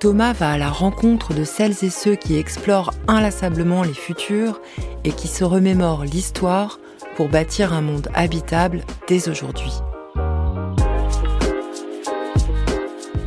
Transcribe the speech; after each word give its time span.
Thomas 0.00 0.32
va 0.32 0.52
à 0.52 0.58
la 0.58 0.68
rencontre 0.68 1.34
de 1.34 1.44
celles 1.44 1.84
et 1.84 1.90
ceux 1.90 2.14
qui 2.14 2.36
explorent 2.36 2.92
inlassablement 3.08 3.82
les 3.82 3.94
futurs 3.94 4.60
et 5.04 5.12
qui 5.12 5.28
se 5.28 5.44
remémorent 5.44 6.04
l'histoire 6.04 6.78
pour 7.16 7.28
bâtir 7.28 7.72
un 7.72 7.80
monde 7.80 8.08
habitable 8.14 8.82
dès 9.08 9.28
aujourd'hui. 9.28 9.72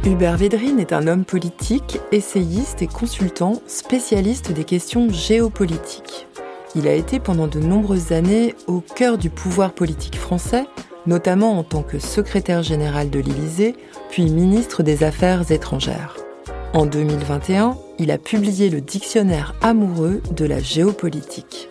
Hubert 0.05 0.37
Védrine 0.37 0.79
est 0.79 0.93
un 0.93 1.07
homme 1.07 1.25
politique, 1.25 1.99
essayiste 2.11 2.81
et 2.81 2.87
consultant 2.87 3.61
spécialiste 3.67 4.51
des 4.51 4.63
questions 4.63 5.09
géopolitiques. 5.09 6.27
Il 6.75 6.87
a 6.87 6.93
été 6.93 7.19
pendant 7.19 7.47
de 7.47 7.59
nombreuses 7.59 8.11
années 8.11 8.55
au 8.67 8.79
cœur 8.81 9.17
du 9.17 9.29
pouvoir 9.29 9.73
politique 9.73 10.17
français, 10.17 10.65
notamment 11.07 11.57
en 11.57 11.63
tant 11.63 11.81
que 11.81 11.99
secrétaire 11.99 12.63
général 12.63 13.09
de 13.09 13.19
l'Élysée, 13.19 13.75
puis 14.09 14.29
ministre 14.29 14.83
des 14.83 15.03
Affaires 15.03 15.51
étrangères. 15.51 16.26
En 16.73 16.85
2021, 16.85 17.77
il 17.97 18.11
a 18.11 18.17
publié 18.17 18.69
le 18.69 18.81
dictionnaire 18.81 19.55
amoureux 19.61 20.21
de 20.31 20.45
la 20.45 20.59
géopolitique. 20.59 21.69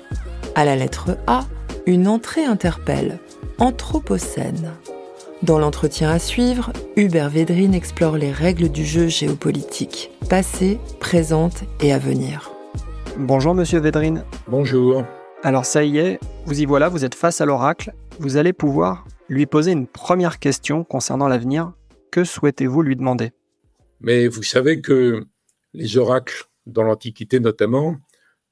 À 0.55 0.65
la 0.65 0.75
lettre 0.75 1.19
A, 1.27 1.45
une 1.85 2.09
entrée 2.09 2.45
interpelle 2.45 3.19
Anthropocène. 3.59 4.73
Dans 5.43 5.59
l'entretien 5.59 6.11
à 6.11 6.19
suivre, 6.19 6.73
Hubert 6.97 7.29
Védrine 7.29 7.75
explore 7.75 8.17
les 8.17 8.33
règles 8.33 8.71
du 8.71 8.85
jeu 8.87 9.07
géopolitique, 9.07 10.11
passé, 10.31 10.81
présente 10.99 11.65
et 11.81 11.93
à 11.93 11.99
venir. 11.99 12.51
Bonjour 13.19 13.55
Monsieur 13.55 13.79
Védrine. 13.79 14.25
Bonjour. 14.49 15.05
Alors 15.43 15.67
ça 15.67 15.85
y 15.85 15.99
est, 15.99 16.19
vous 16.47 16.61
y 16.61 16.65
voilà, 16.65 16.89
vous 16.89 17.05
êtes 17.05 17.15
face 17.15 17.43
à 17.43 17.45
l'oracle. 17.45 17.93
Vous 18.19 18.39
allez 18.39 18.55
pouvoir 18.55 19.05
lui 19.29 19.45
poser 19.45 19.73
une 19.73 19.87
première 19.87 20.39
question 20.39 20.85
concernant 20.85 21.29
l'avenir. 21.29 21.73
Que 22.11 22.25
souhaitez-vous 22.25 22.81
lui 22.81 22.97
demander? 22.97 23.33
Mais 24.01 24.29
vous 24.29 24.43
savez 24.43 24.81
que 24.81 25.27
les 25.73 25.97
oracles, 25.97 26.45
dans 26.67 26.83
l'Antiquité 26.83 27.41
notamment, 27.41 27.97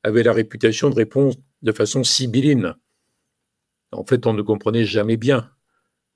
avaient 0.03 0.23
la 0.23 0.33
réputation 0.33 0.91
de 0.91 0.95
répondre 0.95 1.34
de 1.62 1.73
façon 1.73 2.05
sibylline. 2.05 2.75
En 3.92 4.05
fait, 4.05 4.27
on 4.27 4.34
ne 4.34 4.42
comprenait 4.42 4.84
jamais 4.84 5.17
bien. 5.17 5.50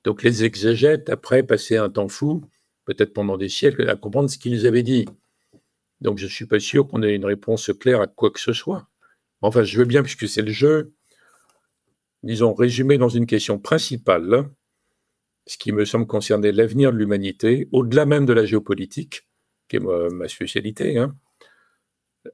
Donc 0.05 0.23
les 0.23 0.45
exégètes, 0.45 1.11
après, 1.11 1.43
passaient 1.43 1.77
un 1.77 1.91
temps 1.91 2.09
fou, 2.09 2.45
peut-être 2.85 3.13
pendant 3.13 3.37
des 3.37 3.49
siècles, 3.49 3.89
à 3.89 3.97
comprendre 3.97 4.31
ce 4.31 4.39
qu'ils 4.39 4.67
avaient 4.67 4.83
dit. 4.83 5.07
Donc 6.01 6.19
je 6.19 6.25
ne 6.25 6.31
suis 6.31 6.47
pas 6.47 6.61
sûr 6.61 6.87
qu'on 6.87 7.03
ait 7.03 7.15
une 7.15 7.25
réponse 7.25 7.71
claire 7.79 8.01
à 8.01 8.07
quoi 8.07 8.31
que 8.31 8.41
ce 8.41 8.53
soit. 8.53 8.89
Enfin, 9.41 9.63
je 9.63 9.79
veux 9.79 9.85
bien, 9.85 10.03
puisque 10.03 10.29
c'est 10.29 10.43
le 10.43 10.51
jeu, 10.51 10.93
disons, 12.23 12.55
résumé 12.55 12.99
dans 12.99 13.09
une 13.09 13.27
question 13.27 13.59
principale, 13.59 14.49
ce 15.49 15.57
qui 15.57 15.73
me 15.73 15.87
semble 15.87 16.07
concerner 16.07 16.53
l'avenir 16.53 16.93
de 16.93 16.99
l'humanité, 16.99 17.69
au-delà 17.73 18.05
même 18.05 18.27
de 18.27 18.35
la 18.35 18.45
géopolitique, 18.45 19.27
qui 19.69 19.77
est 19.77 19.81
ma, 19.81 20.29
spécialité, 20.29 20.99
hein. 20.99 21.17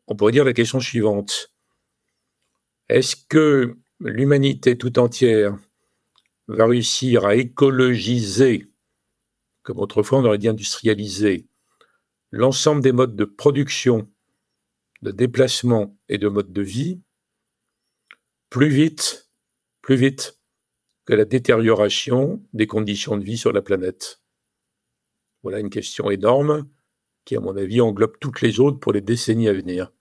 on 0.09 0.17
pourrait 0.17 0.33
dire 0.33 0.45
la 0.45 0.53
question 0.53 0.81
suivante. 0.81 1.55
Est-ce 2.89 3.15
que 3.17 3.79
l'humanité 4.01 4.77
tout 4.77 4.99
entière 4.99 5.57
va 6.49 6.67
réussir 6.67 7.25
à 7.25 7.37
écologiser, 7.37 8.71
comme 9.63 9.79
autrefois 9.79 10.19
on 10.19 10.25
aurait 10.25 10.39
dit 10.39 10.49
industrialiser, 10.49 11.47
l'ensemble 12.33 12.83
des 12.83 12.93
modes 12.93 13.15
de 13.15 13.25
production, 13.25 14.11
de 15.03 15.13
déplacement 15.13 15.97
et 16.09 16.19
de 16.19 16.29
mode 16.29 16.53
de 16.53 16.63
vie 16.63 17.01
plus 18.51 18.69
vite, 18.69 19.31
plus 19.83 19.97
vite 19.97 20.37
que 21.05 21.15
la 21.15 21.25
détérioration 21.25 22.41
des 22.53 22.67
conditions 22.67 23.17
de 23.17 23.25
vie 23.25 23.37
sur 23.37 23.53
la 23.53 23.63
planète 23.63 24.21
Voilà 25.43 25.59
une 25.59 25.71
question 25.71 26.11
énorme 26.11 26.67
qui, 27.25 27.37
à 27.37 27.41
mon 27.41 27.57
avis, 27.57 27.81
englobe 27.81 28.19
toutes 28.21 28.41
les 28.41 28.61
autres 28.61 28.79
pour 28.79 28.93
les 28.93 29.01
décennies 29.01 29.49
à 29.49 29.53
venir. 29.53 29.93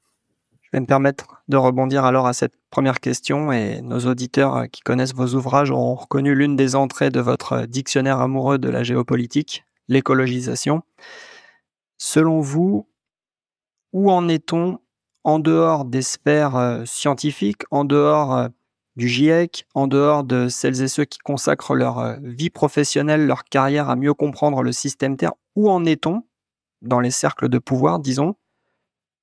Je 0.61 0.69
vais 0.73 0.81
me 0.81 0.85
permettre 0.85 1.43
de 1.47 1.57
rebondir 1.57 2.03
alors 2.03 2.25
à 2.25 2.33
cette 2.33 2.55
première 2.69 2.99
question 2.99 3.51
et 3.51 3.81
nos 3.81 3.99
auditeurs 3.99 4.65
qui 4.71 4.81
connaissent 4.81 5.13
vos 5.13 5.35
ouvrages 5.35 5.69
auront 5.69 5.95
reconnu 5.95 6.33
l'une 6.33 6.55
des 6.55 6.75
entrées 6.75 7.11
de 7.11 7.19
votre 7.19 7.65
dictionnaire 7.65 8.19
amoureux 8.19 8.57
de 8.57 8.69
la 8.69 8.83
géopolitique, 8.83 9.65
l'écologisation. 9.87 10.81
Selon 11.97 12.39
vous, 12.41 12.87
où 13.91 14.11
en 14.11 14.27
est-on 14.27 14.79
en 15.23 15.39
dehors 15.39 15.85
des 15.85 16.01
sphères 16.01 16.55
euh, 16.55 16.83
scientifiques, 16.85 17.63
en 17.71 17.85
dehors 17.85 18.35
euh, 18.35 18.47
du 18.95 19.07
GIEC, 19.07 19.65
en 19.73 19.87
dehors 19.87 20.23
de 20.23 20.47
celles 20.49 20.81
et 20.81 20.87
ceux 20.87 21.05
qui 21.05 21.19
consacrent 21.19 21.75
leur 21.75 21.99
euh, 21.99 22.15
vie 22.21 22.49
professionnelle, 22.49 23.25
leur 23.25 23.43
carrière 23.43 23.89
à 23.89 23.95
mieux 23.95 24.13
comprendre 24.13 24.61
le 24.61 24.71
système 24.71 25.17
Terre, 25.17 25.33
où 25.55 25.69
en 25.69 25.85
est-on 25.85 26.23
dans 26.81 26.99
les 26.99 27.11
cercles 27.11 27.49
de 27.49 27.57
pouvoir, 27.57 27.99
disons, 27.99 28.35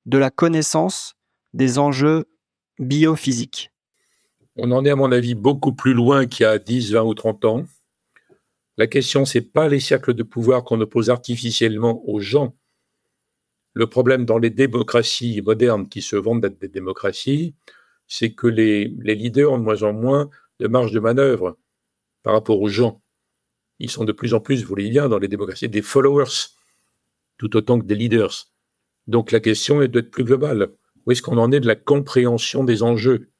de 0.07 0.19
la 0.19 0.31
connaissance 0.31 1.15
des 1.53 1.79
enjeux 1.79 2.27
biophysiques? 2.79 3.71
On 4.57 4.73
en 4.73 4.85
est, 4.85 4.91
à 4.91 4.97
mon 4.97 5.13
avis, 5.13 5.35
beaucoup 5.35 5.73
plus 5.73 5.95
loin 5.95 6.27
qu'il 6.27 6.45
y 6.45 6.47
a 6.47 6.59
10, 6.59 6.93
20 6.93 7.03
ou 7.03 7.15
30 7.15 7.45
ans. 7.45 7.65
La 8.77 8.87
question, 8.87 9.25
c'est 9.25 9.41
pas 9.43 9.69
les 9.69 9.81
cercles 9.81 10.15
de 10.15 10.23
pouvoir 10.23 10.65
qu'on 10.65 10.81
oppose 10.81 11.11
artificiellement 11.11 12.03
aux 12.09 12.21
gens. 12.21 12.57
Le 13.75 13.87
problème 13.87 14.25
dans 14.25 14.39
les 14.39 14.51
démocraties 14.51 15.41
modernes 15.43 15.89
qui 15.89 16.03
se 16.03 16.17
vendent 16.17 16.41
d'être 16.41 16.61
des 16.61 16.69
démocraties, 16.69 17.55
c'est 18.11 18.33
que 18.33 18.49
les, 18.49 18.87
leaders 18.89 19.53
ont 19.53 19.59
de 19.59 19.63
moins 19.63 19.83
en 19.85 19.93
moins 19.93 20.31
de 20.59 20.67
marge 20.67 20.91
de 20.91 20.99
manœuvre 20.99 21.57
par 22.25 22.35
rapport 22.35 22.61
aux 22.61 22.69
gens. 22.69 23.01
Ils 23.79 23.89
sont 23.89 24.05
de 24.05 24.13
plus 24.13 24.35
en 24.35 24.41
plus, 24.41 24.63
vous 24.63 24.69
voulez 24.69 24.91
bien, 24.91 25.09
dans 25.09 25.21
les 25.21 25.29
démocraties, 25.29 25.69
des 25.69 25.81
followers, 25.81 26.49
tout 27.39 27.57
autant 27.57 27.79
que 27.79 27.87
des 27.87 27.95
leaders. 27.95 28.49
Donc 29.07 29.31
la 29.31 29.39
question 29.39 29.81
est 29.81 29.89
d'être 29.89 30.11
plus 30.11 30.25
globale. 30.25 30.73
Où 31.07 31.13
est-ce 31.13 31.23
qu'on 31.23 31.39
en 31.39 31.53
est 31.53 31.61
de 31.61 31.69
la 31.69 31.77
compréhension 31.77 32.65
des 32.65 32.83
enjeux? 32.83 33.31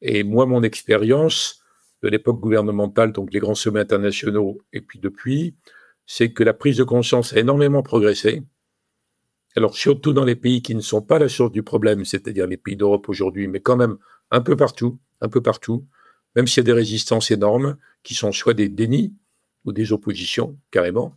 Et 0.00 0.24
moi, 0.24 0.46
mon 0.46 0.62
expérience 0.62 1.62
de 2.02 2.08
l'époque 2.08 2.40
gouvernementale, 2.40 3.12
donc 3.12 3.30
les 3.30 3.40
grands 3.40 3.54
sommets 3.54 3.80
internationaux, 3.80 4.58
et 4.72 4.80
puis 4.80 4.98
depuis, 4.98 5.54
c'est 6.06 6.32
que 6.32 6.42
la 6.42 6.54
prise 6.54 6.78
de 6.78 6.84
conscience 6.84 7.34
a 7.34 7.38
énormément 7.38 7.82
progressé. 7.82 8.42
Alors 9.56 9.74
surtout 9.74 10.12
dans 10.12 10.24
les 10.24 10.36
pays 10.36 10.62
qui 10.62 10.74
ne 10.74 10.80
sont 10.80 11.02
pas 11.02 11.18
la 11.18 11.28
source 11.28 11.52
du 11.52 11.62
problème, 11.62 12.04
c'est-à-dire 12.04 12.46
les 12.46 12.56
pays 12.56 12.76
d'Europe 12.76 13.08
aujourd'hui, 13.08 13.48
mais 13.48 13.60
quand 13.60 13.76
même 13.76 13.96
un 14.30 14.40
peu 14.40 14.56
partout, 14.56 14.98
un 15.20 15.28
peu 15.28 15.40
partout, 15.40 15.86
même 16.36 16.46
s'il 16.46 16.58
y 16.58 16.66
a 16.66 16.72
des 16.72 16.72
résistances 16.72 17.30
énormes 17.30 17.76
qui 18.02 18.14
sont 18.14 18.32
soit 18.32 18.54
des 18.54 18.68
dénis 18.68 19.12
ou 19.64 19.72
des 19.72 19.92
oppositions 19.92 20.56
carrément. 20.70 21.14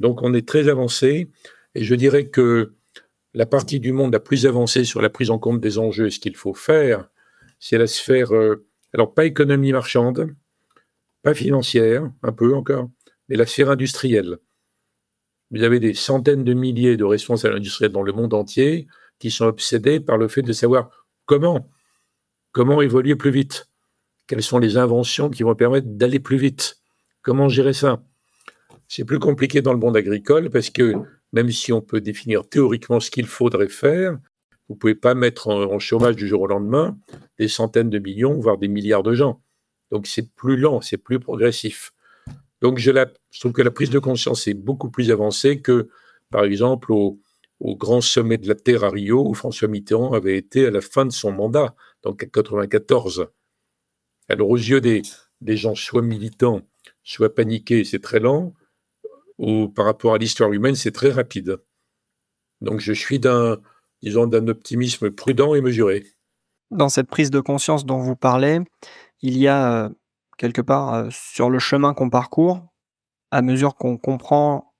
Donc 0.00 0.22
on 0.22 0.34
est 0.34 0.46
très 0.46 0.68
avancé 0.68 1.30
et 1.74 1.84
je 1.84 1.94
dirais 1.94 2.26
que 2.28 2.74
la 3.34 3.46
partie 3.46 3.80
du 3.80 3.92
monde 3.92 4.12
la 4.12 4.20
plus 4.20 4.44
avancée 4.46 4.84
sur 4.84 5.00
la 5.00 5.08
prise 5.08 5.30
en 5.30 5.38
compte 5.38 5.60
des 5.60 5.78
enjeux 5.78 6.10
ce 6.10 6.20
qu'il 6.20 6.36
faut 6.36 6.54
faire, 6.54 7.08
c'est 7.58 7.78
la 7.78 7.86
sphère, 7.86 8.34
euh, 8.34 8.66
alors 8.92 9.14
pas 9.14 9.24
économie 9.24 9.72
marchande, 9.72 10.34
pas 11.22 11.32
financière, 11.32 12.10
un 12.22 12.32
peu 12.32 12.54
encore, 12.54 12.90
mais 13.28 13.36
la 13.36 13.46
sphère 13.46 13.70
industrielle. 13.70 14.38
Vous 15.52 15.62
avez 15.62 15.80
des 15.80 15.92
centaines 15.92 16.44
de 16.44 16.54
milliers 16.54 16.96
de 16.96 17.04
responsables 17.04 17.56
industriels 17.56 17.92
dans 17.92 18.02
le 18.02 18.12
monde 18.12 18.32
entier 18.32 18.86
qui 19.18 19.30
sont 19.30 19.44
obsédés 19.44 20.00
par 20.00 20.16
le 20.16 20.26
fait 20.26 20.42
de 20.42 20.52
savoir 20.52 21.06
comment, 21.26 21.70
comment 22.52 22.80
évoluer 22.80 23.16
plus 23.16 23.30
vite, 23.30 23.68
quelles 24.26 24.42
sont 24.42 24.58
les 24.58 24.78
inventions 24.78 25.28
qui 25.28 25.42
vont 25.42 25.54
permettre 25.54 25.86
d'aller 25.88 26.20
plus 26.20 26.38
vite, 26.38 26.80
comment 27.20 27.48
gérer 27.48 27.74
ça? 27.74 28.02
C'est 28.88 29.04
plus 29.04 29.18
compliqué 29.18 29.60
dans 29.60 29.72
le 29.72 29.78
monde 29.78 29.96
agricole 29.96 30.50
parce 30.50 30.70
que 30.70 30.94
même 31.32 31.50
si 31.50 31.72
on 31.72 31.82
peut 31.82 32.00
définir 32.00 32.48
théoriquement 32.48 33.00
ce 33.00 33.10
qu'il 33.10 33.26
faudrait 33.26 33.68
faire, 33.68 34.18
vous 34.68 34.74
ne 34.74 34.78
pouvez 34.78 34.94
pas 34.94 35.14
mettre 35.14 35.48
en, 35.48 35.78
chômage 35.78 36.16
du 36.16 36.26
jour 36.26 36.42
au 36.42 36.46
lendemain 36.46 36.96
des 37.38 37.48
centaines 37.48 37.90
de 37.90 37.98
millions, 37.98 38.38
voire 38.40 38.56
des 38.56 38.68
milliards 38.68 39.02
de 39.02 39.14
gens. 39.14 39.42
Donc 39.90 40.06
c'est 40.06 40.34
plus 40.34 40.56
lent, 40.56 40.80
c'est 40.80 40.96
plus 40.96 41.20
progressif. 41.20 41.91
Donc 42.62 42.78
je, 42.78 42.92
trouve 43.40 43.52
que 43.52 43.60
la 43.60 43.72
prise 43.72 43.90
de 43.90 43.98
conscience 43.98 44.46
est 44.46 44.54
beaucoup 44.54 44.88
plus 44.88 45.10
avancée 45.10 45.60
que, 45.60 45.88
par 46.30 46.44
exemple, 46.44 46.92
au, 46.92 47.20
grand 47.60 48.00
sommet 48.00 48.38
de 48.38 48.48
la 48.48 48.54
Terre 48.54 48.84
à 48.84 48.90
Rio, 48.90 49.28
où 49.28 49.34
François 49.34 49.68
Mitterrand 49.68 50.14
avait 50.14 50.36
été 50.36 50.66
à 50.66 50.70
la 50.70 50.80
fin 50.80 51.04
de 51.04 51.12
son 51.12 51.32
mandat, 51.32 51.74
donc 52.02 52.22
en 52.22 52.26
1994. 52.26 53.28
Alors 54.28 54.48
aux 54.48 54.56
yeux 54.56 54.80
des, 54.80 55.02
gens 55.56 55.74
soit 55.74 56.02
militants, 56.02 56.62
soit 57.02 57.34
paniqués, 57.34 57.84
c'est 57.84 58.00
très 58.00 58.20
lent, 58.20 58.54
ou 59.38 59.68
par 59.68 59.84
rapport 59.84 60.14
à 60.14 60.18
l'histoire 60.18 60.52
humaine, 60.52 60.76
c'est 60.76 60.92
très 60.92 61.10
rapide. 61.10 61.58
Donc 62.60 62.80
je 62.80 62.92
suis 62.92 63.18
d'un 63.18 63.60
disons, 64.02 64.26
d'un 64.26 64.48
optimisme 64.48 65.10
prudent 65.10 65.54
et 65.54 65.60
mesuré. 65.60 66.04
Dans 66.70 66.88
cette 66.88 67.08
prise 67.08 67.30
de 67.30 67.40
conscience 67.40 67.84
dont 67.86 67.98
vous 67.98 68.16
parlez, 68.16 68.60
il 69.20 69.38
y 69.38 69.46
a 69.46 69.84
euh, 69.84 69.88
quelque 70.42 70.60
part 70.60 70.92
euh, 70.92 71.08
sur 71.10 71.50
le 71.50 71.60
chemin 71.60 71.94
qu'on 71.94 72.10
parcourt, 72.10 72.66
à 73.30 73.42
mesure 73.42 73.76
qu'on 73.76 73.96
comprend 73.96 74.74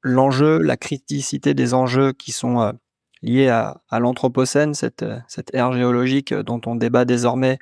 l'enjeu, 0.00 0.56
la 0.58 0.78
criticité 0.78 1.52
des 1.52 1.74
enjeux 1.74 2.14
qui 2.14 2.32
sont 2.32 2.62
euh, 2.62 2.72
liés 3.20 3.48
à, 3.48 3.82
l'Anthropocène, 3.92 4.72
cette, 4.72 5.04
cette 5.28 5.54
ère 5.54 5.74
géologique 5.74 6.32
dont 6.32 6.62
on 6.64 6.76
débat 6.76 7.04
désormais 7.04 7.58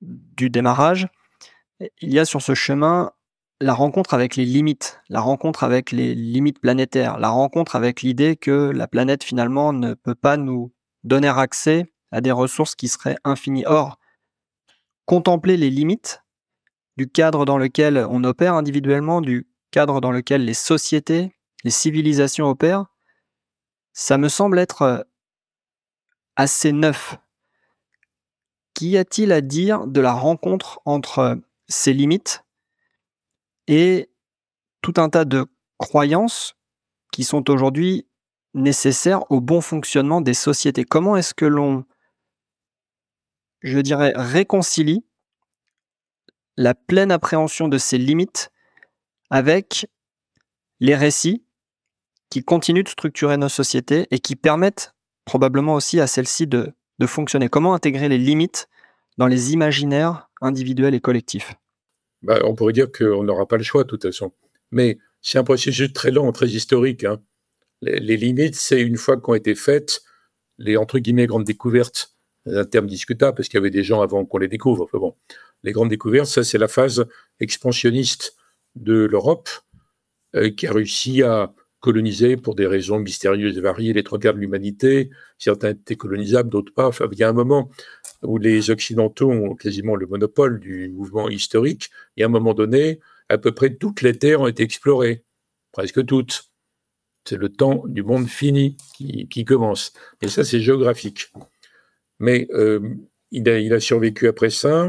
du 0.00 0.50
démarrage, 0.50 1.06
il 2.00 2.12
y 2.12 2.18
a 2.18 2.24
sur 2.24 2.42
ce 2.42 2.56
chemin 2.56 3.12
la 3.60 3.72
rencontre 3.72 4.12
avec 4.12 4.34
les 4.34 4.44
limites, 4.44 5.00
la 5.08 5.20
rencontre 5.20 5.62
avec 5.62 5.92
les 5.92 6.16
limites 6.16 6.58
planétaires, 6.58 7.20
la 7.20 7.28
rencontre 7.28 7.76
avec 7.76 8.02
l'idée 8.02 8.34
que 8.34 8.72
la 8.74 8.88
planète 8.88 9.22
finalement 9.22 9.72
ne 9.72 9.94
peut 9.94 10.16
pas 10.16 10.36
nous 10.36 10.72
donner 11.04 11.28
accès 11.28 11.92
à 12.10 12.20
des 12.20 12.32
ressources 12.32 12.74
qui 12.74 12.88
seraient 12.88 13.18
infinies. 13.22 13.64
Or, 13.66 14.00
contempler 15.12 15.58
les 15.58 15.68
limites 15.68 16.24
du 16.96 17.06
cadre 17.06 17.44
dans 17.44 17.58
lequel 17.58 17.98
on 18.08 18.24
opère 18.24 18.54
individuellement, 18.54 19.20
du 19.20 19.46
cadre 19.70 20.00
dans 20.00 20.10
lequel 20.10 20.46
les 20.46 20.54
sociétés, 20.54 21.36
les 21.64 21.70
civilisations 21.70 22.46
opèrent, 22.46 22.86
ça 23.92 24.16
me 24.16 24.30
semble 24.30 24.58
être 24.58 24.80
euh, 24.80 25.02
assez 26.36 26.72
neuf. 26.72 27.18
Qu'y 28.72 28.96
a-t-il 28.96 29.32
à 29.32 29.42
dire 29.42 29.86
de 29.86 30.00
la 30.00 30.14
rencontre 30.14 30.80
entre 30.86 31.38
ces 31.68 31.92
limites 31.92 32.46
et 33.66 34.08
tout 34.80 34.94
un 34.96 35.10
tas 35.10 35.26
de 35.26 35.44
croyances 35.76 36.54
qui 37.12 37.24
sont 37.24 37.50
aujourd'hui 37.50 38.08
nécessaires 38.54 39.30
au 39.30 39.42
bon 39.42 39.60
fonctionnement 39.60 40.22
des 40.22 40.32
sociétés? 40.32 40.86
Comment 40.86 41.18
est-ce 41.18 41.34
que 41.34 41.44
l'on, 41.44 41.84
je 43.62 43.78
dirais, 43.78 44.12
réconcilie 44.14 45.04
la 46.56 46.74
pleine 46.74 47.10
appréhension 47.10 47.68
de 47.68 47.78
ces 47.78 47.98
limites 47.98 48.50
avec 49.30 49.86
les 50.80 50.94
récits 50.94 51.44
qui 52.28 52.42
continuent 52.42 52.84
de 52.84 52.88
structurer 52.88 53.36
nos 53.36 53.48
sociétés 53.48 54.06
et 54.10 54.18
qui 54.18 54.36
permettent 54.36 54.94
probablement 55.24 55.74
aussi 55.74 56.00
à 56.00 56.06
celles-ci 56.06 56.46
de, 56.46 56.72
fonctionner. 57.06 57.48
Comment 57.48 57.74
intégrer 57.74 58.08
les 58.08 58.18
limites 58.18 58.68
dans 59.18 59.26
les 59.26 59.52
imaginaires 59.52 60.30
individuels 60.40 60.94
et 60.94 61.00
collectifs? 61.00 61.52
Bah, 62.22 62.38
on 62.44 62.54
pourrait 62.54 62.72
dire 62.72 62.92
qu'on 62.92 63.24
n'aura 63.24 63.46
pas 63.46 63.56
le 63.56 63.64
choix 63.64 63.82
de 63.82 63.88
toute 63.88 64.02
façon. 64.02 64.32
Mais 64.70 64.98
c'est 65.20 65.38
un 65.38 65.44
processus 65.44 65.92
très 65.92 66.12
long, 66.12 66.30
très 66.30 66.46
historique. 66.46 67.02
Hein. 67.02 67.20
Les, 67.80 68.16
limites, 68.16 68.54
c'est 68.54 68.80
une 68.80 68.96
fois 68.96 69.16
qu'ont 69.16 69.34
été 69.34 69.56
faites 69.56 70.02
les 70.58 70.76
entre 70.76 71.00
guillemets 71.00 71.26
grandes 71.26 71.44
découvertes, 71.44 72.11
un 72.46 72.64
terme 72.64 72.86
discutable 72.86 73.36
parce 73.36 73.48
qu'il 73.48 73.58
y 73.58 73.60
avait 73.60 73.70
des 73.70 73.84
gens 73.84 74.00
avant 74.00 74.24
qu'on 74.24 74.38
les 74.38 74.48
découvre. 74.48 74.84
Enfin 74.84 74.98
bon, 74.98 75.14
les 75.62 75.72
grandes 75.72 75.90
découvertes, 75.90 76.26
ça 76.26 76.44
c'est 76.44 76.58
la 76.58 76.68
phase 76.68 77.06
expansionniste 77.40 78.36
de 78.74 79.04
l'Europe 79.04 79.48
euh, 80.34 80.50
qui 80.50 80.66
a 80.66 80.72
réussi 80.72 81.22
à 81.22 81.52
coloniser 81.80 82.36
pour 82.36 82.54
des 82.54 82.66
raisons 82.66 83.00
mystérieuses 83.00 83.58
et 83.58 83.60
variées 83.60 83.92
les 83.92 84.04
trois 84.04 84.18
quarts 84.18 84.34
de 84.34 84.38
l'humanité. 84.38 85.10
Certains 85.36 85.70
étaient 85.70 85.96
colonisables, 85.96 86.48
d'autres 86.48 86.72
pas. 86.72 86.90
Il 87.10 87.18
y 87.18 87.24
a 87.24 87.28
un 87.28 87.32
moment 87.32 87.70
où 88.22 88.38
les 88.38 88.70
Occidentaux 88.70 89.30
ont 89.30 89.54
quasiment 89.56 89.96
le 89.96 90.06
monopole 90.06 90.60
du 90.60 90.88
mouvement 90.88 91.28
historique. 91.28 91.90
Et 92.16 92.22
à 92.22 92.26
un 92.26 92.28
moment 92.28 92.54
donné, 92.54 93.00
à 93.28 93.36
peu 93.36 93.52
près 93.52 93.74
toutes 93.74 94.00
les 94.02 94.16
terres 94.16 94.42
ont 94.42 94.46
été 94.46 94.62
explorées, 94.62 95.24
presque 95.72 96.06
toutes. 96.06 96.52
C'est 97.24 97.36
le 97.36 97.48
temps 97.48 97.82
du 97.86 98.02
monde 98.02 98.28
fini 98.28 98.76
qui, 98.96 99.44
commence. 99.44 99.92
Et 100.22 100.28
ça, 100.28 100.44
c'est 100.44 100.60
géographique. 100.60 101.32
Mais 102.22 102.46
euh, 102.52 102.78
il, 103.32 103.48
a, 103.48 103.80
survécu 103.80 104.28
après 104.28 104.50
ça 104.50 104.88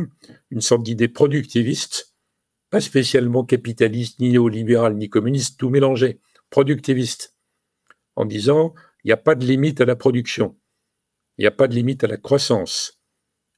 une 0.51 0.61
sorte 0.61 0.83
d'idée 0.83 1.07
productiviste, 1.07 2.13
pas 2.69 2.79
spécialement 2.79 3.43
capitaliste, 3.43 4.19
ni 4.19 4.29
néolibéral, 4.29 4.95
ni 4.95 5.09
communiste, 5.09 5.59
tout 5.59 5.71
mélangé 5.71 6.19
productiviste, 6.51 7.35
en 8.15 8.25
disant 8.25 8.75
il 9.03 9.07
n'y 9.07 9.13
a 9.13 9.17
pas 9.17 9.33
de 9.33 9.45
limite 9.45 9.81
à 9.81 9.85
la 9.85 9.95
production, 9.95 10.55
il 11.39 11.41
n'y 11.41 11.47
a 11.47 11.51
pas 11.51 11.67
de 11.67 11.73
limite 11.73 12.03
à 12.03 12.07
la 12.07 12.17
croissance, 12.17 13.01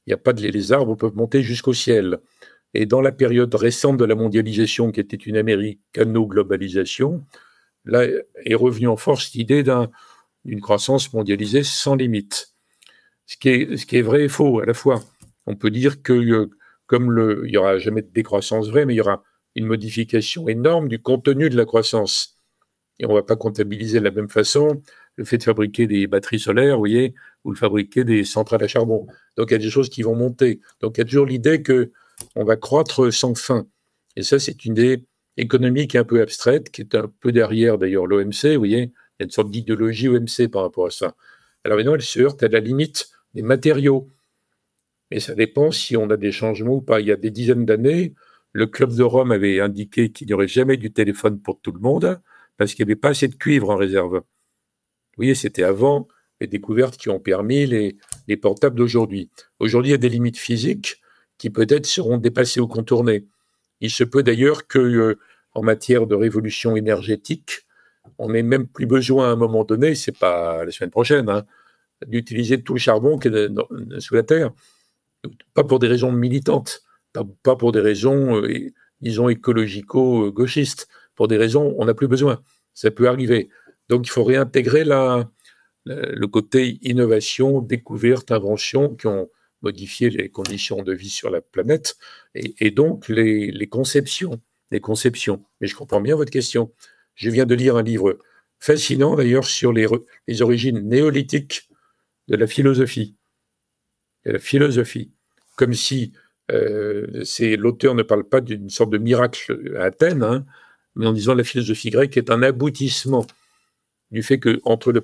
il 0.06 0.10
n'y 0.10 0.14
a 0.14 0.16
pas 0.18 0.32
de 0.32 0.40
les 0.40 0.72
arbres 0.72 0.96
peuvent 0.96 1.14
monter 1.14 1.42
jusqu'au 1.42 1.74
ciel. 1.74 2.20
Et 2.72 2.86
dans 2.86 3.02
la 3.02 3.12
période 3.12 3.54
récente 3.54 3.98
de 3.98 4.06
la 4.06 4.14
mondialisation, 4.14 4.90
qui 4.90 5.00
était 5.00 5.16
une 5.16 5.36
américano-globalisation, 5.36 7.26
là 7.84 8.06
est 8.42 8.54
revenue 8.54 8.88
en 8.88 8.96
force 8.96 9.34
l'idée 9.34 9.62
d'une 9.62 10.60
croissance 10.62 11.12
mondialisée 11.12 11.62
sans 11.62 11.94
limite. 11.94 12.55
Ce 13.26 13.36
qui, 13.36 13.48
est, 13.48 13.92
est 13.92 14.02
vrai 14.02 14.24
et 14.24 14.28
faux 14.28 14.60
à 14.60 14.66
la 14.66 14.74
fois. 14.74 15.02
On 15.46 15.56
peut 15.56 15.70
dire 15.70 16.02
que 16.02 16.12
euh, 16.12 16.50
comme 16.86 17.10
le, 17.10 17.42
il 17.46 17.50
n'y 17.50 17.56
aura 17.56 17.78
jamais 17.78 18.02
de 18.02 18.10
décroissance 18.12 18.68
vraie, 18.68 18.86
mais 18.86 18.94
il 18.94 18.98
y 18.98 19.00
aura 19.00 19.22
une 19.54 19.66
modification 19.66 20.48
énorme 20.48 20.88
du 20.88 21.00
contenu 21.00 21.50
de 21.50 21.56
la 21.56 21.64
croissance. 21.64 22.38
Et 22.98 23.06
on 23.06 23.10
ne 23.10 23.14
va 23.14 23.22
pas 23.22 23.36
comptabiliser 23.36 23.98
de 23.98 24.04
la 24.04 24.10
même 24.10 24.28
façon 24.28 24.82
le 25.16 25.24
fait 25.24 25.38
de 25.38 25.42
fabriquer 25.42 25.86
des 25.86 26.06
batteries 26.06 26.38
solaires, 26.38 26.74
vous 26.74 26.82
voyez, 26.82 27.14
ou 27.44 27.54
de 27.54 27.58
fabriquer 27.58 28.04
des 28.04 28.24
centrales 28.24 28.62
à 28.62 28.68
charbon. 28.68 29.06
Donc 29.36 29.50
il 29.50 29.54
y 29.54 29.56
a 29.56 29.58
des 29.58 29.70
choses 29.70 29.88
qui 29.88 30.02
vont 30.02 30.14
monter. 30.14 30.60
Donc 30.80 30.96
il 30.96 31.00
y 31.00 31.02
a 31.02 31.04
toujours 31.04 31.26
l'idée 31.26 31.62
que 31.62 31.90
on 32.34 32.44
va 32.44 32.56
croître 32.56 33.12
sans 33.12 33.34
fin. 33.34 33.66
Et 34.16 34.22
ça, 34.22 34.38
c'est 34.38 34.64
une 34.64 34.72
idée 34.72 35.04
économique 35.36 35.94
un 35.96 36.04
peu 36.04 36.20
abstraite, 36.20 36.70
qui 36.70 36.82
est 36.82 36.94
un 36.94 37.10
peu 37.20 37.32
derrière 37.32 37.78
d'ailleurs 37.78 38.06
l'OMC, 38.06 38.52
vous 38.52 38.58
voyez, 38.58 38.78
il 38.78 39.20
y 39.20 39.22
a 39.22 39.24
une 39.24 39.30
sorte 39.30 39.50
d'idéologie 39.50 40.08
OMC 40.08 40.48
par 40.50 40.62
rapport 40.62 40.86
à 40.86 40.90
ça. 40.90 41.14
Alors 41.64 41.78
maintenant, 41.78 41.94
elle 41.94 42.02
se 42.02 42.20
heurte 42.20 42.42
à 42.42 42.48
la 42.48 42.60
limite 42.60 43.08
des 43.36 43.42
matériaux. 43.42 44.08
Mais 45.10 45.20
ça 45.20 45.34
dépend 45.34 45.70
si 45.70 45.96
on 45.96 46.10
a 46.10 46.16
des 46.16 46.32
changements 46.32 46.76
ou 46.76 46.80
pas. 46.80 47.00
Il 47.00 47.06
y 47.06 47.12
a 47.12 47.16
des 47.16 47.30
dizaines 47.30 47.66
d'années, 47.66 48.14
le 48.52 48.66
Club 48.66 48.94
de 48.94 49.02
Rome 49.02 49.30
avait 49.30 49.60
indiqué 49.60 50.10
qu'il 50.10 50.26
n'y 50.26 50.32
aurait 50.32 50.48
jamais 50.48 50.78
du 50.78 50.90
téléphone 50.90 51.40
pour 51.40 51.60
tout 51.60 51.70
le 51.70 51.78
monde 51.78 52.20
parce 52.56 52.74
qu'il 52.74 52.84
n'y 52.86 52.92
avait 52.92 53.00
pas 53.00 53.10
assez 53.10 53.28
de 53.28 53.34
cuivre 53.34 53.70
en 53.70 53.76
réserve. 53.76 54.14
Vous 54.14 55.18
voyez, 55.18 55.34
c'était 55.34 55.62
avant 55.62 56.08
les 56.40 56.46
découvertes 56.46 56.96
qui 56.96 57.10
ont 57.10 57.20
permis 57.20 57.66
les, 57.66 57.96
les 58.26 58.36
portables 58.38 58.76
d'aujourd'hui. 58.76 59.30
Aujourd'hui, 59.60 59.90
il 59.90 59.92
y 59.92 59.94
a 59.94 59.98
des 59.98 60.08
limites 60.08 60.38
physiques 60.38 61.00
qui 61.36 61.50
peut-être 61.50 61.86
seront 61.86 62.16
dépassées 62.16 62.60
ou 62.60 62.66
contournées. 62.66 63.26
Il 63.80 63.90
se 63.90 64.04
peut 64.04 64.22
d'ailleurs 64.22 64.66
que, 64.66 64.78
euh, 64.78 65.18
en 65.52 65.62
matière 65.62 66.06
de 66.06 66.14
révolution 66.14 66.76
énergétique, 66.76 67.66
on 68.18 68.30
n'ait 68.30 68.42
même 68.42 68.66
plus 68.66 68.86
besoin 68.86 69.28
à 69.28 69.32
un 69.32 69.36
moment 69.36 69.64
donné, 69.64 69.94
c'est 69.94 70.16
pas 70.16 70.64
la 70.64 70.70
semaine 70.70 70.90
prochaine, 70.90 71.28
hein, 71.28 71.44
d'utiliser 72.06 72.62
tout 72.62 72.74
le 72.74 72.78
charbon 72.78 73.18
qui 73.18 73.28
est 73.28 73.48
sous 74.00 74.14
la 74.14 74.22
terre. 74.22 74.52
Pas 75.54 75.64
pour 75.64 75.78
des 75.78 75.88
raisons 75.88 76.12
militantes, 76.12 76.82
pas, 77.42 77.56
pour 77.56 77.72
des 77.72 77.80
raisons, 77.80 78.42
euh, 78.42 78.70
disons, 79.00 79.28
écologico-gauchistes, 79.28 80.88
pour 81.14 81.28
des 81.28 81.36
raisons, 81.36 81.74
on 81.78 81.86
n'a 81.86 81.94
plus 81.94 82.08
besoin. 82.08 82.42
Ça 82.74 82.90
peut 82.90 83.08
arriver. 83.08 83.48
Donc 83.88 84.06
il 84.06 84.10
faut 84.10 84.24
réintégrer 84.24 84.84
la, 84.84 85.30
le 85.86 86.26
côté 86.26 86.78
innovation, 86.82 87.60
découverte, 87.60 88.32
invention 88.32 88.94
qui 88.94 89.06
ont 89.06 89.30
modifié 89.62 90.10
les 90.10 90.28
conditions 90.28 90.82
de 90.82 90.92
vie 90.92 91.08
sur 91.08 91.30
la 91.30 91.40
planète 91.40 91.96
et, 92.34 92.70
donc 92.70 93.08
les, 93.08 93.68
conceptions, 93.68 94.40
les 94.70 94.80
conceptions. 94.80 95.44
Mais 95.60 95.66
je 95.66 95.74
comprends 95.74 96.00
bien 96.00 96.16
votre 96.16 96.30
question. 96.30 96.72
Je 97.14 97.30
viens 97.30 97.46
de 97.46 97.54
lire 97.54 97.76
un 97.76 97.82
livre 97.82 98.18
fascinant 98.58 99.16
d'ailleurs 99.16 99.44
sur 99.44 99.72
les, 99.72 99.86
les 100.28 100.42
origines 100.42 100.80
néolithiques 100.80 101.68
de 102.28 102.36
la 102.36 102.46
philosophie. 102.46 103.14
La 104.24 104.38
philosophie. 104.38 105.12
Comme 105.56 105.74
si 105.74 106.12
euh, 106.50 107.24
l'auteur 107.56 107.94
ne 107.94 108.02
parle 108.02 108.24
pas 108.24 108.40
d'une 108.40 108.70
sorte 108.70 108.90
de 108.90 108.98
miracle 108.98 109.74
à 109.78 109.84
Athènes, 109.84 110.22
hein, 110.22 110.44
mais 110.94 111.06
en 111.06 111.12
disant 111.12 111.34
la 111.34 111.44
philosophie 111.44 111.90
grecque 111.90 112.16
est 112.16 112.30
un 112.30 112.42
aboutissement 112.42 113.26
du 114.10 114.22
fait 114.22 114.38
que 114.38 114.60
entre 114.64 114.92
le 114.92 115.00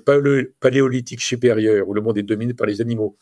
paléolithique 0.59 1.21
supérieur, 1.21 1.87
où 1.87 1.93
le 1.93 2.01
monde 2.01 2.17
est 2.17 2.23
dominé 2.23 2.53
par 2.53 2.67
les 2.67 2.81
animaux, 2.81 3.17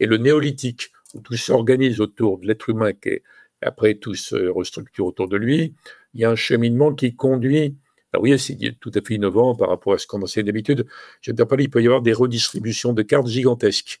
et 0.00 0.06
le 0.06 0.16
néolithique, 0.16 0.90
où 1.14 1.20
tout 1.20 1.36
s'organise 1.36 2.00
autour 2.00 2.38
de 2.38 2.46
l'être 2.46 2.68
humain, 2.68 2.92
qui 2.92 3.20
après 3.62 3.94
tout 3.94 4.14
se 4.14 4.48
restructure 4.48 5.06
autour 5.06 5.28
de 5.28 5.36
lui, 5.36 5.74
il 6.14 6.20
y 6.20 6.24
a 6.24 6.30
un 6.30 6.36
cheminement 6.36 6.94
qui 6.94 7.14
conduit. 7.14 7.76
Alors 8.16 8.22
oui, 8.22 8.38
c'est 8.38 8.56
tout 8.80 8.90
à 8.94 9.02
fait 9.06 9.16
innovant 9.16 9.54
par 9.54 9.68
rapport 9.68 9.92
à 9.92 9.98
ce 9.98 10.06
qu'on 10.06 10.22
enseigne 10.22 10.46
d'habitude. 10.46 10.86
Je 11.20 11.32
ne 11.32 11.44
pas, 11.44 11.54
il 11.58 11.68
peut 11.68 11.82
y 11.82 11.86
avoir 11.86 12.00
des 12.00 12.14
redistributions 12.14 12.94
de 12.94 13.02
cartes 13.02 13.26
gigantesques. 13.26 14.00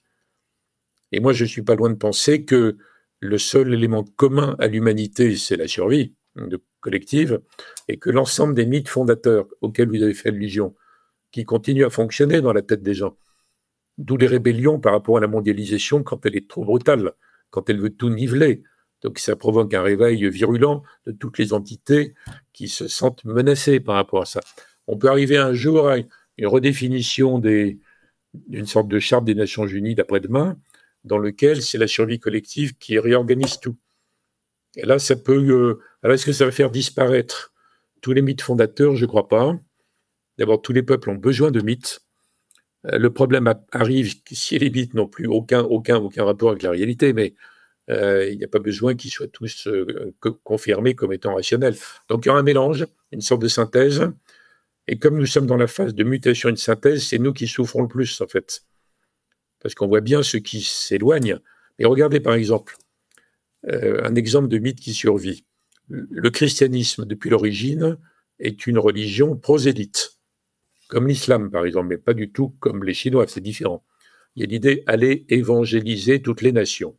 Et 1.12 1.20
moi, 1.20 1.34
je 1.34 1.44
ne 1.44 1.48
suis 1.48 1.60
pas 1.60 1.74
loin 1.74 1.90
de 1.90 1.96
penser 1.96 2.46
que 2.46 2.78
le 3.20 3.36
seul 3.36 3.74
élément 3.74 4.04
commun 4.04 4.56
à 4.58 4.68
l'humanité, 4.68 5.36
c'est 5.36 5.56
la 5.58 5.68
survie 5.68 6.14
collective, 6.80 7.42
et 7.88 7.98
que 7.98 8.08
l'ensemble 8.08 8.54
des 8.54 8.64
mythes 8.64 8.88
fondateurs 8.88 9.48
auxquels 9.60 9.90
vous 9.90 10.02
avez 10.02 10.14
fait 10.14 10.30
allusion, 10.30 10.74
qui 11.30 11.44
continuent 11.44 11.84
à 11.84 11.90
fonctionner 11.90 12.40
dans 12.40 12.54
la 12.54 12.62
tête 12.62 12.82
des 12.82 12.94
gens, 12.94 13.18
d'où 13.98 14.16
les 14.16 14.28
rébellions 14.28 14.80
par 14.80 14.92
rapport 14.92 15.18
à 15.18 15.20
la 15.20 15.28
mondialisation 15.28 16.02
quand 16.02 16.24
elle 16.24 16.36
est 16.36 16.48
trop 16.48 16.64
brutale, 16.64 17.12
quand 17.50 17.68
elle 17.68 17.80
veut 17.82 17.94
tout 17.94 18.08
niveler. 18.08 18.62
Donc 19.06 19.20
ça 19.20 19.36
provoque 19.36 19.72
un 19.72 19.82
réveil 19.82 20.28
virulent 20.28 20.82
de 21.06 21.12
toutes 21.12 21.38
les 21.38 21.52
entités 21.52 22.14
qui 22.52 22.66
se 22.66 22.88
sentent 22.88 23.24
menacées 23.24 23.78
par 23.78 23.94
rapport 23.94 24.22
à 24.22 24.26
ça. 24.26 24.40
On 24.88 24.98
peut 24.98 25.08
arriver 25.08 25.36
un 25.36 25.52
jour 25.52 25.88
à 25.88 25.98
une 25.98 26.46
redéfinition 26.48 27.38
d'une 27.38 28.66
sorte 28.66 28.88
de 28.88 28.98
charte 28.98 29.24
des 29.24 29.36
Nations 29.36 29.64
Unies 29.64 29.94
d'après-demain, 29.94 30.58
dans 31.04 31.18
lequel 31.18 31.62
c'est 31.62 31.78
la 31.78 31.86
survie 31.86 32.18
collective 32.18 32.76
qui 32.78 32.98
réorganise 32.98 33.60
tout. 33.60 33.76
Et 34.74 34.84
là, 34.84 34.98
ça 34.98 35.14
peut. 35.14 35.38
Euh, 35.38 35.80
alors, 36.02 36.16
est-ce 36.16 36.26
que 36.26 36.32
ça 36.32 36.44
va 36.44 36.50
faire 36.50 36.72
disparaître 36.72 37.52
tous 38.00 38.12
les 38.12 38.22
mythes 38.22 38.42
fondateurs? 38.42 38.96
Je 38.96 39.04
ne 39.04 39.08
crois 39.08 39.28
pas. 39.28 39.56
D'abord, 40.36 40.60
tous 40.60 40.72
les 40.72 40.82
peuples 40.82 41.10
ont 41.10 41.14
besoin 41.14 41.52
de 41.52 41.60
mythes. 41.60 42.00
Euh, 42.86 42.98
le 42.98 43.12
problème 43.12 43.54
arrive 43.70 44.16
si 44.32 44.58
les 44.58 44.68
mythes 44.68 44.94
n'ont 44.94 45.06
plus 45.06 45.28
aucun, 45.28 45.62
aucun, 45.62 45.98
aucun 45.98 46.24
rapport 46.24 46.50
avec 46.50 46.64
la 46.64 46.72
réalité, 46.72 47.12
mais 47.12 47.34
euh, 47.90 48.28
il 48.28 48.38
n'y 48.38 48.44
a 48.44 48.48
pas 48.48 48.58
besoin 48.58 48.94
qu'ils 48.94 49.10
soient 49.10 49.28
tous 49.28 49.68
confirmés 50.44 50.94
comme 50.94 51.12
étant 51.12 51.34
rationnels. 51.34 51.76
Donc, 52.08 52.26
il 52.26 52.28
y 52.28 52.32
a 52.32 52.34
un 52.34 52.42
mélange, 52.42 52.86
une 53.12 53.20
sorte 53.20 53.42
de 53.42 53.48
synthèse. 53.48 54.10
Et 54.88 54.98
comme 54.98 55.18
nous 55.18 55.26
sommes 55.26 55.46
dans 55.46 55.56
la 55.56 55.66
phase 55.66 55.94
de 55.94 56.04
mutation 56.04 56.48
et 56.48 56.52
de 56.52 56.58
synthèse, 56.58 57.04
c'est 57.04 57.18
nous 57.18 57.32
qui 57.32 57.46
souffrons 57.46 57.82
le 57.82 57.88
plus, 57.88 58.20
en 58.20 58.26
fait. 58.26 58.64
Parce 59.60 59.74
qu'on 59.74 59.88
voit 59.88 60.00
bien 60.00 60.22
ceux 60.22 60.38
qui 60.38 60.60
s'éloignent. 60.62 61.38
Mais 61.78 61.86
regardez, 61.86 62.20
par 62.20 62.34
exemple, 62.34 62.76
euh, 63.68 64.00
un 64.04 64.14
exemple 64.14 64.48
de 64.48 64.58
mythe 64.58 64.80
qui 64.80 64.94
survit. 64.94 65.44
Le 65.88 66.30
christianisme, 66.30 67.04
depuis 67.04 67.30
l'origine, 67.30 67.98
est 68.38 68.66
une 68.66 68.78
religion 68.78 69.36
prosélyte, 69.36 70.18
comme 70.88 71.08
l'islam, 71.08 71.50
par 71.50 71.64
exemple, 71.64 71.88
mais 71.88 71.98
pas 71.98 72.14
du 72.14 72.30
tout 72.30 72.50
comme 72.60 72.84
les 72.84 72.94
Chinois, 72.94 73.26
c'est 73.28 73.40
différent. 73.40 73.84
Il 74.34 74.42
y 74.42 74.44
a 74.44 74.48
l'idée 74.48 74.82
aller 74.86 75.24
évangéliser 75.28 76.22
toutes 76.22 76.42
les 76.42 76.52
nations. 76.52 76.96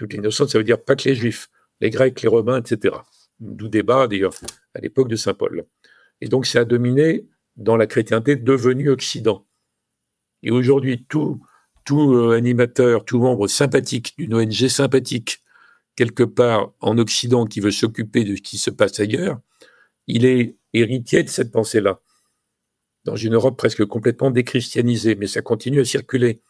Les 0.00 0.18
nations, 0.18 0.48
ça 0.48 0.58
veut 0.58 0.64
dire 0.64 0.82
pas 0.82 0.96
que 0.96 1.08
les 1.08 1.14
Juifs, 1.14 1.48
les 1.80 1.90
Grecs, 1.90 2.20
les 2.22 2.28
Romains, 2.28 2.60
etc. 2.60 2.96
D'où 3.38 3.68
débat, 3.68 4.06
d'ailleurs, 4.08 4.34
à 4.74 4.80
l'époque 4.80 5.08
de 5.08 5.16
Saint 5.16 5.34
Paul. 5.34 5.64
Et 6.20 6.28
donc, 6.28 6.46
ça 6.46 6.60
a 6.60 6.64
dominé 6.64 7.26
dans 7.56 7.76
la 7.76 7.86
chrétienté 7.86 8.36
devenue 8.36 8.88
Occident. 8.88 9.46
Et 10.42 10.50
aujourd'hui, 10.50 11.04
tout, 11.08 11.40
tout 11.84 12.14
euh, 12.14 12.36
animateur, 12.36 13.04
tout 13.04 13.20
membre 13.20 13.46
sympathique 13.46 14.14
d'une 14.18 14.34
ONG 14.34 14.68
sympathique 14.68 15.42
quelque 15.96 16.22
part 16.22 16.72
en 16.80 16.98
Occident 16.98 17.46
qui 17.46 17.60
veut 17.60 17.70
s'occuper 17.70 18.24
de 18.24 18.36
ce 18.36 18.42
qui 18.42 18.58
se 18.58 18.70
passe 18.70 18.98
ailleurs, 19.00 19.40
il 20.06 20.24
est 20.24 20.56
héritier 20.72 21.22
de 21.22 21.28
cette 21.28 21.52
pensée-là. 21.52 22.00
Dans 23.04 23.16
une 23.16 23.34
Europe 23.34 23.58
presque 23.58 23.84
complètement 23.84 24.30
déchristianisée, 24.30 25.16
mais 25.16 25.26
ça 25.26 25.42
continue 25.42 25.80
à 25.80 25.84
circuler. 25.84 26.40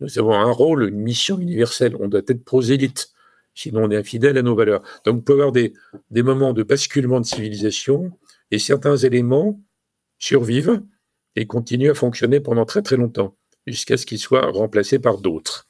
Nous 0.00 0.18
avons 0.18 0.34
un 0.34 0.50
rôle, 0.50 0.88
une 0.88 1.00
mission 1.00 1.38
universelle. 1.38 1.96
On 2.00 2.08
doit 2.08 2.22
être 2.26 2.44
prosélyte, 2.44 3.10
sinon 3.54 3.84
on 3.84 3.90
est 3.90 3.96
infidèle 3.96 4.36
à 4.38 4.42
nos 4.42 4.54
valeurs. 4.54 4.82
Donc, 5.04 5.16
on 5.16 5.20
peut 5.20 5.34
avoir 5.34 5.52
des, 5.52 5.72
des 6.10 6.22
moments 6.22 6.52
de 6.52 6.62
basculement 6.62 7.20
de 7.20 7.26
civilisation 7.26 8.12
et 8.50 8.58
certains 8.58 8.96
éléments 8.96 9.60
survivent 10.18 10.82
et 11.36 11.46
continuent 11.46 11.90
à 11.90 11.94
fonctionner 11.94 12.40
pendant 12.40 12.64
très 12.64 12.82
très 12.82 12.96
longtemps, 12.96 13.36
jusqu'à 13.66 13.96
ce 13.96 14.06
qu'ils 14.06 14.18
soient 14.18 14.50
remplacés 14.50 14.98
par 14.98 15.18
d'autres. 15.18 15.66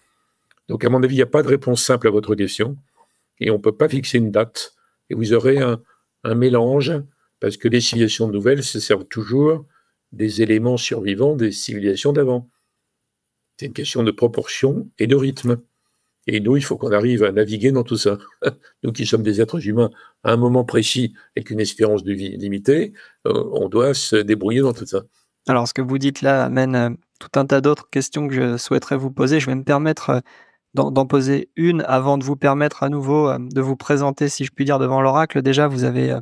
Donc, 0.69 0.85
à 0.85 0.90
mon 0.90 1.02
avis, 1.02 1.14
il 1.14 1.19
n'y 1.19 1.23
a 1.23 1.26
pas 1.26 1.43
de 1.43 1.49
réponse 1.49 1.83
simple 1.83 2.09
à 2.09 2.11
votre 2.11 2.35
question 2.35 2.76
et 3.40 3.50
on 3.50 3.54
ne 3.54 3.62
peut 3.62 3.76
pas 3.76 3.88
fixer 3.88 4.19
une 4.19 4.31
date. 4.31 4.75
Et 5.11 5.14
vous 5.14 5.33
aurez 5.33 5.59
un, 5.59 5.81
mélange 6.35 6.93
parce 7.38 7.59
que 7.59 7.69
les 7.69 7.83
civilisations 7.83 8.28
nouvelles 8.28 8.62
se 8.62 8.81
servent 8.81 9.04
toujours 9.04 9.66
des 10.12 10.40
éléments 10.40 10.78
survivants 10.78 11.37
des 11.37 11.52
civilisations 11.52 12.14
d'avant. 12.14 12.49
C'est 13.56 13.66
une 13.66 13.73
question 13.73 14.02
de 14.02 14.11
proportion 14.11 14.88
et 14.99 15.06
de 15.06 15.14
rythme. 15.14 15.61
Et 16.26 16.40
nous, 16.40 16.56
il 16.56 16.64
faut 16.64 16.76
qu'on 16.76 16.92
arrive 16.92 17.23
à 17.23 17.32
naviguer 17.32 17.70
dans 17.70 17.82
tout 17.82 17.96
ça. 17.96 18.18
Nous 18.82 18.92
qui 18.92 19.06
sommes 19.06 19.23
des 19.23 19.40
êtres 19.40 19.66
humains 19.66 19.90
à 20.23 20.32
un 20.32 20.37
moment 20.37 20.64
précis 20.64 21.14
avec 21.37 21.50
une 21.50 21.61
espérance 21.61 22.02
de 22.02 22.12
vie 22.12 22.37
limitée, 22.37 22.94
euh, 23.26 23.44
on 23.52 23.68
doit 23.68 23.94
se 23.94 24.16
débrouiller 24.16 24.61
dans 24.61 24.73
tout 24.73 24.87
ça. 24.87 25.02
Alors, 25.46 25.68
ce 25.68 25.75
que 25.75 25.82
vous 25.82 25.99
dites 25.99 26.23
là 26.23 26.44
amène 26.44 26.75
euh, 26.75 26.90
tout 27.20 27.38
un 27.38 27.44
tas 27.44 27.61
d'autres 27.61 27.90
questions 27.90 28.26
que 28.26 28.34
je 28.34 28.56
souhaiterais 28.56 28.96
vous 28.96 29.11
poser. 29.11 29.38
Je 29.38 29.46
vais 29.46 29.54
me 29.54 29.64
permettre 29.64 30.11
euh, 30.11 30.20
d'en 30.73 31.06
poser 31.06 31.50
une 31.56 31.82
avant 31.87 32.18
de 32.18 32.25
vous 32.25 32.37
permettre 32.37 32.82
à 32.82 32.88
nouveau 32.88 33.30
de 33.38 33.61
vous 33.61 33.76
présenter, 33.76 34.28
si 34.28 34.44
je 34.44 34.50
puis 34.50 34.64
dire, 34.64 34.80
devant 34.80 35.00
l'oracle. 35.00 35.40
Déjà, 35.40 35.68
vous 35.68 35.84
avez 35.84 36.18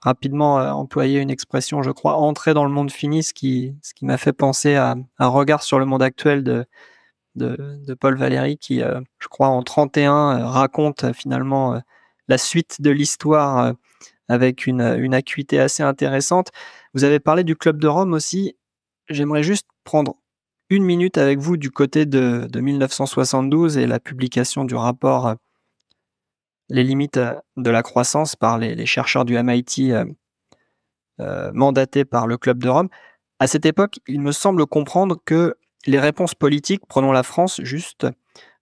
rapidement 0.00 0.60
euh, 0.60 0.70
employé 0.70 1.20
une 1.20 1.30
expression, 1.30 1.82
je 1.82 1.90
crois, 1.90 2.16
entrer 2.16 2.54
dans 2.54 2.64
le 2.64 2.70
monde 2.70 2.90
fini, 2.90 3.22
ce 3.22 3.32
qui, 3.34 3.74
ce 3.82 3.94
qui 3.94 4.04
m'a 4.04 4.18
fait 4.18 4.32
penser 4.32 4.74
à 4.76 4.96
un 5.18 5.28
regard 5.28 5.62
sur 5.62 5.78
le 5.78 5.84
monde 5.86 6.02
actuel 6.02 6.44
de, 6.44 6.66
de, 7.36 7.94
Paul 7.94 8.16
Valéry, 8.16 8.58
qui, 8.58 8.80
je 8.80 9.28
crois, 9.28 9.48
en 9.48 9.62
31, 9.62 10.46
raconte 10.46 11.12
finalement 11.12 11.80
la 12.28 12.38
suite 12.38 12.80
de 12.80 12.90
l'histoire 12.90 13.74
avec 14.28 14.66
une, 14.66 14.82
une 14.98 15.14
acuité 15.14 15.60
assez 15.60 15.82
intéressante. 15.82 16.50
Vous 16.94 17.04
avez 17.04 17.20
parlé 17.20 17.44
du 17.44 17.56
Club 17.56 17.78
de 17.80 17.88
Rome 17.88 18.12
aussi. 18.12 18.56
J'aimerais 19.08 19.42
juste 19.42 19.66
prendre 19.84 20.16
une 20.70 20.84
minute 20.84 21.18
avec 21.18 21.38
vous 21.38 21.56
du 21.56 21.70
côté 21.70 22.06
de, 22.06 22.48
1972 22.54 23.78
et 23.78 23.86
la 23.86 24.00
publication 24.00 24.64
du 24.64 24.74
rapport 24.74 25.26
euh, 25.28 25.34
Les 26.68 26.84
limites 26.84 27.16
euh, 27.16 27.34
de 27.56 27.70
la 27.70 27.82
croissance 27.82 28.36
par 28.36 28.58
les, 28.58 28.86
chercheurs 28.86 29.24
du 29.24 29.40
MIT 29.42 29.92
euh, 31.20 31.52
mandatés 31.52 32.04
par 32.04 32.26
le 32.26 32.36
Club 32.36 32.62
de 32.62 32.68
Rome. 32.68 32.88
À 33.38 33.46
cette 33.46 33.66
époque, 33.66 34.00
il 34.06 34.20
me 34.20 34.32
semble 34.32 34.66
comprendre 34.66 35.16
que 35.24 35.56
les 35.86 35.98
réponses 35.98 36.34
politiques, 36.34 36.82
prenons 36.88 37.12
la 37.12 37.22
France 37.22 37.60
juste, 37.62 38.06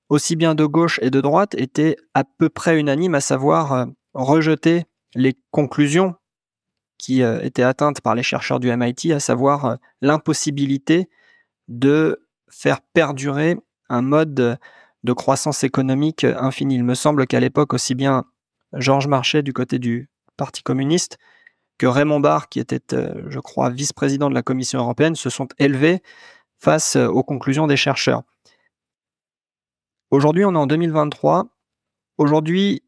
aussi 0.09 0.37
bien 0.37 0.55
de 0.55 0.65
gauche 0.65 0.99
et 1.03 1.11
de 1.11 1.21
droite, 1.21 1.55
étaient 1.57 1.97
à 2.15 2.25
peu 2.25 2.49
près 2.49 2.79
unanimes, 2.79 3.15
à 3.15 3.21
savoir 3.21 3.87
rejeter 4.15 4.85
les 5.15 5.37
conclusions 5.51 6.15
qui 6.99 7.23
étaient 7.23 7.63
atteintes 7.63 8.03
par 8.03 8.15
les 8.15 8.23
chercheurs 8.23 8.61
du 8.61 8.75
MIT, 8.75 9.13
à 9.13 9.21
savoir 9.21 9.79
l'impossibilité 10.03 11.09
de 11.69 12.23
faire 12.49 12.81
perdurer 12.81 13.57
un 13.89 14.03
mode 14.03 14.59
de 15.05 15.13
croissance 15.13 15.65
économique 15.65 16.25
infinie. 16.25 16.77
Il 16.77 16.85
me 16.85 16.95
semble 16.95 17.27
qu'à 17.27 17.41
l'époque, 17.41 17.75
aussi 17.75 17.95
bien 17.95 18.25
Georges 18.73 19.07
Marchais 19.07 19.43
du 19.43 19.53
côté 19.53 19.79
du 19.79 20.11
Parti 20.37 20.63
communiste 20.63 21.19
que 21.79 21.87
Raymond 21.87 22.21
Barre, 22.21 22.49
qui 22.49 22.59
était, 22.59 22.95
euh, 22.95 23.25
je 23.29 23.39
crois, 23.39 23.71
vice-président 23.71 24.31
de 24.31 24.35
la 24.35 24.43
Commission 24.43 24.79
européenne, 24.79 25.15
se 25.15 25.31
sont 25.31 25.49
élevés 25.59 26.03
face 26.59 26.97
aux 26.97 27.23
conclusions 27.23 27.67
des 27.67 27.77
chercheurs. 27.77 28.23
Aujourd'hui, 30.11 30.45
on 30.45 30.55
est 30.55 30.59
en 30.59 30.67
2023. 30.67 31.49
Aujourd'hui, 32.17 32.83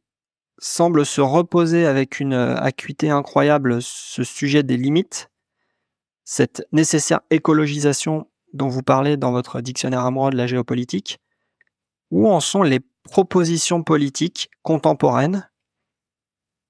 semble 0.59 1.05
se 1.05 1.21
reposer 1.21 1.87
avec 1.87 2.21
une 2.21 2.33
acuité 2.33 3.11
incroyable 3.11 3.81
ce 3.81 4.25
sujet 4.25 4.63
des 4.63 4.77
limites, 4.77 5.31
cette 6.25 6.67
nécessaire 6.73 7.21
écologisation 7.31 8.29
dont 8.53 8.69
vous 8.69 8.83
parlez 8.83 9.17
dans 9.17 9.33
votre 9.33 9.61
dictionnaire 9.61 10.05
amoureux 10.05 10.31
de 10.31 10.37
la 10.37 10.47
géopolitique, 10.47 11.21
où 12.11 12.29
en 12.29 12.41
sont 12.41 12.63
les 12.63 12.81
propositions 13.05 13.83
politiques 13.83 14.51
contemporaines? 14.63 15.49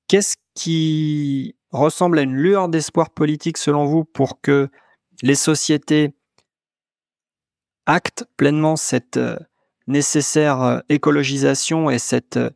Qu'est-ce 0.08 0.36
qui 0.54 1.56
ressemble 1.70 2.18
à 2.18 2.22
une 2.22 2.34
lueur 2.34 2.68
d'espoir 2.68 3.10
politique 3.10 3.58
selon 3.58 3.84
vous 3.84 4.04
pour 4.04 4.40
que 4.40 4.70
les 5.22 5.34
sociétés 5.34 6.14
actent 7.86 8.24
pleinement 8.36 8.76
cette 8.76 9.16
euh, 9.16 9.38
nécessaire 9.86 10.62
euh, 10.62 10.80
écologisation 10.88 11.90
et 11.90 11.98
cette 11.98 12.36
euh, 12.36 12.50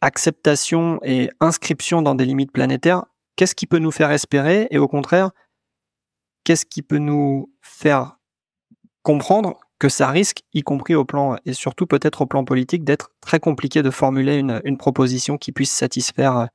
acceptation 0.00 0.98
et 1.02 1.30
inscription 1.40 2.02
dans 2.02 2.14
des 2.14 2.24
limites 2.24 2.52
planétaires? 2.52 3.04
Qu'est-ce 3.36 3.54
qui 3.54 3.66
peut 3.66 3.78
nous 3.78 3.90
faire 3.90 4.10
espérer 4.10 4.68
et 4.70 4.78
au 4.78 4.88
contraire, 4.88 5.30
qu'est-ce 6.44 6.66
qui 6.66 6.82
peut 6.82 6.98
nous 6.98 7.52
faire 7.60 8.18
comprendre 9.02 9.58
que 9.80 9.88
ça 9.88 10.10
risque, 10.10 10.42
y 10.52 10.62
compris 10.62 10.94
au 10.94 11.04
plan, 11.04 11.36
et 11.46 11.54
surtout 11.54 11.86
peut-être 11.86 12.20
au 12.22 12.26
plan 12.26 12.44
politique, 12.44 12.84
d'être 12.84 13.10
très 13.20 13.40
compliqué 13.40 13.82
de 13.82 13.90
formuler 13.90 14.36
une, 14.36 14.76
proposition 14.76 15.38
qui 15.38 15.52
puisse 15.52 15.72
satisfaire 15.72 16.36
euh, 16.36 16.46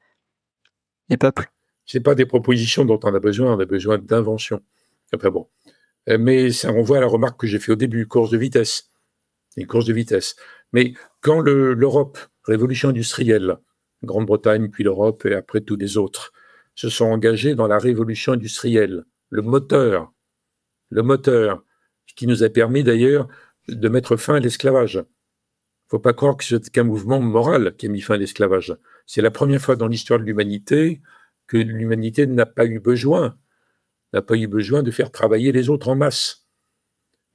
les 1.10 1.18
peuples. 1.18 1.52
Ce 1.86 1.98
pas 1.98 2.16
des 2.16 2.28
propositions 2.28 2.86
dont 2.86 3.00
on 3.04 3.14
a 3.14 3.20
besoin, 3.20 3.56
on 3.56 3.60
a 3.60 3.66
besoin 3.66 3.98
d'invention. 3.98 4.62
Enfin 5.14 5.30
bon. 5.32 5.50
Euh, 6.08 6.18
mais 6.20 6.52
ça 6.52 6.72
renvoie 6.72 6.98
à 6.98 7.02
la 7.02 7.08
remarque 7.08 7.40
que 7.40 7.48
j'ai 7.48 7.60
fait 7.60 7.72
au 7.72 7.76
début, 7.76 8.08
course 8.08 8.30
de 8.30 8.38
vitesse. 8.38 8.92
Une 9.58 9.68
course 9.68 9.86
de 9.86 9.94
vitesse. 9.94 10.36
Mais 10.72 10.94
quand 11.22 11.42
l'Europe, 11.42 12.20
révolution 12.44 12.90
industrielle, 12.90 13.58
Grande-Bretagne, 14.04 14.70
puis 14.70 14.84
l'Europe 14.84 15.26
et 15.26 15.34
après 15.34 15.62
tous 15.62 15.78
les 15.78 15.98
autres, 15.98 16.32
se 16.76 16.90
sont 16.90 17.06
engagés 17.06 17.56
dans 17.56 17.68
la 17.68 17.80
révolution 17.80 18.34
industrielle, 18.34 19.06
le 19.30 19.42
moteur, 19.42 20.12
le 20.90 21.02
moteur 21.02 21.64
qui 22.16 22.28
nous 22.28 22.44
a 22.44 22.50
permis 22.50 22.84
d'ailleurs 22.84 23.28
de 23.68 23.90
mettre 23.90 24.16
fin 24.16 24.36
à 24.36 24.40
l'esclavage. 24.40 25.04
Il 25.86 25.90
faut 25.90 26.00
pas 26.00 26.14
croire 26.14 26.38
que 26.38 26.44
c'est 26.44 26.70
qu'un 26.70 26.84
mouvement 26.84 27.20
moral 27.20 27.76
qui 27.78 27.86
a 27.86 27.90
mis 27.90 28.02
fin 28.02 28.16
à 28.16 28.18
l'esclavage. 28.18 28.76
C'est 29.06 29.22
la 29.22 29.32
première 29.32 29.62
fois 29.62 29.76
dans 29.76 29.88
l'histoire 29.88 30.20
de 30.20 30.26
l'humanité 30.26 31.02
que 31.48 31.58
l'humanité 31.58 32.26
n'a 32.26 32.46
pas 32.46 32.66
eu 32.66 32.80
besoin, 32.80 33.38
n'a 34.14 34.22
pas 34.22 34.36
eu 34.36 34.48
besoin 34.48 34.82
de 34.82 34.92
faire 34.92 35.12
travailler 35.12 35.52
les 35.52 35.70
autres 35.70 35.90
en 35.90 35.96
masse. 35.96 36.48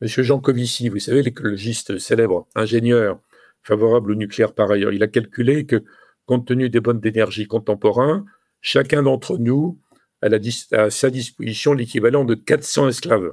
Monsieur 0.00 0.22
Jean 0.22 0.40
Covici, 0.40 0.88
vous 0.88 0.98
savez, 0.98 1.22
l'écologiste 1.22 1.98
célèbre, 1.98 2.48
ingénieur, 2.54 3.20
favorable 3.62 4.12
au 4.12 4.14
nucléaire 4.14 4.54
par 4.54 4.70
ailleurs, 4.70 4.92
il 4.92 5.02
a 5.02 5.08
calculé 5.08 5.66
que, 5.66 5.84
compte 6.26 6.46
tenu 6.46 6.70
des 6.70 6.80
bonnes 6.80 7.00
d'énergie 7.00 7.46
contemporains, 7.46 8.24
chacun 8.60 9.02
d'entre 9.02 9.36
nous 9.38 9.78
a 10.22 10.28
à 10.72 10.90
sa 10.90 11.10
disposition 11.10 11.72
l'équivalent 11.72 12.24
de 12.24 12.34
400 12.34 12.88
esclaves 12.88 13.32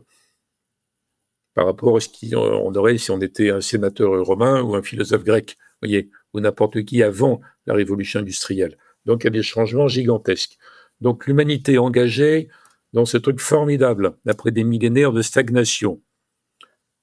par 1.58 1.66
rapport 1.66 1.98
à 1.98 2.00
ce 2.00 2.08
qu'on 2.08 2.76
aurait 2.76 3.00
si 3.00 3.10
on 3.10 3.20
était 3.20 3.50
un 3.50 3.62
sénateur 3.62 4.24
romain 4.24 4.62
ou 4.62 4.76
un 4.76 4.84
philosophe 4.84 5.24
grec, 5.24 5.58
voyez, 5.82 6.12
ou 6.36 6.40
n'importe 6.40 6.86
qui 6.86 7.02
avant 7.02 7.42
la 7.66 7.74
révolution 7.74 8.20
industrielle. 8.20 8.78
Donc 9.06 9.24
il 9.24 9.24
y 9.24 9.28
a 9.30 9.32
des 9.32 9.42
changements 9.42 9.88
gigantesques. 9.88 10.60
Donc 11.02 11.26
l'humanité 11.26 11.80
engagée 11.80 12.50
dans 12.94 13.06
ce 13.06 13.18
truc 13.18 13.40
formidable, 13.40 14.18
après 14.28 14.52
des 14.52 14.64
millénaires 14.64 15.12
de 15.12 15.24
stagnation, 15.24 16.00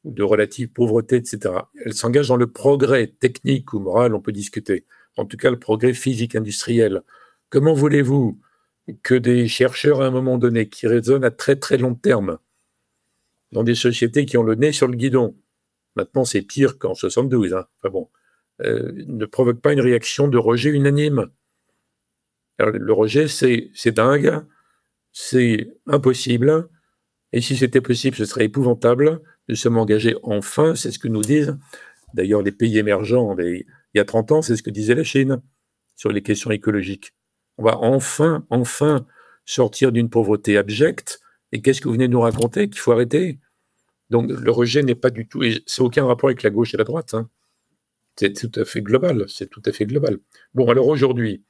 de 0.05 0.23
relative 0.23 0.69
pauvreté, 0.69 1.17
etc. 1.17 1.53
Elle 1.85 1.95
s'engage 1.95 2.29
dans 2.29 2.37
le 2.37 2.47
progrès 2.47 3.09
technique 3.09 3.73
ou 3.73 3.81
moral, 3.81 4.15
on 4.15 4.21
peut 4.21 4.31
discuter. 4.31 4.87
En 5.17 5.25
tout 5.25 5.37
cas, 5.37 5.51
le 5.51 5.59
progrès 5.59 5.95
physique 5.95 6.37
industriel. 6.37 7.03
Comment 7.51 7.75
voulez-vous 7.75 8.39
que 9.03 9.17
des 9.17 9.49
chercheurs, 9.49 10.01
à 10.01 10.07
un 10.07 10.13
moment 10.13 10.39
donné, 10.39 10.69
qui 10.69 10.87
raisonnent 10.87 11.25
à 11.25 11.33
très 11.33 11.57
très 11.57 11.77
long 11.77 11.97
terme, 11.97 12.39
dans 13.55 13.63
des 13.63 13.77
sociétés 13.77 14.27
qui 14.27 14.37
ont 14.37 14.43
le 14.43 14.57
nez 14.57 14.73
sur 14.73 14.89
le 14.89 14.97
guidon. 14.97 15.37
Maintenant, 15.97 16.25
c'est 16.25 16.43
pire 16.43 16.77
qu'en 16.77 16.95
72. 16.95 17.55
Hein. 17.55 17.67
Enfin 17.79 17.91
bon, 17.91 18.11
euh, 18.63 18.93
ne 19.07 19.25
provoque 19.25 19.61
pas 19.61 19.73
une 19.73 19.81
réaction 19.81 20.27
de 20.29 20.37
rejet 20.37 20.71
unanime. 20.71 21.31
le 22.59 22.93
rejet, 22.93 23.29
c'est, 23.29 23.71
dingue, 23.93 24.43
c'est 25.13 25.69
impossible, 25.87 26.69
et 27.33 27.41
si 27.41 27.57
c'était 27.57 27.81
possible, 27.81 28.17
ce 28.17 28.25
serait 28.25 28.45
épouvantable. 28.45 29.21
Nous 29.49 29.57
sommes 29.57 29.77
engagés 29.77 30.17
enfin, 30.23 30.75
c'est 30.75 30.91
ce 30.91 30.99
que 30.99 31.09
nous 31.09 31.23
disent 31.23 31.57
d'ailleurs 32.13 32.43
les 32.43 32.53
pays 32.53 32.79
émergents. 32.79 33.37
il 33.39 33.65
y 33.95 34.01
a 34.01 34.05
30 34.05 34.33
ans, 34.33 34.43
c'est 34.43 34.57
ce 34.57 34.63
que 34.63 34.71
disait 34.71 34.95
la 34.95 35.05
Chine 35.05 35.43
sur 35.97 36.11
les 36.11 36.23
questions 36.23 36.51
écologiques. 36.51 37.13
On 37.59 37.65
va 37.65 37.79
enfin, 37.79 38.47
enfin 38.51 39.07
sortir 39.45 39.93
d'une 39.93 40.11
pauvreté 40.11 40.57
abjecte. 40.57 41.21
Et 41.53 41.61
qu'est-ce 41.61 41.81
que 41.81 41.89
vous 41.89 41.95
venez 41.95 42.09
de 42.09 42.13
nous 42.13 42.21
raconter 42.21 42.69
Qu'il 42.69 42.81
faut 42.81 42.93
arrêter? 42.93 43.39
Donc 44.11 44.31
le 44.31 44.51
rejet 44.51 44.83
n'est 44.83 44.95
pas 44.95 45.11
du 45.11 45.27
tout, 45.27 45.43
et 45.43 45.63
c'est 45.67 45.83
aucun 45.83 46.07
rapport 46.07 46.29
avec 46.29 46.43
la 46.43 46.51
gauche 46.51 46.75
et 46.75 46.77
la 46.77 46.85
droite. 46.85 47.15
Hein. 47.15 47.29
C'est 48.17 48.33
tout 48.33 48.61
à 48.61 48.65
fait 48.65 48.83
global, 48.83 49.25
c'est 49.29 49.49
tout 49.51 49.63
à 49.65 49.73
fait 49.73 49.87
global. 49.87 50.19
Bon, 50.55 50.69
alors 50.69 50.87
aujourd'hui, 50.87 51.43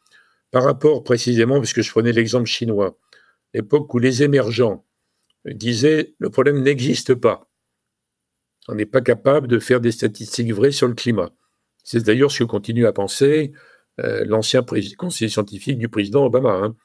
par 0.51 0.65
rapport 0.65 1.05
précisément, 1.05 1.59
puisque 1.61 1.83
je 1.83 1.91
prenais 1.91 2.13
l'exemple 2.13 2.47
chinois, 2.47 2.99
l'époque 3.53 3.93
où 3.93 3.99
les 3.99 4.23
émergents 4.23 4.85
disaient 5.45 6.15
le 6.19 6.31
problème 6.31 6.63
n'existe 6.63 7.15
pas. 7.15 7.51
On 8.69 8.75
n'est 8.75 8.87
pas 8.87 9.03
capable 9.03 9.47
de 9.47 9.59
faire 9.59 9.81
des 9.81 9.93
statistiques 9.93 10.53
vraies 10.53 10.71
sur 10.71 10.89
le 10.89 10.95
climat. 10.95 11.31
C'est 11.83 12.03
d'ailleurs 12.03 12.31
ce 12.31 12.41
que 12.41 12.45
continue 12.45 12.87
à 12.87 12.93
penser 12.93 13.53
euh, 14.01 14.25
l'ancien 14.27 14.65
conseiller 14.97 15.29
scientifique 15.29 15.79
du 15.79 15.89
président 15.89 16.25
Obama. 16.25 16.55
Hein. 16.55 16.77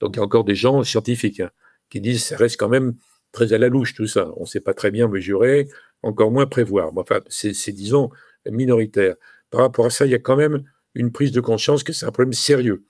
Donc 0.00 0.16
il 0.16 0.18
y 0.18 0.20
a 0.20 0.24
encore 0.24 0.44
des 0.44 0.56
gens 0.56 0.82
scientifiques 0.82 1.40
hein, 1.40 1.50
qui 1.90 2.00
disent 2.00 2.24
ça 2.24 2.36
reste 2.36 2.58
quand 2.58 2.68
même 2.68 2.96
très 3.32 3.52
à 3.52 3.58
la 3.58 3.68
louche 3.68 3.94
tout 3.94 4.06
ça. 4.06 4.32
On 4.36 4.42
ne 4.42 4.46
sait 4.46 4.60
pas 4.60 4.74
très 4.74 4.90
bien 4.90 5.08
mesurer, 5.08 5.68
encore 6.02 6.30
moins 6.30 6.46
prévoir. 6.46 6.90
Enfin, 6.96 7.20
c'est, 7.28 7.72
disons, 7.72 8.10
minoritaire. 8.50 9.16
Par 9.50 9.60
rapport 9.60 9.86
à 9.86 9.90
ça, 9.90 10.06
il 10.06 10.12
y 10.12 10.14
a 10.14 10.18
quand 10.18 10.36
même 10.36 10.64
une 10.94 11.12
prise 11.12 11.32
de 11.32 11.40
conscience 11.40 11.82
que 11.82 11.92
c'est 11.92 12.06
un 12.06 12.12
problème 12.12 12.32
sérieux. 12.32 12.84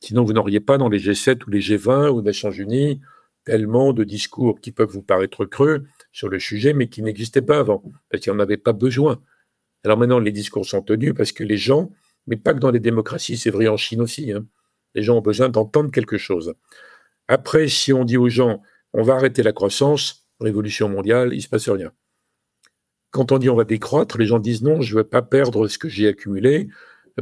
Sinon, 0.00 0.24
vous 0.24 0.32
n'auriez 0.32 0.60
pas 0.60 0.78
dans 0.78 0.88
les 0.88 0.98
G7 0.98 1.46
ou 1.46 1.50
les 1.50 1.60
G20 1.60 2.10
ou 2.10 2.18
les 2.18 2.24
Nations 2.24 2.50
Unies 2.50 3.00
tellement 3.44 3.92
de 3.92 4.04
discours 4.04 4.60
qui 4.60 4.72
peuvent 4.72 4.90
vous 4.90 5.02
paraître 5.02 5.44
creux 5.44 5.84
sur 6.12 6.28
le 6.28 6.38
sujet, 6.38 6.72
mais 6.72 6.88
qui 6.88 7.02
n'existaient 7.02 7.42
pas 7.42 7.58
avant, 7.58 7.82
parce 8.10 8.22
qu'il 8.22 8.32
n'y 8.32 8.38
en 8.38 8.40
avait 8.40 8.56
pas 8.56 8.72
besoin. 8.72 9.22
Alors 9.84 9.98
maintenant, 9.98 10.18
les 10.18 10.32
discours 10.32 10.64
sont 10.64 10.82
tenus 10.82 11.12
parce 11.14 11.32
que 11.32 11.44
les 11.44 11.58
gens, 11.58 11.90
mais 12.26 12.36
pas 12.36 12.54
que 12.54 12.58
dans 12.58 12.70
les 12.70 12.80
démocraties, 12.80 13.36
c'est 13.36 13.50
vrai 13.50 13.68
en 13.68 13.76
Chine 13.76 14.00
aussi, 14.00 14.32
hein, 14.32 14.46
les 14.94 15.02
gens 15.02 15.18
ont 15.18 15.22
besoin 15.22 15.50
d'entendre 15.50 15.90
quelque 15.90 16.16
chose. 16.16 16.54
Après, 17.28 17.68
si 17.68 17.92
on 17.92 18.04
dit 18.04 18.16
aux 18.16 18.28
gens, 18.28 18.62
on 18.94 19.02
va 19.02 19.16
arrêter 19.16 19.42
la 19.42 19.52
croissance, 19.52 20.26
révolution 20.40 20.88
mondiale, 20.88 21.30
il 21.32 21.36
ne 21.36 21.42
se 21.42 21.48
passe 21.48 21.68
rien. 21.68 21.92
Quand 23.10 23.32
on 23.32 23.38
dit 23.38 23.50
on 23.50 23.56
va 23.56 23.64
décroître, 23.64 24.18
les 24.18 24.26
gens 24.26 24.38
disent 24.38 24.62
non, 24.62 24.80
je 24.80 24.94
ne 24.94 25.00
veux 25.00 25.08
pas 25.08 25.22
perdre 25.22 25.68
ce 25.68 25.78
que 25.78 25.88
j'ai 25.88 26.08
accumulé 26.08 26.68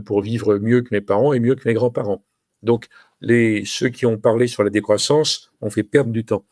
pour 0.05 0.23
vivre 0.23 0.59
mieux 0.59 0.83
que 0.83 0.89
mes 0.93 1.01
parents 1.01 1.33
et 1.33 1.41
mieux 1.41 1.55
que 1.55 1.69
mes 1.69 1.75
grands-parents. 1.75 2.25
Donc, 2.63 2.87
ceux 3.21 3.89
qui 3.89 4.07
ont 4.07 4.19
parlé 4.19 4.47
sur 4.47 4.63
la 4.65 4.71
décroissance 4.71 5.53
ont 5.61 5.71
fait 5.71 5.83
perdre 5.83 6.13
du 6.13 6.25
temps. 6.25 6.47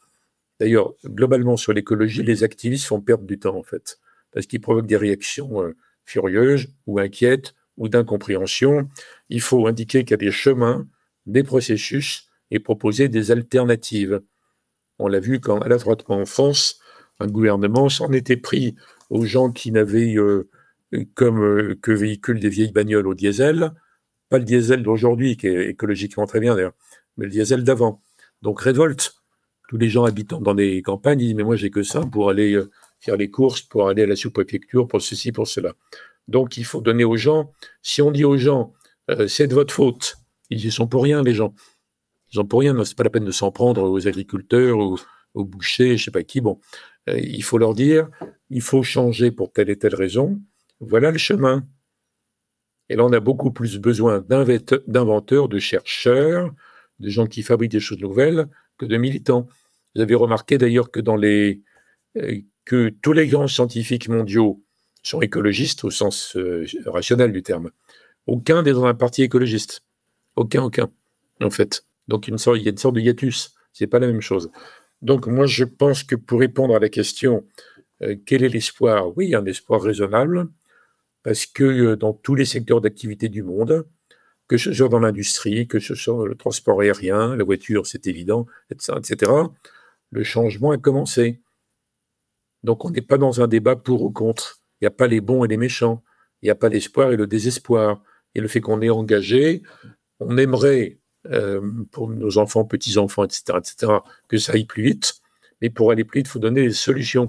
D'ailleurs, 0.58 0.94
globalement, 1.04 1.56
sur 1.56 1.72
l'écologie, 1.72 2.22
les 2.22 2.44
activistes 2.44 2.86
font 2.86 3.00
perdre 3.00 3.24
du 3.24 3.38
temps, 3.38 3.56
en 3.56 3.62
fait, 3.62 3.98
parce 4.32 4.46
qu'ils 4.46 4.60
provoquent 4.60 4.86
des 4.86 4.96
réactions 4.96 5.62
euh, 5.62 5.74
furieuses 6.04 6.68
ou 6.86 6.98
inquiètes 6.98 7.54
ou 7.78 7.88
d'incompréhension. 7.88 8.88
Il 9.30 9.40
faut 9.40 9.66
indiquer 9.66 10.04
qu'il 10.04 10.10
y 10.10 10.14
a 10.14 10.16
des 10.18 10.30
chemins, 10.30 10.86
des 11.24 11.44
processus 11.44 12.28
et 12.50 12.58
proposer 12.58 13.08
des 13.08 13.30
alternatives. 13.30 14.20
On 15.00 15.08
l'a 15.08 15.20
vu 15.20 15.40
quand, 15.40 15.60
à 15.60 15.68
la 15.68 15.78
droite 15.78 16.04
en 16.08 16.26
France, 16.26 16.78
un 17.20 17.26
gouvernement 17.26 17.88
s'en 17.88 18.12
était 18.12 18.36
pris 18.36 18.76
aux 19.08 19.24
gens 19.24 19.50
qui 19.50 19.72
n'avaient 19.72 20.14
euh, 20.16 20.48
comme 21.14 21.42
euh, 21.42 21.78
que 21.80 21.90
véhicule 21.90 22.38
des 22.38 22.50
vieilles 22.50 22.72
bagnoles 22.72 23.06
au 23.06 23.14
diesel, 23.14 23.72
pas 24.28 24.38
le 24.38 24.44
diesel 24.44 24.82
d'aujourd'hui, 24.82 25.36
qui 25.38 25.46
est 25.46 25.70
écologiquement 25.70 26.26
très 26.26 26.38
bien 26.38 26.54
d'ailleurs, 26.54 26.74
mais 27.16 27.24
le 27.24 27.30
diesel 27.30 27.64
d'avant. 27.64 28.02
Donc 28.42 28.60
révolte. 28.60 29.14
Tous 29.68 29.76
les 29.78 29.88
gens 29.88 30.04
habitant 30.04 30.40
dans 30.40 30.54
des 30.54 30.82
campagnes 30.82 31.18
disent 31.18 31.34
mais 31.34 31.44
moi 31.44 31.56
j'ai 31.56 31.70
que 31.70 31.82
ça 31.82 32.00
pour 32.00 32.28
aller 32.28 32.54
euh, 32.54 32.70
faire 32.98 33.16
les 33.16 33.30
courses, 33.30 33.62
pour 33.62 33.88
aller 33.88 34.02
à 34.02 34.06
la 34.06 34.16
sous-préfecture, 34.16 34.86
pour 34.86 35.00
ceci, 35.00 35.32
pour 35.32 35.48
cela. 35.48 35.74
Donc 36.28 36.56
il 36.58 36.64
faut 36.64 36.80
donner 36.80 37.04
aux 37.04 37.16
gens. 37.16 37.52
Si 37.80 38.02
on 38.02 38.10
dit 38.10 38.24
aux 38.24 38.36
gens 38.36 38.74
c'est 39.26 39.48
de 39.48 39.54
votre 39.54 39.74
faute, 39.74 40.16
ils 40.50 40.64
y 40.64 40.70
sont 40.70 40.86
pour 40.86 41.02
rien 41.02 41.22
les 41.22 41.34
gens. 41.34 41.54
Ils 42.32 42.38
n'ont 42.38 42.46
pour 42.46 42.60
rien, 42.60 42.84
c'est 42.84 42.96
pas 42.96 43.04
la 43.04 43.10
peine 43.10 43.24
de 43.24 43.30
s'en 43.30 43.50
prendre 43.50 43.82
aux 43.82 44.06
agriculteurs, 44.06 44.78
aux, 44.78 44.98
aux 45.34 45.44
bouchers, 45.44 45.96
je 45.96 46.04
sais 46.04 46.10
pas 46.10 46.22
qui. 46.22 46.40
Bon, 46.40 46.60
euh, 47.08 47.18
il 47.18 47.42
faut 47.42 47.58
leur 47.58 47.74
dire, 47.74 48.08
il 48.50 48.62
faut 48.62 48.82
changer 48.82 49.30
pour 49.30 49.52
telle 49.52 49.70
et 49.70 49.78
telle 49.78 49.94
raison. 49.94 50.40
Voilà 50.80 51.10
le 51.10 51.18
chemin. 51.18 51.66
Et 52.88 52.96
là, 52.96 53.04
on 53.04 53.12
a 53.12 53.20
beaucoup 53.20 53.52
plus 53.52 53.78
besoin 53.78 54.20
d'inventeurs, 54.20 55.48
de 55.48 55.58
chercheurs, 55.58 56.52
de 56.98 57.08
gens 57.08 57.26
qui 57.26 57.42
fabriquent 57.42 57.72
des 57.72 57.80
choses 57.80 58.00
nouvelles 58.00 58.48
que 58.78 58.86
de 58.86 58.96
militants. 58.96 59.46
Vous 59.94 60.02
avez 60.02 60.14
remarqué 60.14 60.58
d'ailleurs 60.58 60.90
que 60.90 61.00
dans 61.00 61.16
les 61.16 61.62
euh, 62.16 62.40
que 62.64 62.90
tous 63.02 63.12
les 63.12 63.26
grands 63.26 63.48
scientifiques 63.48 64.08
mondiaux 64.08 64.62
sont 65.02 65.20
écologistes 65.22 65.84
au 65.84 65.90
sens 65.90 66.36
euh, 66.36 66.66
rationnel 66.86 67.32
du 67.32 67.42
terme. 67.42 67.70
Aucun 68.26 68.62
n'est 68.62 68.72
dans 68.72 68.84
un 68.84 68.94
parti 68.94 69.22
écologiste. 69.22 69.82
Aucun, 70.36 70.62
aucun, 70.62 70.90
en 71.40 71.50
fait. 71.50 71.84
Donc 72.10 72.26
il 72.26 72.30
y 72.30 72.68
a 72.68 72.70
une 72.70 72.76
sorte 72.76 72.96
de 72.96 73.00
hiatus. 73.00 73.54
C'est 73.72 73.86
pas 73.86 74.00
la 74.00 74.08
même 74.08 74.20
chose. 74.20 74.50
Donc 75.00 75.26
moi 75.26 75.46
je 75.46 75.64
pense 75.64 76.02
que 76.02 76.16
pour 76.16 76.40
répondre 76.40 76.74
à 76.74 76.80
la 76.80 76.88
question 76.88 77.46
euh, 78.02 78.16
quel 78.26 78.42
est 78.42 78.48
l'espoir? 78.48 79.16
Oui, 79.16 79.34
un 79.34 79.46
espoir 79.46 79.80
raisonnable 79.80 80.48
parce 81.22 81.46
que 81.46 81.64
euh, 81.64 81.96
dans 81.96 82.12
tous 82.12 82.34
les 82.34 82.44
secteurs 82.44 82.80
d'activité 82.80 83.28
du 83.28 83.42
monde, 83.42 83.86
que 84.48 84.56
ce 84.56 84.72
soit 84.72 84.88
dans 84.88 84.98
l'industrie, 84.98 85.68
que 85.68 85.78
ce 85.78 85.94
soit 85.94 86.26
le 86.26 86.34
transport 86.34 86.80
aérien, 86.80 87.36
la 87.36 87.44
voiture, 87.44 87.86
c'est 87.86 88.08
évident, 88.08 88.46
etc., 88.70 89.30
le 90.10 90.24
changement 90.24 90.72
a 90.72 90.78
commencé. 90.78 91.40
Donc 92.64 92.84
on 92.84 92.90
n'est 92.90 93.02
pas 93.02 93.18
dans 93.18 93.40
un 93.40 93.46
débat 93.46 93.76
pour 93.76 94.02
ou 94.02 94.10
contre. 94.10 94.60
Il 94.80 94.84
n'y 94.84 94.88
a 94.88 94.90
pas 94.90 95.06
les 95.06 95.20
bons 95.20 95.44
et 95.44 95.48
les 95.48 95.56
méchants. 95.56 96.02
Il 96.42 96.46
n'y 96.46 96.50
a 96.50 96.56
pas 96.56 96.68
l'espoir 96.68 97.12
et 97.12 97.16
le 97.16 97.28
désespoir. 97.28 98.02
Et 98.34 98.40
le 98.40 98.48
fait 98.48 98.60
qu'on 98.60 98.80
est 98.82 98.90
engagé, 98.90 99.62
on 100.18 100.36
aimerait 100.36 100.99
pour 101.90 102.08
nos 102.08 102.38
enfants, 102.38 102.64
petits-enfants, 102.64 103.24
etc., 103.24 103.58
etc., 103.58 103.92
que 104.28 104.38
ça 104.38 104.52
aille 104.52 104.64
plus 104.64 104.82
vite. 104.82 105.20
Mais 105.60 105.70
pour 105.70 105.90
aller 105.90 106.04
plus 106.04 106.20
vite, 106.20 106.28
il 106.28 106.30
faut 106.30 106.38
donner 106.38 106.62
des 106.62 106.72
solutions. 106.72 107.28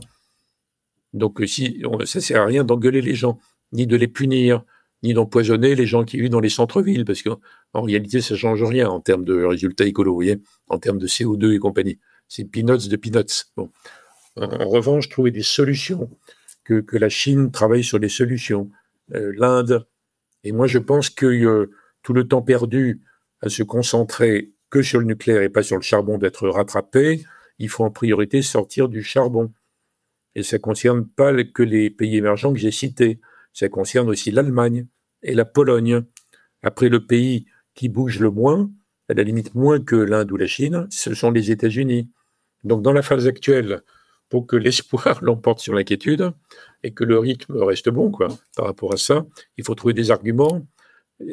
Donc, 1.13 1.41
si, 1.45 1.81
on, 1.85 2.05
ça 2.05 2.21
sert 2.21 2.41
à 2.41 2.45
rien 2.45 2.63
d'engueuler 2.63 3.01
les 3.01 3.15
gens, 3.15 3.39
ni 3.73 3.87
de 3.87 3.95
les 3.95 4.07
punir, 4.07 4.63
ni 5.03 5.13
d'empoisonner 5.13 5.75
les 5.75 5.85
gens 5.85 6.03
qui 6.03 6.17
vivent 6.17 6.29
dans 6.29 6.39
les 6.39 6.49
centres-villes, 6.49 7.05
parce 7.05 7.23
qu'en 7.23 7.81
réalité, 7.81 8.21
ça 8.21 8.35
change 8.35 8.63
rien 8.63 8.89
en 8.89 8.99
termes 8.99 9.25
de 9.25 9.43
résultats 9.43 9.85
écolo, 9.85 10.11
vous 10.11 10.17
voyez, 10.17 10.39
en 10.67 10.79
termes 10.79 10.99
de 10.99 11.07
CO2 11.07 11.53
et 11.53 11.59
compagnie. 11.59 11.99
C'est 12.27 12.45
peanuts 12.45 12.87
de 12.87 12.95
peanuts. 12.95 13.45
Bon. 13.57 13.69
En, 14.37 14.69
revanche, 14.69 15.09
trouver 15.09 15.31
des 15.31 15.43
solutions, 15.43 16.09
que, 16.63 16.83
la 16.95 17.09
Chine 17.09 17.51
travaille 17.51 17.83
sur 17.83 17.99
des 17.99 18.09
solutions, 18.09 18.69
euh, 19.13 19.33
l'Inde. 19.35 19.85
Et 20.45 20.53
moi, 20.53 20.67
je 20.67 20.79
pense 20.79 21.09
que 21.09 21.25
euh, 21.25 21.71
tout 22.01 22.13
le 22.13 22.27
temps 22.27 22.41
perdu 22.41 23.01
à 23.41 23.49
se 23.49 23.63
concentrer 23.63 24.53
que 24.69 24.81
sur 24.81 24.99
le 24.99 25.05
nucléaire 25.05 25.41
et 25.41 25.49
pas 25.49 25.63
sur 25.63 25.75
le 25.75 25.81
charbon 25.81 26.17
d'être 26.17 26.47
rattrapé, 26.47 27.23
il 27.59 27.69
faut 27.69 27.83
en 27.83 27.91
priorité 27.91 28.41
sortir 28.41 28.89
du 28.89 29.03
charbon. 29.03 29.51
Et 30.35 30.43
ça 30.43 30.59
concerne 30.59 31.05
pas 31.05 31.31
que 31.43 31.63
les 31.63 31.89
pays 31.89 32.17
émergents 32.17 32.53
que 32.53 32.59
j'ai 32.59 32.71
cités, 32.71 33.19
ça 33.53 33.69
concerne 33.69 34.09
aussi 34.09 34.31
l'Allemagne 34.31 34.87
et 35.23 35.33
la 35.33 35.45
Pologne. 35.45 36.03
Après, 36.63 36.89
le 36.89 37.05
pays 37.05 37.45
qui 37.75 37.89
bouge 37.89 38.19
le 38.19 38.29
moins, 38.29 38.71
à 39.09 39.13
la 39.13 39.23
limite 39.23 39.55
moins 39.55 39.79
que 39.79 39.95
l'Inde 39.95 40.31
ou 40.31 40.37
la 40.37 40.47
Chine, 40.47 40.87
ce 40.89 41.13
sont 41.13 41.31
les 41.31 41.51
États-Unis. 41.51 42.09
Donc, 42.63 42.81
dans 42.81 42.93
la 42.93 43.01
phase 43.01 43.27
actuelle, 43.27 43.81
pour 44.29 44.47
que 44.47 44.55
l'espoir 44.57 45.19
l'emporte 45.21 45.59
sur 45.59 45.73
l'inquiétude 45.73 46.31
et 46.83 46.93
que 46.93 47.03
le 47.03 47.19
rythme 47.19 47.57
reste 47.57 47.89
bon, 47.89 48.09
quoi, 48.09 48.29
par 48.55 48.65
rapport 48.65 48.93
à 48.93 48.97
ça, 48.97 49.25
il 49.57 49.65
faut 49.65 49.75
trouver 49.75 49.93
des 49.93 50.11
arguments 50.11 50.65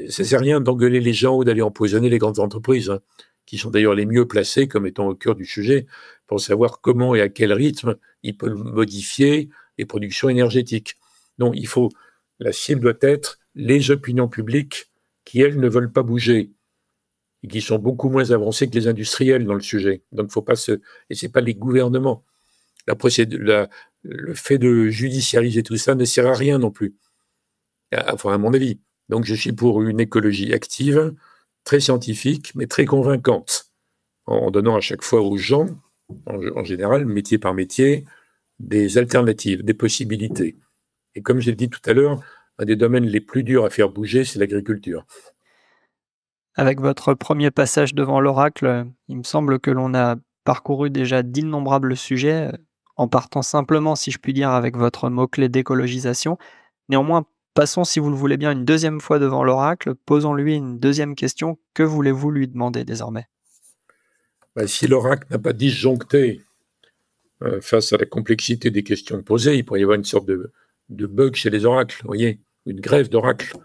ça 0.09 0.25
sert 0.25 0.41
à 0.41 0.43
rien 0.43 0.61
d'engueuler 0.61 1.01
les 1.01 1.13
gens 1.13 1.37
ou 1.37 1.45
d'aller 1.45 1.63
empoisonner 1.63 2.09
les 2.09 2.19
grandes 2.19 2.39
entreprises, 2.39 2.91
hein, 2.91 3.01
qui 3.47 3.59
sont 3.59 3.71
d'ailleurs 3.71 3.95
les 3.95 4.07
mieux 4.07 4.27
placées 4.27 4.69
comme 4.69 4.87
étant 4.87 5.09
au 5.09 5.15
cœur 5.15 5.35
du 5.35 5.47
sujet 5.47 5.87
pour 6.27 6.41
savoir 6.41 6.81
comment 6.81 7.15
et 7.15 7.21
à 7.21 7.29
quel 7.29 7.53
rythme 7.53 7.97
ils 8.23 8.37
peuvent 8.37 8.63
modifier 8.63 9.49
les 9.79 9.87
productions 9.87 10.29
énergétiques. 10.29 10.97
Donc 11.39 11.55
il 11.57 11.67
faut, 11.67 11.89
la 12.39 12.53
cible 12.53 12.83
doit 12.83 12.99
être 13.01 13.39
les 13.55 13.91
opinions 13.91 14.29
publiques 14.29 14.91
qui, 15.25 15.41
elles, 15.41 15.59
ne 15.59 15.69
veulent 15.69 15.93
pas 15.93 16.03
bouger 16.03 16.53
et 17.43 17.49
qui 17.49 17.61
sont 17.61 17.79
beaucoup 17.79 18.11
moins 18.11 18.31
avancées 18.31 18.69
que 18.69 18.75
les 18.75 18.89
industriels 18.89 19.45
dans 19.45 19.55
le 19.55 19.61
sujet. 19.61 20.03
Donc 20.13 20.31
faut 20.31 20.43
pas 20.43 20.57
se, 20.57 20.81
et 21.11 21.15
c'est 21.15 21.29
pas 21.29 21.41
les 21.41 21.55
gouvernements. 21.55 22.25
La 22.87 22.97
procédure, 22.97 23.69
le 24.03 24.35
fait 24.35 24.59
de 24.59 24.89
judiciariser 24.89 25.63
tout 25.63 25.77
ça 25.77 25.95
ne 25.95 26.05
sert 26.05 26.27
à 26.27 26.35
rien 26.35 26.59
non 26.59 26.71
plus. 26.71 26.97
Enfin, 27.93 28.35
à 28.35 28.39
mon 28.39 28.53
avis. 28.53 28.81
Donc 29.09 29.25
je 29.25 29.35
suis 29.35 29.53
pour 29.53 29.83
une 29.83 30.01
écologie 30.01 30.53
active, 30.53 31.15
très 31.65 31.81
scientifique, 31.81 32.53
mais 32.55 32.67
très 32.67 32.85
convaincante, 32.85 33.73
en 34.27 34.51
donnant 34.51 34.77
à 34.77 34.81
chaque 34.81 35.03
fois 35.03 35.23
aux 35.23 35.37
gens, 35.37 35.67
en, 36.27 36.65
général, 36.65 37.05
métier 37.05 37.39
par 37.39 37.55
métier, 37.55 38.05
des 38.59 38.99
alternatives, 38.99 39.65
des 39.65 39.75
possibilités. 39.75 40.57
Et 41.15 41.23
comme 41.23 41.41
j'ai 41.41 41.55
dit 41.55 41.69
tout 41.69 41.81
à 41.85 41.93
l'heure, 41.93 42.21
un 42.59 42.65
des 42.65 42.77
domaines 42.77 43.07
les 43.07 43.21
plus 43.21 43.45
durs 43.45 43.65
à 43.65 43.71
faire 43.71 43.89
bouger, 43.89 44.25
c'est 44.25 44.39
l'agriculture. 44.39 45.07
Avec 46.55 46.81
votre 46.81 47.15
premier 47.15 47.51
passage 47.51 47.95
devant 47.95 48.21
l'oracle, 48.21 48.87
il 49.07 49.19
me 49.19 49.23
semble 49.23 49.61
que 49.61 49.71
l'on 49.71 49.95
a 49.95 50.17
parcouru 50.45 50.91
déjà 50.91 51.23
d'innombrables 51.23 51.97
sujets, 51.97 52.51
en 52.97 53.07
partant 53.07 53.43
simplement, 53.43 53.95
si 53.95 54.11
je 54.11 54.19
puis 54.19 54.33
dire, 54.33 54.51
avec 54.51 54.77
votre 54.77 55.09
mot-clé 55.09 55.49
d'écologisation. 55.49 56.37
Néanmoins, 56.89 57.27
Passons, 57.59 57.83
si 57.83 57.99
vous 57.99 58.09
le 58.09 58.15
voulez 58.15 58.37
bien, 58.37 58.53
une 58.53 58.65
deuxième 58.65 59.01
fois 59.01 59.19
devant 59.19 59.43
l'oracle, 59.43 59.97
posons-lui 60.07 60.55
une 60.55 60.79
deuxième 60.79 61.17
question. 61.17 61.59
Que 61.75 61.83
voulez-vous 61.83 62.31
lui 62.31 62.47
demander 62.47 62.85
désormais? 62.85 63.27
Bah, 64.55 64.69
Si 64.69 64.87
l'oracle 64.87 65.27
n'a 65.29 65.41
pas 65.41 65.53
disjoncté 65.53 66.41
euh, 67.43 67.61
face 67.61 67.93
à 67.93 67.97
la 67.97 68.07
complexité 68.07 68.71
des 68.71 68.85
questions 68.85 69.21
posées, 69.25 69.57
il 69.57 69.65
pourrait 69.65 69.81
y 69.81 69.83
avoir 69.83 69.99
une 69.99 70.05
sorte 70.05 70.29
de, 70.29 70.53
bug 70.89 71.35
chez 71.35 71.51
les 71.51 71.65
oracles, 71.65 71.99
vous 72.03 72.07
voyez, 72.07 72.39
une 72.65 72.79
grève 72.79 73.09
d'oracle. 73.09 73.57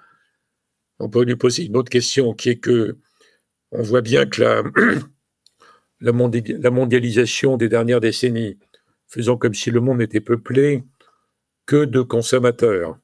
On 0.98 1.08
peut 1.08 1.24
lui 1.24 1.36
poser 1.36 1.66
une 1.66 1.78
autre 1.78 1.92
question 1.92 2.34
qui 2.34 2.50
est 2.50 2.58
que 2.58 2.98
on 3.72 3.84
voit 3.84 4.02
bien 4.02 4.26
que 4.26 4.42
la, 4.42 4.64
la 6.58 6.72
mondialisation 6.72 7.58
des 7.58 7.70
dernières 7.70 8.02
décennies, 8.02 8.58
faisant 9.06 9.38
comme 9.38 9.54
si 9.54 9.70
le 9.70 9.82
monde 9.82 10.00
n'était 10.00 10.20
peuplé 10.20 10.84
que 11.68 11.86
de 11.86 12.02
consommateurs, 12.02 12.98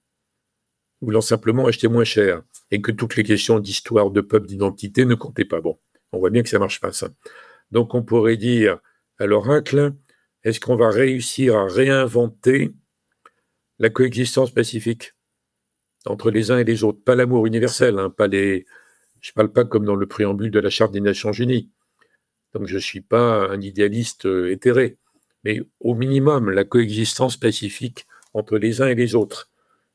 voulant 1.01 1.21
simplement 1.21 1.67
acheter 1.67 1.87
moins 1.87 2.03
cher, 2.03 2.41
et 2.71 2.81
que 2.81 2.91
toutes 2.91 3.15
les 3.15 3.23
questions 3.23 3.59
d'histoire, 3.59 4.11
de 4.11 4.21
peuple, 4.21 4.47
d'identité 4.47 5.05
ne 5.05 5.15
comptaient 5.15 5.45
pas. 5.45 5.61
Bon, 5.61 5.77
on 6.11 6.19
voit 6.19 6.29
bien 6.29 6.43
que 6.43 6.49
ça 6.49 6.59
marche 6.59 6.79
pas, 6.79 6.91
ça. 6.91 7.09
Donc 7.71 7.93
on 7.93 8.03
pourrait 8.03 8.37
dire 8.37 8.79
à 9.17 9.25
l'oracle, 9.25 9.93
est-ce 10.43 10.59
qu'on 10.59 10.75
va 10.75 10.89
réussir 10.89 11.57
à 11.57 11.67
réinventer 11.67 12.73
la 13.77 13.89
coexistence 13.89 14.51
pacifique 14.51 15.13
entre 16.05 16.31
les 16.31 16.51
uns 16.51 16.59
et 16.59 16.63
les 16.63 16.83
autres? 16.83 17.03
Pas 17.03 17.15
l'amour 17.15 17.45
universel, 17.45 17.99
hein, 17.99 18.09
pas 18.09 18.27
les... 18.27 18.65
Je 19.21 19.33
parle 19.33 19.51
pas 19.51 19.65
comme 19.65 19.83
dans 19.83 19.95
le 19.95 20.07
préambule 20.07 20.51
de 20.51 20.59
la 20.59 20.69
Charte 20.69 20.93
des 20.93 21.01
Nations 21.01 21.33
Unies. 21.33 21.69
Donc 22.53 22.67
je 22.67 22.77
suis 22.77 23.01
pas 23.01 23.49
un 23.49 23.61
idéaliste 23.61 24.25
euh, 24.25 24.51
éthéré, 24.51 24.97
mais 25.43 25.61
au 25.81 25.93
minimum 25.93 26.49
la 26.49 26.63
coexistence 26.63 27.37
pacifique 27.37 28.07
entre 28.33 28.57
les 28.57 28.81
uns 28.81 28.87
et 28.87 28.95
les 28.95 29.15
autres 29.15 29.48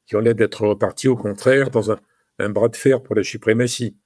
qui 0.06 0.16
ont 0.16 0.20
l'air 0.20 0.34
d'être 0.34 0.66
repartis 0.66 1.08
au 1.08 1.16
contraire 1.16 1.70
dans 1.70 1.92
un, 1.92 2.48
bras 2.50 2.68
de 2.68 2.76
fer 2.76 3.02
pour 3.02 3.14
la 3.14 3.22
suprématie. 3.22 3.96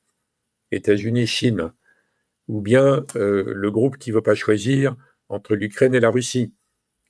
États-Unis, 0.70 1.26
Chine, 1.26 1.72
ou 2.46 2.60
bien 2.60 3.04
euh, 3.16 3.52
le 3.54 3.70
groupe 3.70 3.96
qui 3.96 4.10
ne 4.10 4.16
veut 4.16 4.22
pas 4.22 4.34
choisir 4.34 4.96
entre 5.28 5.54
l'Ukraine 5.54 5.94
et 5.94 6.00
la 6.00 6.10
Russie, 6.10 6.52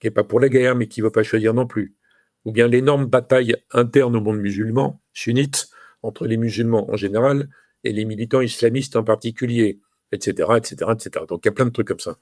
qui 0.00 0.06
n'est 0.06 0.12
pas 0.12 0.24
pour 0.24 0.40
la 0.40 0.48
guerre, 0.48 0.76
mais 0.76 0.86
qui 0.86 1.00
ne 1.00 1.06
veut 1.06 1.12
pas 1.12 1.22
choisir 1.22 1.54
non 1.54 1.66
plus, 1.66 1.96
ou 2.44 2.52
bien 2.52 2.68
l'énorme 2.68 3.06
bataille 3.06 3.56
interne 3.72 4.16
au 4.16 4.20
monde 4.20 4.38
musulman, 4.38 5.02
sunnite, 5.12 5.70
entre 6.02 6.26
les 6.26 6.36
musulmans 6.36 6.90
en 6.90 6.96
général 6.96 7.48
et 7.84 7.92
les 7.92 8.04
militants 8.04 8.40
islamistes 8.40 8.96
en 8.96 9.04
particulier, 9.04 9.80
etc., 10.12 10.52
etc., 10.56 10.92
etc. 10.92 11.24
Donc 11.28 11.44
il 11.44 11.48
y 11.48 11.50
a 11.50 11.52
plein 11.52 11.66
de 11.66 11.70
trucs 11.70 11.88
comme 11.88 11.98
ça. 11.98 12.18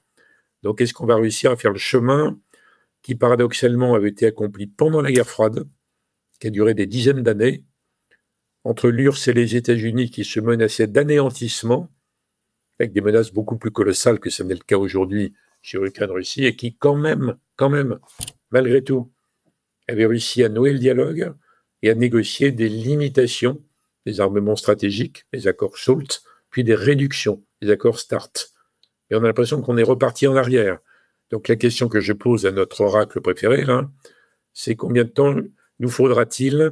Donc 0.63 0.81
est-ce 0.81 0.93
qu'on 0.93 1.05
va 1.05 1.15
réussir 1.15 1.51
à 1.51 1.55
faire 1.55 1.71
le 1.71 1.77
chemin 1.77 2.39
qui 3.01 3.15
paradoxalement 3.15 3.93
avait 3.93 4.09
été 4.09 4.25
accompli 4.25 4.67
pendant 4.67 5.01
la 5.01 5.11
guerre 5.11 5.27
froide, 5.27 5.67
qui 6.39 6.47
a 6.47 6.49
duré 6.49 6.73
des 6.73 6.85
dizaines 6.85 7.23
d'années, 7.23 7.63
entre 8.63 8.89
l'URSS 8.89 9.29
et 9.29 9.33
les 9.33 9.55
États-Unis 9.55 10.11
qui 10.11 10.23
se 10.23 10.39
menaçaient 10.39 10.87
d'anéantissement, 10.87 11.89
avec 12.79 12.93
des 12.93 13.01
menaces 13.01 13.31
beaucoup 13.31 13.57
plus 13.57 13.71
colossales 13.71 14.19
que 14.19 14.29
ce 14.29 14.43
n'est 14.43 14.53
le 14.53 14.59
cas 14.59 14.77
aujourd'hui 14.77 15.33
chez 15.61 15.79
l'Ukraine-Russie, 15.79 16.45
et 16.45 16.55
qui 16.55 16.75
quand 16.75 16.95
même, 16.95 17.37
quand 17.55 17.69
même, 17.69 17.99
malgré 18.51 18.83
tout, 18.83 19.11
avaient 19.87 20.05
réussi 20.05 20.43
à 20.43 20.49
nouer 20.49 20.73
le 20.73 20.79
dialogue 20.79 21.33
et 21.81 21.89
à 21.89 21.95
négocier 21.95 22.51
des 22.51 22.69
limitations 22.69 23.61
des 24.07 24.21
armements 24.21 24.55
stratégiques, 24.55 25.25
les 25.33 25.47
accords 25.47 25.77
SALT, 25.77 26.21
puis 26.49 26.63
des 26.63 26.75
réductions, 26.75 27.43
les 27.61 27.69
accords 27.71 27.99
START. 27.99 28.31
Et 29.09 29.15
on 29.15 29.19
a 29.19 29.27
l'impression 29.27 29.61
qu'on 29.61 29.75
est 29.75 29.83
reparti 29.83 30.27
en 30.27 30.37
arrière. 30.37 30.79
Donc 31.29 31.49
la 31.49 31.57
question 31.57 31.89
que 31.89 31.99
je 31.99 32.13
pose 32.13 32.45
à 32.45 32.51
notre 32.51 32.79
oracle 32.81 33.19
préféré, 33.19 33.65
c'est 34.53 34.77
combien 34.77 35.03
de 35.03 35.09
temps 35.09 35.35
nous 35.79 35.89
faudra-t-il 35.89 36.71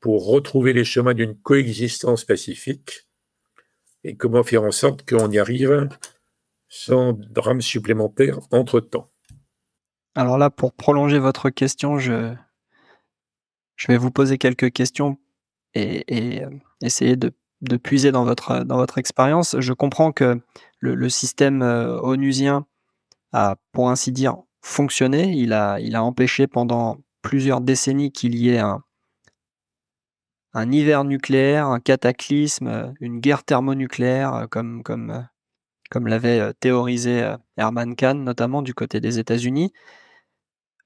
pour 0.00 0.26
retrouver 0.26 0.72
les 0.72 0.84
chemins 0.84 1.14
d'une 1.14 1.36
coexistence 1.36 2.24
pacifique 2.24 3.08
et 4.04 4.16
comment 4.16 4.42
faire 4.42 4.64
en 4.64 4.72
sorte 4.72 5.08
qu'on 5.08 5.30
y 5.30 5.38
arrive 5.38 5.88
sans 6.68 7.12
drame 7.12 7.60
supplémentaire 7.60 8.40
entre-temps? 8.50 9.10
Alors 10.14 10.38
là, 10.38 10.50
pour 10.50 10.72
prolonger 10.72 11.18
votre 11.18 11.50
question, 11.50 11.98
je, 11.98 12.34
vais 13.88 13.96
vous 13.96 14.10
poser 14.10 14.38
quelques 14.38 14.72
questions 14.72 15.18
et, 15.74 16.42
euh, 16.44 16.50
essayer 16.82 17.16
de, 17.16 17.32
puiser 17.82 18.12
dans 18.12 18.24
votre, 18.24 18.64
dans 18.64 18.84
expérience. 18.96 19.56
Je 19.58 19.72
comprends 19.72 20.12
que 20.12 20.40
le, 20.80 21.08
système 21.08 21.62
euh, 21.62 21.98
onusien 22.02 22.66
a, 23.32 23.56
pour 23.70 23.88
ainsi 23.88 24.12
dire, 24.12 24.36
fonctionné. 24.60 25.32
Il 25.32 25.54
a 25.54 26.02
empêché 26.02 26.46
pendant 26.46 26.98
plusieurs 27.22 27.60
décennies 27.60 28.12
qu'il 28.12 28.34
y 28.34 28.50
ait 28.50 28.58
un, 28.58 28.82
un 30.54 30.70
hiver 30.70 31.04
nucléaire, 31.04 31.66
un 31.66 31.80
cataclysme, 31.80 32.66
euh, 32.66 32.92
une 33.00 33.20
guerre 33.20 33.44
thermonucléaire, 33.44 34.34
euh, 34.34 34.46
comme, 34.46 34.82
comme, 34.82 35.10
euh, 35.10 35.20
comme 35.90 36.06
l'avait 36.06 36.52
théorisé 36.54 37.34
Herman 37.56 37.94
Kahn, 37.96 38.24
notamment 38.24 38.62
du 38.62 38.74
côté 38.74 39.00
des 39.00 39.18
États-Unis. 39.18 39.72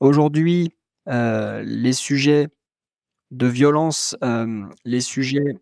Aujourd'hui, 0.01 0.73
les 1.07 1.93
sujets 1.93 2.49
de 3.31 3.47
violence, 3.47 4.17
les 4.85 5.01
sujets 5.01 5.55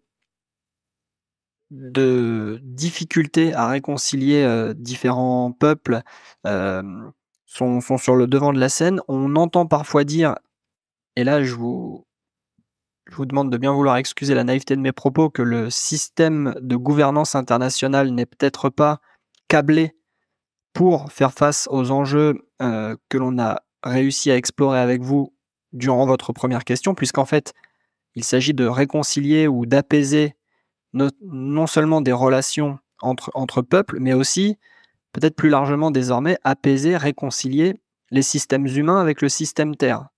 de 1.71 2.59
difficulté 2.63 3.53
à 3.53 3.69
réconcilier 3.69 4.73
différents 4.77 5.53
peuples 5.53 6.01
sont, 6.43 7.83
sont, 7.83 7.99
sur 7.99 8.17
le 8.17 8.27
devant 8.27 8.55
de 8.55 8.61
la 8.61 8.71
scène. 8.71 9.01
On 9.09 9.37
entend 9.37 9.67
parfois 9.67 10.05
dire 10.05 10.37
et 11.17 11.25
là, 11.25 11.43
je 11.43 11.55
vous, 11.55 12.07
je 13.11 13.17
vous 13.17 13.27
demande 13.27 13.51
de 13.51 13.57
bien 13.57 13.73
vouloir 13.73 13.97
excuser 13.97 14.35
la 14.35 14.45
naïveté 14.45 14.77
de 14.77 14.81
mes 14.81 14.93
propos, 14.93 15.31
que 15.31 15.43
le 15.43 15.71
système 15.71 16.55
de 16.61 16.77
gouvernance 16.77 17.35
internationale 17.35 18.11
n'est 18.11 18.27
peut-être 18.27 18.71
pas 18.71 19.01
câblé 19.49 19.95
pour 20.73 21.13
faire 21.13 21.33
face 21.33 21.69
aux 21.71 21.91
enjeux 21.91 22.49
euh, 22.63 22.97
que 23.09 23.19
l'on 23.19 23.39
a 23.39 23.63
réussi 23.85 24.31
à 24.31 24.37
explorer 24.37 24.81
avec 24.81 25.03
vous 25.03 25.35
durant 25.73 26.07
votre 26.07 26.33
première 26.33 26.65
question, 26.65 26.95
puisqu'en 26.95 27.25
fait, 27.25 27.53
il 28.15 28.25
s'agit 28.25 28.55
de 28.55 28.67
réconcilier 28.67 29.47
ou 29.47 29.67
d'apaiser 29.67 30.35
non 30.93 31.67
seulement 31.67 32.01
des 32.01 32.13
relations 32.13 32.79
entre, 33.01 33.31
entre 33.35 33.63
peuples, 33.63 33.99
mais 33.99 34.13
aussi, 34.13 34.59
peut-être 35.13 35.35
plus 35.35 35.49
largement 35.49 35.91
désormais, 35.91 36.39
apaiser, 36.45 36.97
réconcilier 36.97 37.75
les 38.11 38.23
systèmes 38.23 38.67
humains 38.67 39.01
avec 39.01 39.21
le 39.21 39.29
système 39.29 39.75
Terre 39.75 40.09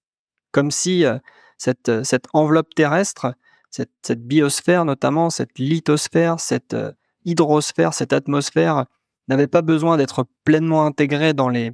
comme 0.56 0.70
si 0.70 1.04
euh, 1.04 1.18
cette, 1.58 2.02
cette, 2.02 2.28
enveloppe 2.32 2.74
terrestre, 2.74 3.34
cette, 3.68 4.12
biosphère 4.12 4.86
notamment, 4.86 5.28
cette 5.28 5.58
lithosphère, 5.58 6.40
cette 6.40 6.72
euh, 6.72 6.92
hydrosphère, 7.26 7.92
cette 7.92 8.14
atmosphère, 8.14 8.86
n'avait 9.28 9.48
pas 9.48 9.60
besoin 9.60 9.98
d'être 9.98 10.24
pleinement 10.44 10.86
intégrée 10.86 11.34
dans 11.34 11.50
les 11.50 11.72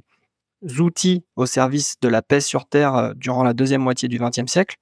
outils 0.79 1.23
au 1.37 1.45
service 1.45 1.95
de 2.01 2.09
la 2.09 2.21
paix 2.21 2.41
sur 2.41 2.65
Terre 2.65 2.95
euh, 2.95 3.13
durant 3.15 3.43
la 3.43 3.53
deuxième 3.53 3.81
moitié 3.81 4.09
du 4.09 4.19
XXe 4.19 4.51
siècle. 4.51 4.75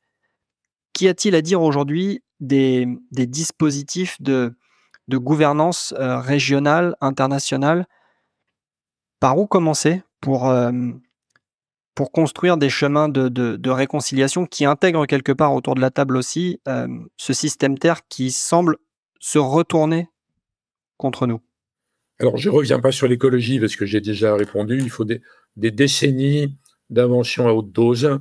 Qu'y 0.93 1.07
a-t-il 1.07 1.35
à 1.35 1.43
dire 1.43 1.61
aujourd'hui 1.61 2.23
des, 2.39 2.87
dispositifs 3.11 4.19
de, 4.19 4.57
de 5.09 5.17
gouvernance 5.19 5.93
régionale, 5.95 6.95
internationale? 7.01 7.85
Par 9.19 9.37
où 9.37 9.45
commencer 9.45 10.01
pour, 10.21 10.51
pour 11.95 12.11
construire 12.11 12.57
des 12.57 12.69
chemins 12.69 13.09
de, 13.09 13.69
réconciliation 13.69 14.45
qui 14.45 14.65
intègrent 14.65 15.05
quelque 15.05 15.31
part 15.31 15.53
autour 15.53 15.75
de 15.75 15.81
la 15.81 15.91
table 15.91 16.17
aussi 16.17 16.59
euh, 16.67 16.87
ce 17.17 17.33
système 17.33 17.77
Terre 17.77 18.07
qui 18.07 18.31
semble 18.31 18.77
se 19.19 19.39
retourner 19.39 20.07
contre 20.97 21.27
nous 21.27 21.41
Alors, 22.19 22.37
je 22.37 22.49
ne 22.49 22.55
reviens 22.55 22.79
pas 22.79 22.91
sur 22.91 23.07
l'écologie 23.07 23.59
parce 23.59 23.75
que 23.75 23.85
j'ai 23.85 24.01
déjà 24.01 24.35
répondu. 24.35 24.77
Il 24.79 24.89
faut 24.89 25.05
des, 25.05 25.21
décennies 25.55 26.57
d'invention 26.89 27.47
à 27.47 27.51
haute 27.51 27.71
dose 27.71 28.19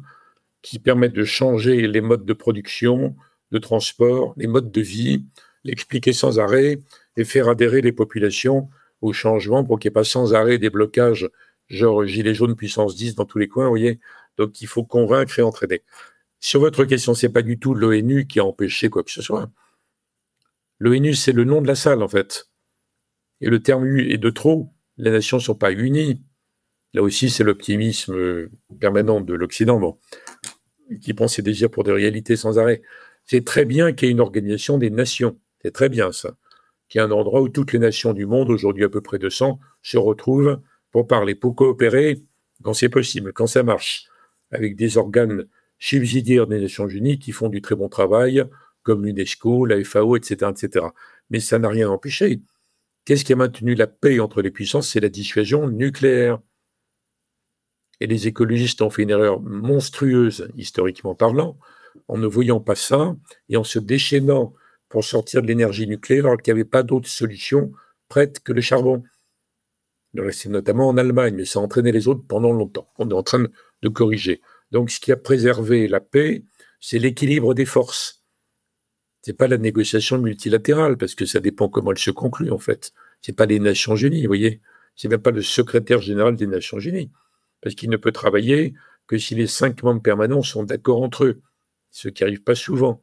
qui 0.63 0.79
permettent 0.79 1.15
de 1.15 1.25
changer 1.25 1.87
les 1.87 2.01
modes 2.01 2.25
de 2.25 2.33
production, 2.33 3.17
de 3.51 3.59
transport, 3.59 4.35
les 4.37 4.47
modes 4.47 4.71
de 4.71 4.81
vie, 4.81 5.25
l'expliquer 5.65 6.13
sans 6.13 6.39
arrêt 6.39 6.79
et 7.17 7.25
faire 7.25 7.49
adhérer 7.49 7.81
les 7.81 7.93
populations 7.93 8.69
au 9.01 9.13
changement 9.13 9.65
pour 9.65 9.79
qu'il 9.79 9.89
n'y 9.89 9.93
ait 9.93 10.01
pas 10.01 10.05
sans 10.05 10.35
arrêt 10.35 10.59
des 10.59 10.71
blocages, 10.71 11.29
genre 11.71 12.05
gilet 12.05 12.35
jaune 12.35 12.57
puissance 12.57 12.95
10 12.97 13.15
dans 13.15 13.25
tous 13.25 13.39
les 13.39 13.49
coins, 13.49 13.65
vous 13.65 13.71
voyez. 13.71 14.01
Donc 14.37 14.61
il 14.61 14.67
faut 14.67 14.85
convaincre 14.85 15.39
et 15.39 15.43
entraîner. 15.43 15.83
Sur 16.41 16.61
votre 16.61 16.85
question, 16.85 17.15
c'est 17.15 17.29
pas 17.29 17.43
du 17.43 17.59
tout 17.59 17.75
l'ONU 17.75 18.27
qui 18.27 18.41
a 18.41 18.45
empêché 18.45 18.89
quoi 18.89 19.03
que 19.05 19.11
ce 19.11 19.23
soit. 19.23 19.51
L'ONU, 20.79 21.15
c'est 21.15 21.33
le 21.33 21.45
nom 21.45 21.61
de 21.61 21.67
la 21.67 21.75
salle, 21.75 22.03
en 22.03 22.09
fait. 22.09 22.49
Et 23.43 23.51
le 23.51 23.63
terme 23.63 23.85
U 23.85 24.11
est 24.11 24.19
de 24.19 24.31
trop. 24.31 24.73
Les 24.97 25.11
nations 25.11 25.37
ne 25.37 25.43
sont 25.43 25.55
pas 25.55 25.73
unies. 25.73 26.23
Là 26.95 27.03
aussi, 27.03 27.29
c'est 27.29 27.45
l'optimisme 27.45 28.49
permanent 28.81 29.21
de 29.21 29.35
l'Occident, 29.35 29.79
bon, 29.79 29.99
qui 31.01 31.13
pense 31.15 31.37
ses 31.37 31.43
désirs 31.43 31.71
pour 31.71 31.85
des 31.85 31.93
réalités 31.93 32.37
sans 32.37 32.59
arrêt. 32.59 32.83
C'est 33.27 33.45
très 33.45 33.67
bien 33.67 33.93
qu'il 33.93 34.09
y 34.09 34.09
ait 34.09 34.13
une 34.13 34.21
organisation 34.21 34.79
des 34.79 34.91
nations. 34.91 35.39
C'est 35.63 35.73
très 35.73 35.91
bien 35.91 36.13
ça. 36.13 36.37
Qu'il 36.89 37.01
y 37.01 37.05
ait 37.05 37.07
un 37.07 37.13
endroit 37.13 37.43
où 37.43 37.51
toutes 37.51 37.73
les 37.73 37.79
nations 37.79 38.15
du 38.15 38.25
monde, 38.25 38.51
aujourd'hui 38.51 38.85
à 38.85 38.89
peu 38.89 39.03
près 39.03 39.19
200, 39.19 39.61
se 39.83 39.99
retrouvent 39.99 40.61
pour 40.91 41.07
parler, 41.07 41.35
pour 41.35 41.55
coopérer 41.55 42.23
quand 42.63 42.75
c'est 42.75 42.89
possible, 42.89 43.33
quand 43.33 43.47
ça 43.47 43.63
marche, 43.63 44.07
avec 44.51 44.77
des 44.77 44.99
organes 44.99 45.47
subsidiaires 45.79 46.47
des 46.47 46.61
Nations 46.61 46.89
Unies 46.89 47.19
qui 47.19 47.33
font 47.33 47.49
du 47.49 47.63
très 47.63 47.75
bon 47.75 47.89
travail, 47.89 48.45
comme 48.83 49.05
l'UNESCO, 49.05 49.67
la 49.67 49.83
FAO, 49.85 50.17
etc., 50.17 50.51
etc. 50.51 50.87
Mais 51.31 51.41
ça 51.41 51.59
n'a 51.59 51.69
rien 51.69 51.89
empêché. 51.89 52.41
Qu'est-ce 53.05 53.25
qui 53.25 53.33
a 53.33 53.37
maintenu 53.37 53.75
la 53.75 53.87
paix 53.87 54.21
entre 54.21 54.43
les 54.43 54.51
puissances? 54.51 54.89
C'est 54.89 55.01
la 55.01 55.09
dissuasion 55.09 55.69
nucléaire. 55.69 56.39
Et 58.01 58.07
les 58.07 58.29
écologistes 58.29 58.83
ont 58.83 58.91
fait 58.91 59.03
une 59.03 59.11
erreur 59.11 59.41
monstrueuse, 59.41 60.49
historiquement 60.57 61.15
parlant, 61.15 61.59
en 62.09 62.19
ne 62.19 62.27
voyant 62.27 62.61
pas 62.61 62.75
ça 62.75 63.17
et 63.49 63.57
en 63.57 63.65
se 63.65 63.79
déchaînant 63.79 64.55
pour 64.89 65.05
sortir 65.05 65.43
de 65.43 65.47
l'énergie 65.47 65.87
nucléaire 65.87 66.27
alors 66.27 66.41
qu'il 66.41 66.53
n'y 66.53 66.61
avait 66.61 66.69
pas 66.69 66.83
d'autre 66.83 67.09
solution 67.09 67.73
prête 68.09 68.41
que 68.41 68.53
le 68.53 68.61
charbon. 68.61 69.03
C'est 70.33 70.49
notamment 70.49 70.89
en 70.89 70.97
Allemagne, 70.97 71.35
mais 71.37 71.45
ça 71.45 71.61
a 71.61 71.63
entraîné 71.63 71.93
les 71.93 72.09
autres 72.09 72.25
pendant 72.27 72.53
longtemps. 72.53 72.89
On 72.99 73.09
est 73.09 73.15
en 73.15 73.23
train 73.23 73.45
de 73.83 73.89
corriger. 73.89 74.41
Donc, 74.73 74.91
ce 74.91 75.01
qui 75.01 75.13
a 75.13 75.17
préservé 75.17 75.89
la 75.89 76.01
paix, 76.01 76.45
c'est 76.81 76.99
l'équilibre 76.99 77.55
des 77.55 77.65
forces. 77.65 78.25
C'est 79.23 79.37
pas 79.37 79.49
la 79.49 79.59
négociation 79.59 80.19
multilatérale, 80.19 80.97
parce 80.97 81.15
que 81.15 81.27
ça 81.27 81.41
dépend 81.41 81.69
comment 81.69 81.93
elle 81.93 81.99
se 81.99 82.11
conclut, 82.11 82.51
en 82.51 82.59
fait. 82.59 82.93
C'est 83.23 83.37
pas 83.37 83.47
les 83.47 83.61
Nations 83.61 83.97
Unies, 83.97 84.23
vous 84.23 84.29
voyez. 84.29 84.61
C'est 84.97 85.09
même 85.09 85.23
pas 85.23 85.31
le 85.31 85.43
secrétaire 85.43 86.01
général 86.01 86.37
des 86.37 86.47
Nations 86.47 86.79
Unies 86.79 87.11
parce 87.61 87.75
qu'il 87.75 87.91
ne 87.91 87.97
peut 87.97 88.13
travailler 88.13 88.75
que 89.07 89.19
si 89.19 89.35
les 89.35 89.47
cinq 89.47 89.83
membres 89.83 90.03
permanents 90.03 90.43
sont 90.43 90.63
d'accord 90.63 91.03
entre 91.03 91.25
eux, 91.25 91.43
ce 91.91 92.09
qui 92.09 92.23
n'arrive 92.23 92.43
pas 92.43 92.55
souvent. 92.55 93.03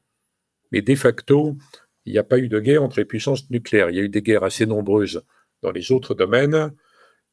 Mais 0.72 0.82
de 0.82 0.96
facto, 0.96 1.58
il 2.06 2.14
n'y 2.14 2.20
a 2.20 2.24
pas 2.24 2.40
eu 2.40 2.48
de 2.48 2.60
guerre 2.60 2.84
entre 2.84 3.00
les 3.00 3.06
puissances 3.06 3.50
nucléaires. 3.50 3.90
Il 3.90 3.98
y 3.98 4.00
a 4.00 4.04
eu 4.04 4.10
des 4.10 4.22
guerres 4.22 4.44
assez 4.44 4.66
nombreuses 4.66 5.24
dans 5.62 5.72
les 5.72 5.92
autres 5.92 6.14
domaines, 6.14 6.74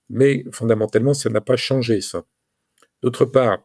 mais 0.09 0.45
fondamentalement, 0.53 1.15
ça 1.15 1.31
n'a 1.31 1.41
pas 1.41 1.57
changé, 1.57 2.01
ça. 2.01 2.25
D'autre 3.03 3.25
part, 3.25 3.65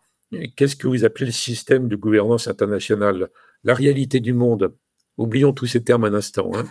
qu'est-ce 0.56 0.76
que 0.76 0.88
vous 0.88 1.06
appelez 1.06 1.28
le 1.28 1.32
système 1.32 1.88
de 1.88 1.96
gouvernance 1.96 2.48
internationale? 2.48 3.30
La 3.64 3.74
réalité 3.74 4.20
du 4.20 4.34
monde. 4.34 4.76
Oublions 5.18 5.54
tous 5.54 5.66
ces 5.68 5.84
termes 5.84 6.06
un 6.06 6.14
instant. 6.14 6.52
Hein. 6.54 6.66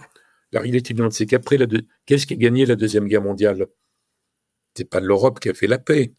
La 0.53 0.61
réalité 0.61 0.95
du 0.95 1.03
monde, 1.03 1.13
c'est 1.13 1.27
qu'après, 1.27 1.59
qu'est-ce 2.07 2.27
qui 2.27 2.35
a 2.35 2.37
gagné 2.37 2.65
la 2.65 2.77
Deuxième 2.77 3.07
Guerre 3.07 3.23
mondiale? 3.23 3.67
C'est 4.75 4.89
pas 4.89 5.01
l'Europe 5.01 5.41
qui 5.41 5.51
a 5.51 5.55
fait 5.55 5.67
la 5.67 5.79
paix. 5.79 6.15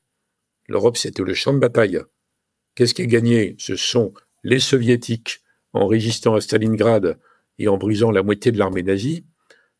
L'Europe, 0.67 0.97
c'était 0.97 1.23
le 1.23 1.33
champ 1.33 1.53
de 1.53 1.59
bataille. 1.59 1.99
Qu'est-ce 2.75 2.93
qui 2.93 3.01
est 3.01 3.07
gagné? 3.07 3.55
Ce 3.57 3.75
sont 3.75 4.13
les 4.43 4.59
soviétiques 4.59 5.41
en 5.73 5.87
résistant 5.87 6.35
à 6.35 6.41
Stalingrad 6.41 7.19
et 7.57 7.67
en 7.67 7.77
brisant 7.77 8.11
la 8.11 8.23
moitié 8.23 8.51
de 8.51 8.57
l'armée 8.57 8.83
nazie, 8.83 9.25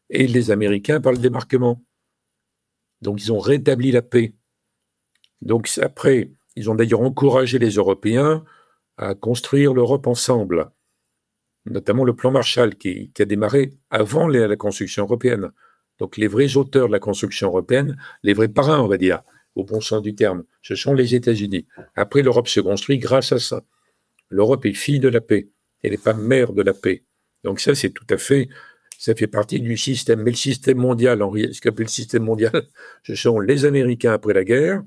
et 0.10 0.28
les 0.28 0.52
Américains 0.52 1.00
par 1.00 1.12
le 1.12 1.18
débarquement. 1.18 1.84
Donc 3.02 3.22
ils 3.22 3.32
ont 3.32 3.40
rétabli 3.40 3.92
la 3.92 4.02
paix. 4.02 4.34
Donc 5.42 5.70
après, 5.82 6.32
ils 6.56 6.70
ont 6.70 6.76
d'ailleurs 6.76 7.02
encouragé 7.02 7.60
les 7.60 7.72
Européens 7.72 8.44
à 8.98 9.16
construire 9.16 9.74
l'Europe 9.74 10.08
ensemble, 10.08 10.72
notamment 11.66 12.04
le 12.04 12.16
plan 12.16 12.32
Marshall 12.32 12.76
qui, 12.76 13.12
a 13.18 13.26
démarré 13.26 13.72
avant 13.90 14.28
la 14.28 14.56
construction 14.58 15.04
européenne. 15.04 15.52
Donc 16.00 16.18
les 16.18 16.28
vrais 16.28 16.58
auteurs 16.58 16.88
de 16.88 16.92
la 16.92 17.00
construction 17.00 17.48
européenne, 17.48 17.98
les 18.24 18.34
vrais 18.34 18.50
parrains, 18.50 18.80
on 18.80 18.88
va 18.88 18.98
dire, 18.98 19.22
au 19.56 19.64
bon 19.64 19.82
sens 19.82 20.02
du 20.02 20.16
terme. 20.16 20.44
Ce 20.62 20.76
sont 20.76 20.94
les 20.94 21.16
États-Unis. 21.16 21.66
Après, 21.96 22.22
l'Europe 22.22 22.48
se 22.48 22.60
construit 22.60 22.98
grâce 22.98 23.32
à 23.32 23.40
ça. 23.40 23.64
L'Europe 24.30 24.66
est 24.66 24.74
fille 24.74 25.00
de 25.00 25.10
la 25.10 25.22
paix. 25.22 25.50
Elle 25.82 25.92
n'est 25.92 25.98
pas 25.98 26.14
mère 26.14 26.54
de 26.54 26.62
la 26.62 26.74
paix. 26.74 27.04
Donc 27.44 27.60
ça, 27.60 27.76
c'est 27.76 27.90
tout 27.90 28.06
à 28.10 28.18
fait, 28.18 28.50
ça 29.00 29.16
fait 29.16 29.28
partie 29.28 29.62
du 29.62 29.78
système. 29.78 30.22
Mais 30.24 30.32
le 30.32 30.36
système 30.36 30.78
mondial, 30.78 31.20
ce 31.54 31.62
qu'appelle 31.62 31.86
le 31.86 31.90
système 31.90 32.24
mondial, 32.24 32.68
ce 33.04 33.16
sont 33.16 33.40
les 33.40 33.64
Américains 33.64 34.12
après 34.12 34.34
la 34.34 34.44
guerre, 34.44 34.84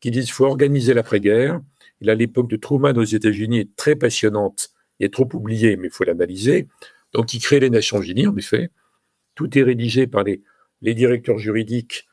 qui 0.00 0.10
disent 0.10 0.24
qu'il 0.24 0.32
faut 0.32 0.46
organiser 0.46 0.94
l'après-guerre. 0.94 1.60
Il 2.00 2.08
a 2.08 2.14
l'époque 2.14 2.48
de 2.48 2.56
Truman 2.56 2.96
aux 2.96 3.04
États-Unis 3.04 3.60
est 3.60 3.76
très 3.76 3.96
passionnante 3.96 4.70
et 4.98 5.10
trop 5.10 5.28
oubliée, 5.34 5.76
mais 5.76 5.88
il 5.88 5.90
faut 5.90 6.04
l'analyser. 6.04 6.68
Donc, 7.12 7.34
il 7.34 7.40
crée 7.40 7.60
les 7.60 7.68
Nations 7.68 8.00
Unies, 8.00 8.28
en 8.28 8.36
effet. 8.38 8.70
Tout 9.34 9.58
est 9.58 9.62
rédigé 9.62 10.06
par 10.06 10.24
les, 10.24 10.42
les 10.80 10.94
directeurs 10.94 11.38
juridiques 11.38 12.08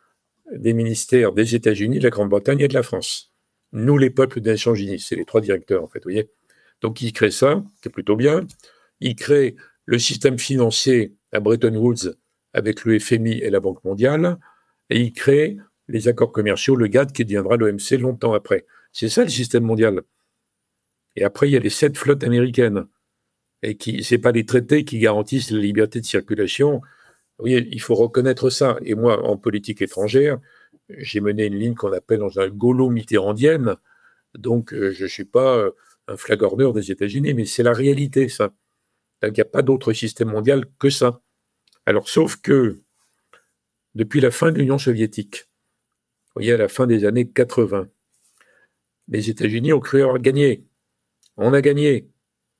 des 0.51 0.73
ministères 0.73 1.31
des 1.31 1.55
États-Unis, 1.55 1.99
de 1.99 2.03
la 2.03 2.10
Grande-Bretagne 2.10 2.60
et 2.60 2.67
de 2.67 2.73
la 2.73 2.83
France. 2.83 3.31
Nous, 3.71 3.97
les 3.97 4.10
peuples 4.10 4.41
des 4.41 4.51
Nations 4.51 4.75
Unies, 4.75 4.99
c'est 4.99 5.15
les 5.15 5.25
trois 5.25 5.39
directeurs, 5.39 5.81
en 5.81 5.88
fait, 5.88 5.99
vous 5.99 6.12
voyez. 6.12 6.29
Donc, 6.81 7.01
il 7.01 7.13
crée 7.13 7.31
ça, 7.31 7.63
qui 7.81 7.88
est 7.88 7.91
plutôt 7.91 8.17
bien. 8.17 8.45
Il 8.99 9.15
crée 9.15 9.55
le 9.86 9.97
système 9.97 10.38
financier 10.38 11.16
à 11.32 11.40
Bretton 11.40 11.76
Woods 11.76 12.16
avec 12.54 12.86
le 12.86 13.00
FMI 13.00 13.40
et 13.40 13.50
la 13.50 13.60
Banque 13.60 13.84
mondiale, 13.84 14.38
et 14.90 15.00
il 15.00 15.13
crée 15.13 15.58
les 15.88 16.08
accords 16.08 16.32
commerciaux, 16.32 16.76
le 16.76 16.88
GATT 16.88 17.13
qui 17.13 17.26
deviendra 17.26 17.58
l'OMC 17.58 18.00
longtemps 18.00 18.34
après. 18.34 18.66
C'est 18.92 19.10
ça 19.10 19.24
le 19.24 19.30
système 19.30 19.63
mondial. 19.63 20.02
Et 21.16 21.24
après, 21.24 21.50
il 21.50 21.54
y 21.54 21.58
a 21.58 21.60
les 21.60 21.70
sept 21.70 21.98
flottes 21.98 22.24
américaines. 22.24 22.88
Et 23.63 23.76
qui, 23.76 24.04
c'est 24.04 24.20
pas 24.20 24.32
les 24.32 24.46
traités 24.46 24.86
qui 24.86 25.00
garantissent 25.00 25.52
la 25.52 25.60
liberté 25.60 26.00
de 26.00 26.06
circulation, 26.06 26.82
oui, 27.40 27.68
il 27.72 27.82
faut 27.82 27.96
reconnaître 27.96 28.50
ça. 28.50 28.78
Et 28.84 28.96
moi, 28.96 29.24
en 29.24 29.38
politique 29.38 29.82
étrangère, 29.82 30.40
j'ai 30.90 31.22
mené 31.22 31.46
une 31.46 31.58
ligne 31.58 31.76
qu'on 31.76 31.94
appelle 31.94 32.20
dans 32.20 32.40
un 32.40 32.50
gaulo-mitterrandienne. 32.50 33.76
Donc, 34.36 34.74
euh, 34.74 34.92
je 34.92 35.04
ne 35.04 35.10
suis 35.10 35.26
pas 35.26 35.58
euh, 35.58 35.72
un 36.08 36.18
flagorneur 36.18 36.74
des 36.74 36.92
États-Unis, 36.92 37.34
mais 37.34 37.46
c'est 37.46 37.63
la 37.63 37.74
réalité, 37.74 38.30
ça. 38.30 38.54
Il 39.23 39.32
n'y 39.32 39.41
a 39.41 39.45
pas 39.45 39.62
d'autre 39.62 39.93
système 39.93 40.30
mondial 40.30 40.65
que 40.80 40.89
ça. 40.89 41.21
Alors, 41.86 42.10
sauf 42.10 42.38
que, 42.38 42.82
depuis 43.95 44.21
la 44.21 44.32
fin 44.32 44.51
de 44.51 44.60
l'Union 44.60 44.77
soviétique, 44.77 45.47
vous 46.27 46.41
voyez, 46.41 46.53
à 46.53 46.58
la 46.58 46.67
fin 46.67 46.86
des 46.86 47.06
années 47.06 47.27
80, 47.27 47.88
les 49.08 49.30
États-Unis 49.30 49.73
ont 49.73 49.80
cru 49.80 50.01
avoir 50.01 50.19
gagné. 50.19 50.65
On 51.38 51.53
a 51.53 51.62
gagné. 51.62 52.10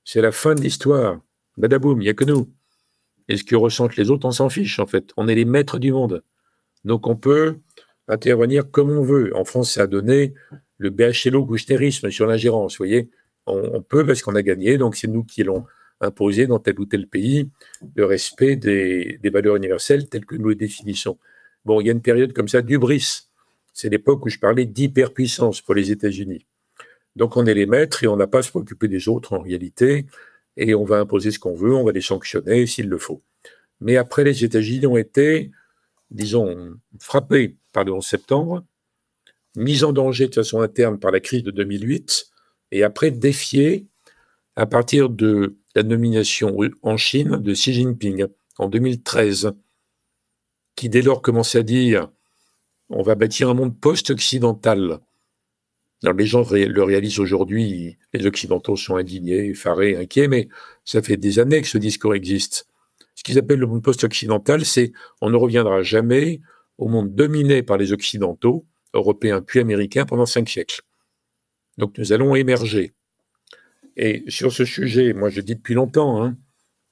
C'est 0.04 0.22
la 0.22 0.32
fin 0.32 0.56
de 0.56 0.62
l'histoire. 0.62 1.22
Badaboum, 1.58 2.02
il 2.02 2.06
n'y 2.06 2.10
a 2.10 2.14
que 2.14 2.24
nous. 2.24 2.52
Et 3.28 3.38
ce 3.38 3.44
que 3.44 3.56
ressentent 3.56 3.98
les 3.98 4.10
autres, 4.10 4.26
on 4.26 4.32
s'en 4.32 4.50
fiche, 4.50 4.80
en 4.80 4.88
fait. 4.88 5.12
On 5.18 5.28
est 5.28 5.36
les 5.36 5.46
maîtres 5.46 5.80
du 5.80 5.92
monde. 5.92 6.24
Donc 6.86 7.08
on 7.08 7.16
peut 7.16 7.58
intervenir 8.08 8.72
comme 8.72 8.90
on 8.90 9.04
veut. 9.04 9.36
En 9.36 9.44
France, 9.44 9.74
ça 9.74 9.84
a 9.84 9.88
donné 9.88 10.34
le 10.78 10.90
BHLO 10.90 11.46
gouchenérisme 11.46 12.10
sur 12.10 12.26
l'ingérence, 12.26 12.74
vous 12.74 12.86
voyez. 12.86 13.10
On, 13.46 13.82
peut 13.82 14.06
parce 14.06 14.22
qu'on 14.22 14.36
a 14.36 14.42
gagné, 14.42 14.78
donc 14.78 14.98
c'est 14.98 15.08
nous 15.08 15.24
qui 15.24 15.44
l'ont 15.44 15.66
imposé 16.02 16.48
dans 16.48 16.60
tel 16.60 16.80
ou 16.80 16.86
tel 16.86 17.08
pays, 17.08 17.50
le 17.96 18.06
respect 18.06 18.56
des, 18.56 19.20
valeurs 19.32 19.56
universelles 19.56 20.10
telles 20.10 20.26
que 20.26 20.36
nous 20.36 20.50
les 20.50 20.56
définissons. 20.56 21.18
Bon, 21.66 21.82
il 21.82 21.88
y 21.88 21.90
a 21.90 21.94
une 21.94 22.02
période 22.02 22.34
comme 22.34 22.48
ça 22.48 22.62
d'ubris. 22.62 23.28
C'est 23.74 23.90
l'époque 23.90 24.26
où 24.26 24.30
je 24.30 24.40
parlais 24.40 24.66
d'hyperpuissance 24.66 25.62
pour 25.62 25.76
les 25.76 25.92
États-Unis. 25.92 26.46
Donc 27.16 27.36
on 27.36 27.46
est 27.46 27.54
les 27.54 27.66
maîtres 27.66 28.04
et 28.04 28.08
on 28.08 28.16
n'a 28.16 28.28
pas 28.28 28.40
à 28.40 28.42
se 28.44 28.50
préoccuper 28.52 28.88
des 28.88 29.08
autres 29.10 29.34
en 29.34 29.40
réalité 29.40 30.06
et 30.56 30.76
on 30.76 30.84
va 30.84 31.00
imposer 31.00 31.32
ce 31.32 31.40
qu'on 31.40 31.56
veut, 31.56 31.74
on 31.74 31.84
va 31.84 31.92
les 31.92 32.02
sanctionner 32.02 32.66
s'il 32.66 32.90
le 32.90 32.98
faut. 32.98 33.22
Mais 33.80 33.98
après, 33.98 34.24
les 34.24 34.44
États-Unis 34.44 34.88
ont 34.88 34.98
été, 34.98 35.52
disons, 36.10 36.76
frappés 37.00 37.58
par 37.72 37.84
le 37.84 37.94
11 37.94 38.06
septembre, 38.06 38.66
mis 39.56 39.84
en 39.84 39.94
danger 39.94 40.28
de 40.28 40.34
façon 40.34 40.62
interne 40.62 41.00
par 41.00 41.12
la 41.12 41.20
crise 41.20 41.44
de 41.44 41.52
2008, 41.52 42.28
et 42.72 42.84
après 42.84 43.12
défiés 43.12 43.88
à 44.56 44.66
partir 44.66 45.10
de 45.10 45.58
la 45.78 45.84
nomination 45.84 46.58
en 46.82 46.98
Chine 46.98 47.38
de 47.38 47.54
Xi 47.54 47.72
Jinping 47.72 48.26
en 48.58 48.68
2013, 48.68 49.54
qui 50.76 50.90
dès 50.90 51.04
lors 51.04 51.22
commençait 51.22 51.60
à 51.60 51.64
dire 51.64 52.10
on 52.90 53.04
va 53.04 53.16
bâtir 53.16 53.50
un 53.50 53.54
monde 53.54 53.80
post-occidental 53.80 55.00
les 56.04 56.26
gens 56.26 56.44
le 56.52 56.84
réalisent 56.84 57.20
aujourd'hui, 57.20 57.98
les 58.14 58.26
Occidentaux 58.26 58.76
sont 58.76 58.98
indignés, 58.98 59.50
effarés, 59.50 59.98
inquiets, 59.98 60.28
mais 60.28 60.48
ça 60.86 61.02
fait 61.02 61.18
des 61.18 61.40
années 61.40 61.62
que 61.62 61.68
ce 61.68 61.78
discours 61.78 62.14
existe. 62.14 62.68
Ce 63.16 63.24
qu'ils 63.24 63.40
appellent 63.40 63.60
le 63.60 63.68
monde 63.68 63.84
post-occidental, 63.84 64.64
c'est 64.64 64.92
on 65.22 65.30
ne 65.30 65.36
reviendra 65.36 65.82
jamais 65.82 66.42
au 66.78 66.88
monde 66.88 67.16
dominé 67.16 67.64
par 67.64 67.78
les 67.78 67.94
Occidentaux, 67.94 68.66
Européens 68.94 69.42
puis 69.42 69.60
Américains, 69.60 70.06
pendant 70.06 70.28
cinq 70.28 70.50
siècles. 70.50 70.82
Donc 71.78 71.98
nous 71.98 72.14
allons 72.14 72.36
émerger. 72.36 72.94
Et 73.98 74.24
sur 74.28 74.52
ce 74.54 74.64
sujet, 74.64 75.14
moi 75.14 75.30
je 75.30 75.42
dis 75.42 75.56
depuis 75.56 75.74
longtemps, 75.74 76.24
hein, 76.24 76.38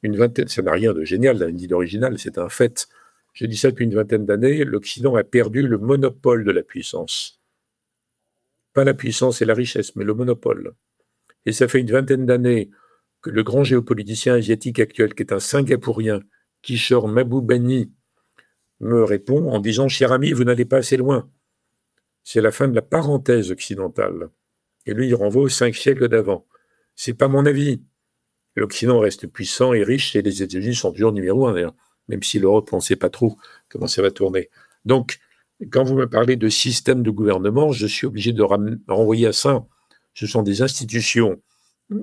une 0.01 0.17
vingtaine, 0.17 0.47
ça 0.47 0.63
n'a 0.63 0.71
rien 0.71 0.91
de 0.91 1.03
génial, 1.03 1.51
ni 1.53 1.67
d'original, 1.67 2.17
c'est 2.17 2.39
un 2.39 2.49
fait. 2.49 2.87
Je 3.33 3.45
dis 3.45 3.57
ça 3.57 3.69
depuis 3.69 3.85
une 3.85 3.93
vingtaine 3.93 4.25
d'années, 4.25 4.63
l'Occident 4.65 5.15
a 5.15 5.23
perdu 5.23 5.61
le 5.61 5.77
monopole 5.77 6.43
de 6.43 6.51
la 6.51 6.63
puissance. 6.63 7.39
Pas 8.73 8.83
la 8.83 8.95
puissance 8.95 9.41
et 9.41 9.45
la 9.45 9.53
richesse, 9.53 9.95
mais 9.95 10.03
le 10.03 10.15
monopole. 10.15 10.73
Et 11.45 11.51
ça 11.51 11.67
fait 11.67 11.79
une 11.79 11.91
vingtaine 11.91 12.25
d'années 12.25 12.71
que 13.21 13.29
le 13.29 13.43
grand 13.43 13.63
géopoliticien 13.63 14.35
asiatique 14.35 14.79
actuel, 14.79 15.13
qui 15.13 15.23
est 15.23 15.31
un 15.31 15.39
Singapourien, 15.39 16.21
Kishore 16.63 17.07
Mahbubani, 17.07 17.91
me 18.79 19.03
répond 19.03 19.51
en 19.51 19.59
disant 19.59 19.87
Cher 19.87 20.11
ami, 20.11 20.31
vous 20.31 20.43
n'allez 20.43 20.65
pas 20.65 20.77
assez 20.77 20.97
loin. 20.97 21.29
C'est 22.23 22.41
la 22.41 22.51
fin 22.51 22.67
de 22.67 22.75
la 22.75 22.81
parenthèse 22.81 23.51
occidentale. 23.51 24.29
Et 24.87 24.93
lui, 24.93 25.07
il 25.07 25.15
renvoie 25.15 25.43
aux 25.43 25.49
cinq 25.49 25.75
siècles 25.75 26.07
d'avant. 26.07 26.47
C'est 26.95 27.13
pas 27.13 27.27
mon 27.27 27.45
avis. 27.45 27.81
L'Occident 28.55 28.99
reste 28.99 29.27
puissant 29.27 29.73
et 29.73 29.83
riche 29.83 30.15
et 30.15 30.21
les 30.21 30.41
États-Unis 30.41 30.75
sont 30.75 30.91
toujours 30.91 31.11
numéro 31.11 31.47
un 31.47 31.53
d'ailleurs, 31.53 31.75
même 32.07 32.23
si 32.23 32.39
l'Europe, 32.39 32.69
on 32.71 32.77
ne 32.77 32.81
sait 32.81 32.95
pas 32.95 33.09
trop 33.09 33.37
comment 33.69 33.87
ça 33.87 34.01
va 34.01 34.11
tourner. 34.11 34.49
Donc, 34.85 35.19
quand 35.71 35.83
vous 35.83 35.95
me 35.95 36.07
parlez 36.07 36.35
de 36.35 36.49
système 36.49 37.03
de 37.03 37.11
gouvernement, 37.11 37.71
je 37.71 37.87
suis 37.87 38.07
obligé 38.07 38.33
de 38.33 38.43
renvoyer 38.43 39.27
à 39.27 39.33
ça. 39.33 39.65
Ce 40.13 40.27
sont 40.27 40.41
des 40.41 40.61
institutions 40.61 41.41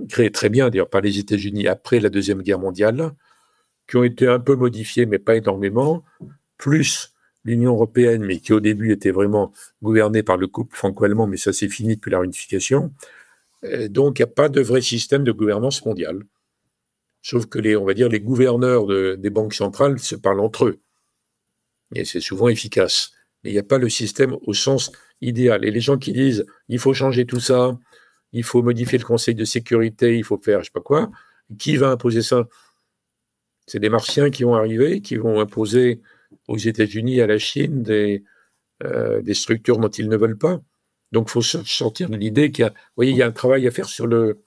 créées 0.09 0.31
très 0.31 0.49
bien, 0.49 0.69
d'ailleurs, 0.71 0.91
par 0.91 1.01
les 1.01 1.19
États-Unis 1.19 1.69
après 1.69 2.01
la 2.01 2.09
Deuxième 2.09 2.43
Guerre 2.43 2.59
mondiale, 2.59 3.13
qui 3.89 3.97
ont 3.97 4.05
été 4.05 4.27
un 4.27 4.41
peu 4.41 4.55
modifiées, 4.55 5.07
mais 5.07 5.19
pas 5.19 5.37
énormément, 5.37 6.05
plus 6.57 7.15
l'Union 7.45 7.73
européenne, 7.73 8.25
mais 8.25 8.39
qui 8.39 8.53
au 8.53 8.61
début 8.61 8.93
était 8.93 9.11
vraiment 9.11 9.53
gouvernée 9.83 10.23
par 10.23 10.37
le 10.37 10.47
couple 10.47 10.77
franco-allemand, 10.77 11.27
mais 11.27 11.37
ça 11.37 11.53
c'est 11.53 11.69
fini 11.69 11.97
depuis 11.97 12.11
la 12.11 12.21
réunification. 12.21 12.93
Donc 13.63 14.19
il 14.19 14.23
n'y 14.23 14.31
a 14.31 14.35
pas 14.35 14.49
de 14.49 14.61
vrai 14.61 14.81
système 14.81 15.25
de 15.25 15.33
gouvernance 15.33 15.85
mondiale. 15.85 16.23
Sauf 17.23 17.47
que 17.47 17.59
les, 17.59 17.77
on 17.77 17.85
va 17.85 17.95
dire, 17.95 18.09
les 18.09 18.21
gouverneurs 18.21 18.87
des 19.17 19.31
banques 19.31 19.55
centrales 19.55 19.99
se 20.01 20.17
parlent 20.17 20.41
entre 20.41 20.67
eux. 20.67 20.81
Et 21.95 22.05
c'est 22.05 22.21
souvent 22.21 22.49
efficace. 22.49 23.13
Mais 23.43 23.51
il 23.51 23.53
n'y 23.53 23.59
a 23.59 23.65
pas 23.65 23.79
le 23.79 23.89
système 23.89 24.37
au 24.43 24.55
sens 24.55 24.91
idéal. 25.21 25.65
Et 25.65 25.71
les 25.71 25.81
gens 25.81 25.99
qui 25.99 26.13
disent, 26.13 26.45
il 26.69 26.79
faut 26.79 26.95
changer 26.95 27.27
tout 27.27 27.41
ça, 27.41 27.79
il 28.33 28.43
faut 28.43 28.63
modifier 28.63 28.99
le 28.99 29.05
Conseil 29.05 29.35
de 29.35 29.45
sécurité, 29.45 30.17
il 30.17 30.25
faut 30.25 30.39
faire 30.39 30.61
je 30.61 30.67
sais 30.67 30.73
pas 30.73 30.81
quoi, 30.81 31.11
qui 31.59 31.77
va 31.77 31.91
imposer 31.91 32.23
ça? 32.23 32.49
C'est 33.67 33.79
des 33.79 33.89
Martiens 33.89 34.31
qui 34.31 34.43
vont 34.43 34.55
arriver, 34.55 35.01
qui 35.01 35.17
vont 35.17 35.41
imposer 35.41 36.01
aux 36.49 36.57
États-Unis 36.57 37.21
à 37.21 37.27
la 37.27 37.39
Chine 37.39 37.85
euh, 38.83 39.23
des 39.23 39.35
structures 39.35 39.79
dont 39.79 39.89
ils 39.89 40.09
ne 40.09 40.17
veulent 40.17 40.39
pas. 40.39 40.61
Donc, 41.13 41.29
faut 41.29 41.43
sortir 41.43 42.09
de 42.09 42.17
l'idée 42.17 42.51
qu'il 42.51 42.65
y 42.65 42.67
a, 42.67 42.71
vous 42.71 42.77
voyez, 42.97 43.13
il 43.13 43.17
y 43.19 43.23
a 43.23 43.27
un 43.27 43.33
travail 43.33 43.67
à 43.67 43.71
faire 43.71 43.89
sur 43.89 44.07
le. 44.07 44.43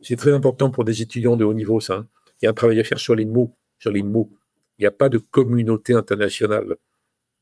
C'est 0.00 0.16
très 0.16 0.32
important 0.32 0.70
pour 0.70 0.84
des 0.84 1.02
étudiants 1.02 1.36
de 1.36 1.44
haut 1.44 1.54
niveau, 1.54 1.80
ça. 1.80 1.94
Hein. 1.94 2.08
Il 2.40 2.44
y 2.44 2.48
a 2.48 2.50
un 2.50 2.54
travail 2.54 2.80
à 2.80 2.84
faire 2.84 2.98
sur 2.98 3.14
les 3.14 3.26
mots, 3.26 3.56
sur 3.78 3.90
les 3.90 4.02
mots. 4.02 4.30
Il 4.78 4.82
n'y 4.82 4.86
a 4.86 4.90
pas 4.90 5.08
de 5.08 5.18
communauté 5.18 5.94
internationale. 5.94 6.76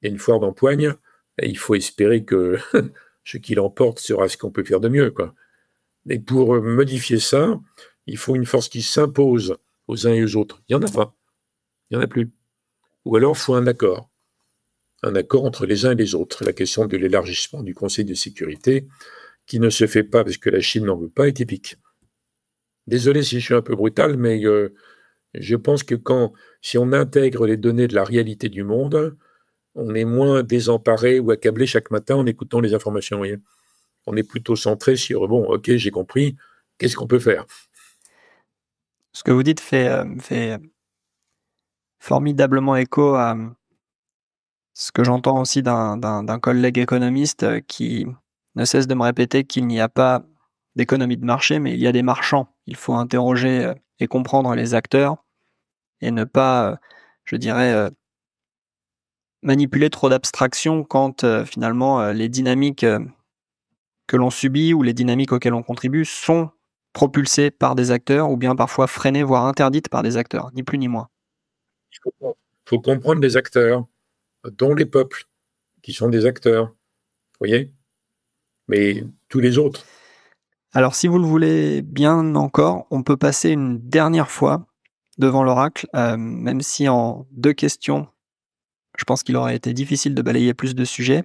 Il 0.00 0.06
y 0.06 0.08
a 0.08 0.12
une 0.12 0.18
foire 0.18 0.40
d'empoigne, 0.40 0.94
il 1.42 1.58
faut 1.58 1.74
espérer 1.74 2.24
que 2.24 2.58
ce 3.24 3.36
qui 3.36 3.54
l'emporte 3.54 3.98
sera 3.98 4.28
ce 4.28 4.36
qu'on 4.36 4.50
peut 4.50 4.64
faire 4.64 4.80
de 4.80 4.88
mieux, 4.88 5.10
quoi. 5.10 5.34
Et 6.08 6.18
pour 6.18 6.60
modifier 6.62 7.18
ça, 7.18 7.60
il 8.06 8.16
faut 8.16 8.34
une 8.34 8.46
force 8.46 8.68
qui 8.68 8.82
s'impose 8.82 9.56
aux 9.86 10.06
uns 10.06 10.12
et 10.12 10.24
aux 10.24 10.36
autres. 10.36 10.62
Il 10.68 10.76
n'y 10.76 10.82
en 10.82 10.86
a 10.86 10.90
pas. 10.90 11.14
Il 11.90 11.96
n'y 11.96 12.02
en 12.02 12.04
a 12.04 12.08
plus. 12.08 12.30
Ou 13.04 13.16
alors, 13.16 13.36
il 13.36 13.38
faut 13.38 13.54
un 13.54 13.66
accord. 13.66 14.10
Un 15.02 15.14
accord 15.14 15.44
entre 15.44 15.66
les 15.66 15.86
uns 15.86 15.92
et 15.92 15.94
les 15.94 16.14
autres. 16.14 16.44
La 16.44 16.52
question 16.52 16.86
de 16.86 16.96
l'élargissement 16.96 17.62
du 17.62 17.74
Conseil 17.74 18.04
de 18.04 18.14
sécurité, 18.14 18.86
qui 19.46 19.60
ne 19.60 19.70
se 19.70 19.86
fait 19.86 20.04
pas 20.04 20.24
parce 20.24 20.36
que 20.36 20.50
la 20.50 20.60
Chine 20.60 20.86
n'en 20.86 20.96
veut 20.96 21.08
pas, 21.08 21.28
est 21.28 21.32
typique. 21.32 21.76
Désolé 22.86 23.22
si 23.22 23.40
je 23.40 23.44
suis 23.44 23.54
un 23.54 23.62
peu 23.62 23.76
brutal, 23.76 24.16
mais 24.16 24.44
euh, 24.44 24.74
je 25.34 25.56
pense 25.56 25.82
que 25.82 25.94
quand, 25.94 26.32
si 26.62 26.78
on 26.78 26.92
intègre 26.92 27.46
les 27.46 27.56
données 27.56 27.86
de 27.86 27.94
la 27.94 28.04
réalité 28.04 28.48
du 28.48 28.64
monde, 28.64 29.16
on 29.74 29.94
est 29.94 30.04
moins 30.04 30.42
désemparé 30.42 31.20
ou 31.20 31.30
accablé 31.30 31.66
chaque 31.66 31.90
matin 31.90 32.16
en 32.16 32.26
écoutant 32.26 32.60
les 32.60 32.74
informations. 32.74 33.22
On 34.06 34.16
est 34.16 34.28
plutôt 34.28 34.56
centré 34.56 34.96
sur, 34.96 35.28
bon, 35.28 35.44
ok, 35.44 35.76
j'ai 35.76 35.90
compris, 35.90 36.36
qu'est-ce 36.78 36.96
qu'on 36.96 37.06
peut 37.06 37.18
faire? 37.18 37.46
Ce 39.12 39.22
que 39.22 39.30
vous 39.30 39.42
dites 39.42 39.60
fait, 39.60 39.88
euh, 39.88 40.04
fait 40.20 40.58
formidablement 41.98 42.76
écho 42.76 43.14
à 43.14 43.36
ce 44.78 44.92
que 44.92 45.02
j'entends 45.02 45.40
aussi 45.40 45.60
d'un 45.64 46.38
collègue 46.40 46.78
économiste 46.78 47.42
euh, 47.42 47.60
qui 47.60 48.06
ne 48.54 48.64
cesse 48.64 48.86
de 48.86 48.94
me 48.94 49.02
répéter 49.02 49.42
qu'il 49.42 49.66
n'y 49.66 49.80
a 49.80 49.88
pas 49.88 50.22
d'économie 50.76 51.16
de 51.16 51.24
marché, 51.24 51.58
mais 51.58 51.74
il 51.74 51.80
y 51.80 51.88
a 51.88 51.92
des 51.92 52.04
marchands. 52.04 52.54
Il 52.66 52.76
faut 52.76 52.94
interroger 52.94 53.64
euh, 53.64 53.74
et 53.98 54.06
comprendre 54.06 54.54
les 54.54 54.74
acteurs 54.74 55.16
et 56.00 56.12
ne 56.12 56.22
pas, 56.22 56.70
euh, 56.70 56.76
je 57.24 57.34
dirais, 57.34 57.90
manipuler 59.42 59.90
trop 59.90 60.08
d'abstraction 60.08 60.84
quand 60.84 61.26
finalement 61.44 62.10
les 62.12 62.28
dynamiques 62.28 62.86
que 64.06 64.16
l'on 64.16 64.30
subit 64.30 64.72
ou 64.74 64.82
les 64.82 64.94
dynamiques 64.94 65.32
auxquelles 65.32 65.54
on 65.54 65.64
contribue 65.64 66.04
sont 66.04 66.50
propulsées 66.92 67.50
par 67.50 67.74
des 67.74 67.90
acteurs 67.90 68.30
ou 68.30 68.36
bien 68.36 68.54
parfois 68.54 68.86
freinées, 68.86 69.24
voire 69.24 69.46
interdites 69.46 69.88
par 69.88 70.04
des 70.04 70.16
acteurs, 70.16 70.50
ni 70.54 70.62
plus 70.62 70.78
ni 70.78 70.86
moins. 70.86 71.08
Il 71.92 71.98
faut, 72.66 72.80
comprendre 72.80 73.20
les 73.20 73.36
acteurs, 73.36 73.84
dont 74.44 74.74
les 74.74 74.86
peuples, 74.86 75.24
qui 75.82 75.92
sont 75.92 76.08
des 76.08 76.26
acteurs. 76.26 76.66
Vous 76.66 77.46
voyez 77.46 77.72
Mais 78.66 79.04
tous 79.28 79.40
les 79.40 79.58
autres. 79.58 79.84
Alors, 80.72 80.94
si 80.94 81.08
vous 81.08 81.18
le 81.18 81.24
voulez 81.24 81.82
bien 81.82 82.34
encore, 82.34 82.86
on 82.90 83.02
peut 83.02 83.16
passer 83.16 83.50
une 83.50 83.78
dernière 83.78 84.30
fois 84.30 84.66
devant 85.16 85.42
l'oracle, 85.42 85.88
euh, 85.96 86.16
même 86.16 86.60
si 86.60 86.88
en 86.88 87.26
deux 87.30 87.52
questions, 87.52 88.06
je 88.98 89.04
pense 89.04 89.22
qu'il 89.22 89.36
aurait 89.36 89.56
été 89.56 89.72
difficile 89.72 90.14
de 90.14 90.22
balayer 90.22 90.54
plus 90.54 90.74
de 90.74 90.84
sujets. 90.84 91.24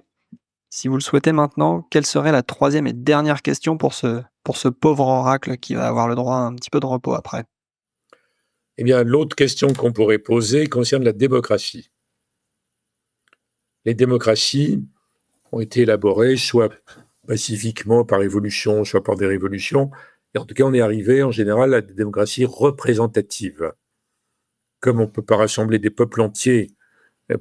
Si 0.70 0.88
vous 0.88 0.96
le 0.96 1.02
souhaitez 1.02 1.32
maintenant, 1.32 1.86
quelle 1.90 2.06
serait 2.06 2.32
la 2.32 2.42
troisième 2.42 2.86
et 2.86 2.92
dernière 2.92 3.42
question 3.42 3.76
pour 3.76 3.94
ce, 3.94 4.22
pour 4.42 4.56
ce 4.56 4.68
pauvre 4.68 5.06
oracle 5.06 5.56
qui 5.58 5.74
va 5.74 5.86
avoir 5.86 6.08
le 6.08 6.14
droit 6.14 6.36
à 6.36 6.40
un 6.40 6.54
petit 6.54 6.70
peu 6.70 6.80
de 6.80 6.86
repos 6.86 7.14
après? 7.14 7.44
Eh 8.76 8.82
bien, 8.82 9.04
l'autre 9.04 9.36
question 9.36 9.72
qu'on 9.72 9.92
pourrait 9.92 10.18
poser 10.18 10.66
concerne 10.66 11.04
la 11.04 11.12
démocratie. 11.12 11.90
Les 13.84 13.94
démocraties 13.94 14.82
ont 15.52 15.60
été 15.60 15.82
élaborées 15.82 16.36
soit 16.36 16.70
pacifiquement 17.26 18.04
par 18.04 18.22
évolution, 18.22 18.84
soit 18.84 19.02
par 19.02 19.16
des 19.16 19.26
révolutions. 19.26 19.90
Et 20.34 20.38
en 20.38 20.44
tout 20.44 20.54
cas, 20.54 20.64
on 20.64 20.74
est 20.74 20.80
arrivé 20.80 21.22
en 21.22 21.30
général 21.30 21.74
à 21.74 21.80
des 21.80 21.94
démocraties 21.94 22.44
représentatives. 22.44 23.72
Comme 24.80 25.00
on 25.00 25.04
ne 25.04 25.10
peut 25.10 25.22
pas 25.22 25.36
rassembler 25.36 25.78
des 25.78 25.90
peuples 25.90 26.20
entiers 26.20 26.70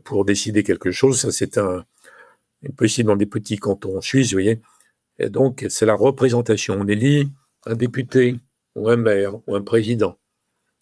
pour 0.04 0.26
décider 0.26 0.64
quelque 0.64 0.92
chose, 0.92 1.20
ça 1.20 1.32
c'est 1.32 1.58
un, 1.58 1.86
possible 2.78 3.08
dans 3.08 3.16
des 3.16 3.26
petits 3.26 3.58
cantons 3.58 4.00
suisses, 4.02 4.32
vous 4.32 4.36
voyez. 4.36 4.62
Donc, 5.20 5.66
c'est 5.70 5.86
la 5.86 5.96
représentation. 5.96 6.78
On 6.80 6.88
élit 6.88 7.30
un 7.66 7.76
député, 7.76 8.40
ou 8.76 8.90
un 8.90 8.96
maire, 8.96 9.36
ou 9.48 9.56
un 9.56 9.62
président. 9.62 10.18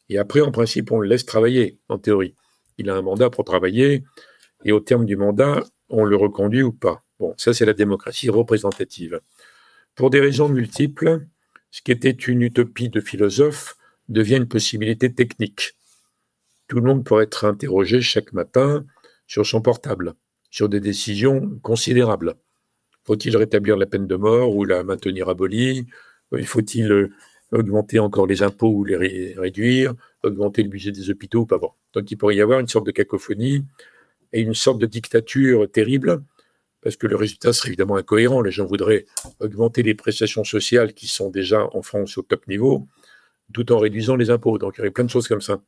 Et 0.09 0.17
après, 0.17 0.41
en 0.41 0.51
principe, 0.51 0.91
on 0.91 0.99
le 0.99 1.07
laisse 1.07 1.25
travailler, 1.25 1.79
en 1.89 1.97
théorie. 1.97 2.35
Il 2.77 2.89
a 2.89 2.95
un 2.95 3.01
mandat 3.01 3.29
pour 3.29 3.45
travailler, 3.45 4.03
et 4.65 4.71
au 4.71 4.79
terme 4.79 5.05
du 5.05 5.15
mandat, 5.15 5.63
on 5.89 6.03
le 6.05 6.15
reconduit 6.15 6.63
ou 6.63 6.71
pas. 6.71 7.03
Bon, 7.19 7.33
ça, 7.37 7.53
c'est 7.53 7.65
la 7.65 7.73
démocratie 7.73 8.29
représentative. 8.29 9.21
Pour 9.95 10.09
des 10.09 10.19
raisons 10.19 10.49
multiples, 10.49 11.25
ce 11.69 11.81
qui 11.81 11.91
était 11.91 12.09
une 12.09 12.41
utopie 12.41 12.89
de 12.89 12.99
philosophe 12.99 13.77
devient 14.09 14.37
une 14.37 14.47
possibilité 14.47 15.13
technique. 15.13 15.73
Tout 16.67 16.77
le 16.77 16.83
monde 16.83 17.03
pourrait 17.03 17.25
être 17.25 17.45
interrogé 17.45 18.01
chaque 18.01 18.33
matin 18.33 18.85
sur 19.27 19.45
son 19.45 19.61
portable, 19.61 20.13
sur 20.49 20.69
des 20.69 20.79
décisions 20.79 21.59
considérables. 21.61 22.35
Faut-il 23.03 23.35
rétablir 23.35 23.77
la 23.77 23.85
peine 23.85 24.07
de 24.07 24.15
mort 24.15 24.55
ou 24.55 24.63
la 24.65 24.83
maintenir 24.83 25.29
abolie 25.29 25.87
Faut-il 26.45 27.11
augmenter 27.51 27.99
encore 27.99 28.27
les 28.27 28.43
impôts 28.43 28.71
ou 28.71 28.83
les 28.83 29.33
réduire, 29.37 29.93
augmenter 30.23 30.63
le 30.63 30.69
budget 30.69 30.91
des 30.91 31.09
hôpitaux 31.09 31.41
ou 31.41 31.45
pas? 31.45 31.59
Donc 31.93 32.09
il 32.11 32.17
pourrait 32.17 32.35
y 32.35 32.41
avoir 32.41 32.59
une 32.59 32.67
sorte 32.67 32.85
de 32.85 32.91
cacophonie 32.91 33.65
et 34.33 34.41
une 34.41 34.53
sorte 34.53 34.79
de 34.79 34.85
dictature 34.85 35.69
terrible, 35.71 36.23
parce 36.81 36.95
que 36.95 37.07
le 37.07 37.15
résultat 37.15 37.53
serait 37.53 37.69
évidemment 37.69 37.95
incohérent. 37.95 38.41
Les 38.41 38.51
gens 38.51 38.65
voudraient 38.65 39.05
augmenter 39.39 39.83
les 39.83 39.93
prestations 39.93 40.43
sociales 40.43 40.93
qui 40.93 41.07
sont 41.07 41.29
déjà 41.29 41.67
en 41.73 41.81
France 41.81 42.17
au 42.17 42.21
top 42.21 42.47
niveau, 42.47 42.87
tout 43.53 43.71
en 43.71 43.79
réduisant 43.79 44.15
les 44.15 44.29
impôts. 44.29 44.57
Donc 44.57 44.75
il 44.75 44.79
y 44.79 44.81
aurait 44.81 44.91
plein 44.91 45.03
de 45.03 45.09
choses 45.09 45.27
comme 45.27 45.41
ça. 45.41 45.61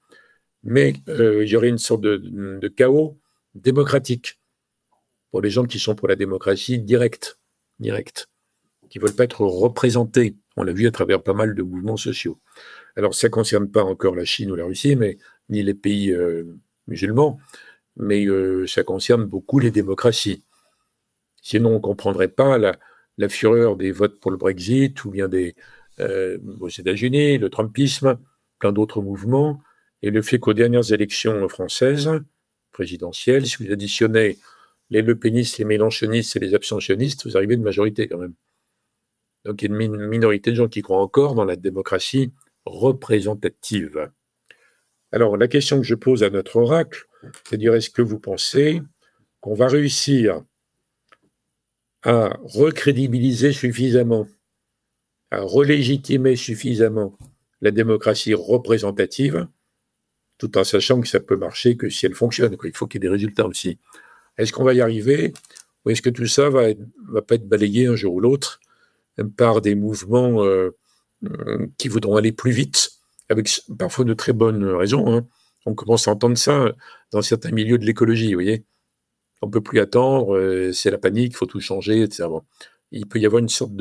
Mais 0.63 0.93
euh, 1.09 1.43
il 1.45 1.49
y 1.49 1.55
aurait 1.55 1.69
une 1.69 1.77
sorte 1.77 2.01
de, 2.01 2.67
chaos 2.69 3.19
démocratique 3.53 4.39
pour 5.31 5.41
les 5.41 5.49
gens 5.49 5.65
qui 5.65 5.79
sont 5.79 5.93
pour 5.93 6.07
la 6.07 6.15
démocratie 6.15 6.79
directe, 6.79 7.39
directe, 7.79 8.29
qui 8.89 8.97
veulent 8.97 9.15
pas 9.15 9.25
être 9.25 9.41
représentés 9.41 10.35
on 10.55 10.63
l'a 10.63 10.73
vu 10.73 10.87
à 10.87 10.91
travers 10.91 11.21
pas 11.21 11.33
mal 11.33 11.55
de 11.55 11.63
mouvements 11.63 11.97
sociaux. 11.97 12.39
Alors, 12.95 13.15
ça 13.15 13.27
ne 13.27 13.31
concerne 13.31 13.69
pas 13.69 13.83
encore 13.83 14.15
la 14.15 14.25
Chine 14.25 14.51
ou 14.51 14.55
la 14.55 14.65
Russie, 14.65 14.95
mais 14.95 15.17
ni 15.49 15.63
les 15.63 15.73
pays 15.73 16.11
euh, 16.11 16.43
musulmans, 16.87 17.39
mais 17.95 18.25
euh, 18.25 18.65
ça 18.67 18.83
concerne 18.83 19.25
beaucoup 19.25 19.59
les 19.59 19.71
démocraties. 19.71 20.43
Sinon, 21.41 21.71
on 21.71 21.75
ne 21.75 21.79
comprendrait 21.79 22.29
pas 22.29 22.57
la, 22.57 22.77
fureur 23.29 23.75
des 23.75 23.91
votes 23.91 24.19
pour 24.19 24.31
le 24.31 24.37
Brexit 24.37 25.03
ou 25.05 25.11
bien 25.11 25.27
des, 25.27 25.55
euh, 25.99 26.37
aux 26.59 26.69
États-Unis, 26.69 27.37
le 27.37 27.49
Trumpisme, 27.49 28.17
plein 28.59 28.71
d'autres 28.71 29.01
mouvements, 29.01 29.61
et 30.01 30.09
le 30.09 30.21
fait 30.21 30.39
qu'aux 30.39 30.53
dernières 30.53 30.91
élections 30.91 31.47
françaises, 31.47 32.09
présidentielles, 32.71 33.45
si 33.45 33.63
vous 33.63 33.71
additionnez 33.71 34.37
les 34.89 35.01
Le 35.01 35.17
Penistes, 35.17 35.57
les 35.59 35.65
Mélenchonistes 35.65 36.35
et 36.35 36.39
les 36.39 36.53
abstentionnistes, 36.53 37.25
vous 37.25 37.37
arrivez 37.37 37.53
à 37.53 37.57
une 37.57 37.63
majorité 37.63 38.07
quand 38.07 38.17
même. 38.17 38.33
Donc 39.45 39.61
il 39.61 39.71
y 39.71 39.73
a 39.73 39.81
une 39.81 40.07
minorité 40.07 40.51
de 40.51 40.55
gens 40.55 40.67
qui 40.67 40.81
croient 40.81 41.01
encore 41.01 41.35
dans 41.35 41.45
la 41.45 41.55
démocratie 41.55 42.31
représentative. 42.65 44.11
Alors 45.11 45.37
la 45.37 45.47
question 45.47 45.77
que 45.77 45.85
je 45.85 45.95
pose 45.95 46.23
à 46.23 46.29
notre 46.29 46.57
oracle, 46.57 47.05
c'est 47.43 47.57
de 47.57 47.61
dire 47.61 47.75
est-ce 47.75 47.89
que 47.89 48.01
vous 48.01 48.19
pensez 48.19 48.81
qu'on 49.41 49.53
va 49.53 49.67
réussir 49.67 50.41
à 52.03 52.37
recrédibiliser 52.43 53.53
suffisamment, 53.53 54.27
à 55.31 55.41
relégitimer 55.41 56.35
suffisamment 56.35 57.17
la 57.61 57.71
démocratie 57.71 58.33
représentative, 58.33 59.47
tout 60.37 60.57
en 60.57 60.63
sachant 60.63 60.99
que 60.99 61.07
ça 61.07 61.19
peut 61.19 61.37
marcher 61.37 61.77
que 61.77 61.89
si 61.89 62.05
elle 62.05 62.13
fonctionne. 62.13 62.57
Il 62.63 62.75
faut 62.75 62.87
qu'il 62.87 63.01
y 63.01 63.05
ait 63.05 63.07
des 63.07 63.13
résultats 63.13 63.47
aussi. 63.47 63.79
Est-ce 64.37 64.51
qu'on 64.51 64.63
va 64.63 64.73
y 64.73 64.81
arriver 64.81 65.33
ou 65.85 65.89
est-ce 65.89 66.01
que 66.01 66.09
tout 66.09 66.27
ça 66.27 66.49
va, 66.49 66.67
va 67.09 67.21
pas 67.21 67.35
être 67.35 67.47
balayé 67.47 67.87
un 67.87 67.95
jour 67.95 68.15
ou 68.15 68.19
l'autre 68.19 68.59
par 69.37 69.61
des 69.61 69.75
mouvements 69.75 70.43
euh, 70.43 70.71
qui 71.77 71.87
voudront 71.87 72.17
aller 72.17 72.31
plus 72.31 72.51
vite, 72.51 72.91
avec 73.29 73.49
parfois 73.77 74.05
de 74.05 74.13
très 74.13 74.33
bonnes 74.33 74.65
raisons. 74.65 75.13
Hein. 75.13 75.27
On 75.65 75.75
commence 75.75 76.07
à 76.07 76.11
entendre 76.11 76.37
ça 76.37 76.73
dans 77.11 77.21
certains 77.21 77.51
milieux 77.51 77.77
de 77.77 77.85
l'écologie, 77.85 78.27
vous 78.27 78.41
voyez. 78.41 78.65
On 79.41 79.49
peut 79.49 79.61
plus 79.61 79.79
attendre, 79.79 80.37
euh, 80.37 80.71
c'est 80.71 80.91
la 80.91 80.97
panique, 80.97 81.33
il 81.33 81.35
faut 81.35 81.45
tout 81.45 81.59
changer, 81.59 82.01
etc. 82.01 82.29
Il 82.91 83.07
peut 83.07 83.19
y 83.19 83.25
avoir 83.25 83.41
une 83.41 83.49
sorte 83.49 83.73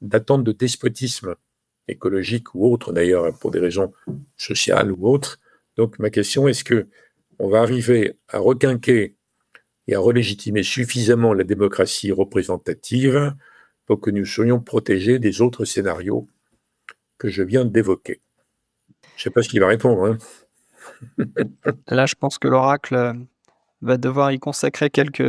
d'attente 0.00 0.44
de 0.44 0.52
despotisme 0.52 1.34
écologique 1.88 2.54
ou 2.54 2.72
autre, 2.72 2.92
d'ailleurs, 2.92 3.36
pour 3.38 3.50
des 3.50 3.58
raisons 3.58 3.92
sociales 4.36 4.92
ou 4.92 5.08
autres. 5.08 5.38
Donc 5.76 5.98
ma 5.98 6.10
question, 6.10 6.48
est-ce 6.48 6.64
que 6.64 6.86
on 7.38 7.48
va 7.48 7.60
arriver 7.60 8.18
à 8.28 8.38
requinquer 8.38 9.16
et 9.88 9.94
à 9.94 10.00
relégitimer 10.00 10.62
suffisamment 10.62 11.34
la 11.34 11.44
démocratie 11.44 12.12
représentative 12.12 13.34
pour 13.86 14.00
que 14.00 14.10
nous 14.10 14.24
soyons 14.24 14.60
protégés 14.60 15.18
des 15.18 15.40
autres 15.40 15.64
scénarios 15.64 16.28
que 17.18 17.28
je 17.28 17.42
viens 17.42 17.64
d'évoquer? 17.64 18.20
Je 19.16 19.20
ne 19.20 19.22
sais 19.24 19.30
pas 19.30 19.42
ce 19.42 19.48
qu'il 19.48 19.60
va 19.60 19.66
répondre. 19.66 20.04
Hein. 20.04 20.18
Là, 21.88 22.06
je 22.06 22.14
pense 22.14 22.38
que 22.38 22.48
l'oracle 22.48 22.94
euh, 22.94 23.12
va 23.80 23.96
devoir 23.96 24.32
y 24.32 24.38
consacrer 24.38 24.90
quelques, 24.90 25.22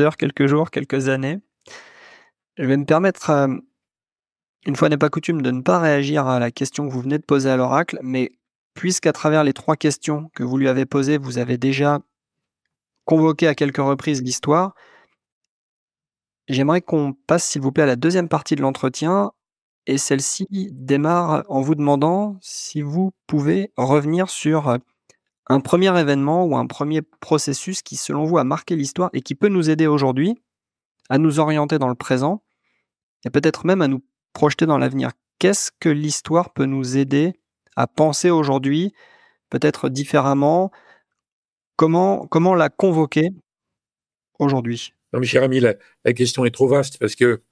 heures, 0.00 0.16
quelques 0.16 0.46
jours, 0.46 0.70
quelques 0.70 1.08
années. 1.08 1.40
Je 2.56 2.64
vais 2.64 2.76
me 2.76 2.84
permettre, 2.84 3.30
euh, 3.30 3.48
une 4.66 4.76
fois 4.76 4.88
n'est 4.88 4.96
pas 4.96 5.10
coutume, 5.10 5.42
de 5.42 5.50
ne 5.50 5.62
pas 5.62 5.78
réagir 5.78 6.26
à 6.26 6.38
la 6.38 6.50
question 6.50 6.86
que 6.86 6.92
vous 6.92 7.00
venez 7.00 7.18
de 7.18 7.24
poser 7.24 7.50
à 7.50 7.56
l'oracle, 7.56 7.98
mais 8.02 8.32
puisqu'à 8.74 9.12
travers 9.12 9.44
les 9.44 9.52
trois 9.52 9.76
questions 9.76 10.30
que 10.34 10.42
vous 10.42 10.56
lui 10.56 10.68
avez 10.68 10.86
posées, 10.86 11.18
vous 11.18 11.38
avez 11.38 11.58
déjà 11.58 12.00
convoqué 13.04 13.46
à 13.46 13.54
quelques 13.54 13.76
reprises 13.78 14.22
l'histoire, 14.22 14.74
J'aimerais 16.48 16.82
qu'on 16.82 17.14
passe, 17.26 17.44
s'il 17.44 17.62
vous 17.62 17.72
plaît, 17.72 17.84
à 17.84 17.86
la 17.86 17.96
deuxième 17.96 18.28
partie 18.28 18.54
de 18.54 18.60
l'entretien. 18.60 19.32
Et 19.86 19.98
celle-ci 19.98 20.46
démarre 20.72 21.44
en 21.48 21.60
vous 21.60 21.74
demandant 21.74 22.38
si 22.40 22.82
vous 22.82 23.12
pouvez 23.26 23.72
revenir 23.76 24.30
sur 24.30 24.68
euh, 24.68 24.78
un 25.46 25.60
premier 25.60 25.98
événement 25.98 26.44
ou 26.44 26.56
un 26.56 26.66
premier 26.66 27.02
processus 27.02 27.82
qui, 27.82 27.96
selon 27.96 28.24
vous, 28.24 28.38
a 28.38 28.44
marqué 28.44 28.76
l'histoire 28.76 29.10
et 29.12 29.20
qui 29.20 29.34
peut 29.34 29.48
nous 29.48 29.70
aider 29.70 29.86
aujourd'hui 29.86 30.34
à 31.10 31.18
nous 31.18 31.38
orienter 31.38 31.78
dans 31.78 31.88
le 31.88 31.94
présent 31.94 32.42
et 33.24 33.30
peut-être 33.30 33.66
même 33.66 33.82
à 33.82 33.88
nous 33.88 34.02
projeter 34.32 34.66
dans 34.66 34.78
l'avenir? 34.78 35.10
Qu'est-ce 35.38 35.70
que 35.78 35.88
l'histoire 35.88 36.52
peut 36.52 36.66
nous 36.66 36.96
aider 36.96 37.34
à 37.76 37.86
penser 37.86 38.30
aujourd'hui, 38.30 38.94
peut-être 39.50 39.88
différemment? 39.88 40.70
Comment, 41.76 42.26
comment 42.26 42.54
la 42.54 42.68
convoquer 42.68 43.30
aujourd'hui? 44.38 44.94
Non, 45.12 45.20
mais 45.20 45.26
cher 45.26 45.42
ami, 45.42 45.60
la, 45.60 45.74
question 46.12 46.44
est 46.44 46.50
trop 46.50 46.68
vaste 46.68 46.98
parce 46.98 47.14
que 47.14 47.42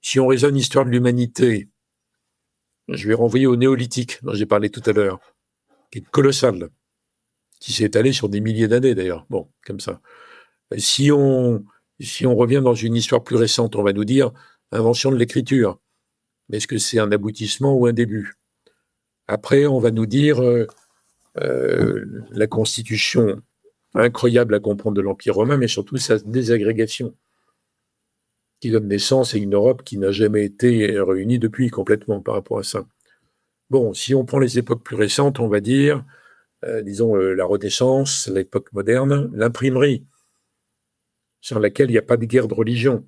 si 0.00 0.18
on 0.18 0.26
raisonne 0.26 0.54
l'histoire 0.54 0.84
de 0.84 0.90
l'humanité, 0.90 1.68
je 2.88 3.06
vais 3.08 3.14
renvoyer 3.14 3.46
au 3.46 3.56
néolithique 3.56 4.22
dont 4.24 4.34
j'ai 4.34 4.46
parlé 4.46 4.70
tout 4.70 4.82
à 4.86 4.92
l'heure, 4.92 5.20
qui 5.90 5.98
est 5.98 6.10
colossal, 6.10 6.68
qui 7.62 7.72
s'est 7.72 7.84
étalé 7.84 8.12
sur 8.12 8.28
des 8.28 8.40
milliers 8.40 8.66
d'années 8.66 8.96
d'ailleurs. 8.96 9.24
Bon, 9.30 9.48
comme 9.64 9.78
ça. 9.78 10.00
Si 10.78 11.12
on, 11.12 11.64
si 12.00 12.26
on 12.26 12.34
revient 12.34 12.60
dans 12.62 12.74
une 12.74 12.96
histoire 12.96 13.22
plus 13.22 13.36
récente, 13.36 13.76
on 13.76 13.84
va 13.84 13.92
nous 13.92 14.04
dire 14.04 14.32
invention 14.72 15.12
de 15.12 15.16
l'écriture. 15.16 15.78
Est-ce 16.52 16.66
que 16.66 16.78
c'est 16.78 16.98
un 16.98 17.12
aboutissement 17.12 17.72
ou 17.72 17.86
un 17.86 17.92
début? 17.92 18.34
Après, 19.28 19.64
on 19.66 19.78
va 19.78 19.92
nous 19.92 20.06
dire 20.06 20.42
euh, 20.42 20.66
euh, 21.40 22.04
la 22.32 22.48
constitution 22.48 23.40
incroyable 23.94 24.56
à 24.56 24.58
comprendre 24.58 24.96
de 24.96 25.00
l'Empire 25.00 25.36
romain, 25.36 25.56
mais 25.56 25.68
surtout 25.68 25.98
sa 25.98 26.18
désagrégation, 26.18 27.14
qui 28.60 28.72
donne 28.72 28.88
naissance 28.88 29.34
à 29.34 29.38
une 29.38 29.54
Europe 29.54 29.84
qui 29.84 29.98
n'a 29.98 30.10
jamais 30.10 30.44
été 30.44 30.98
réunie 30.98 31.38
depuis 31.38 31.70
complètement 31.70 32.20
par 32.20 32.34
rapport 32.34 32.58
à 32.58 32.64
ça. 32.64 32.86
Bon, 33.70 33.94
si 33.94 34.16
on 34.16 34.24
prend 34.24 34.40
les 34.40 34.58
époques 34.58 34.82
plus 34.82 34.96
récentes, 34.96 35.38
on 35.38 35.48
va 35.48 35.60
dire, 35.60 35.98
euh, 35.98 36.21
disons, 36.82 37.16
euh, 37.16 37.34
la 37.34 37.44
Renaissance, 37.44 38.28
l'époque 38.28 38.72
moderne, 38.72 39.30
l'imprimerie, 39.34 40.06
sur 41.40 41.58
laquelle 41.58 41.90
il 41.90 41.92
n'y 41.92 41.98
a 41.98 42.02
pas 42.02 42.16
de 42.16 42.24
guerre 42.24 42.48
de 42.48 42.54
religion. 42.54 43.06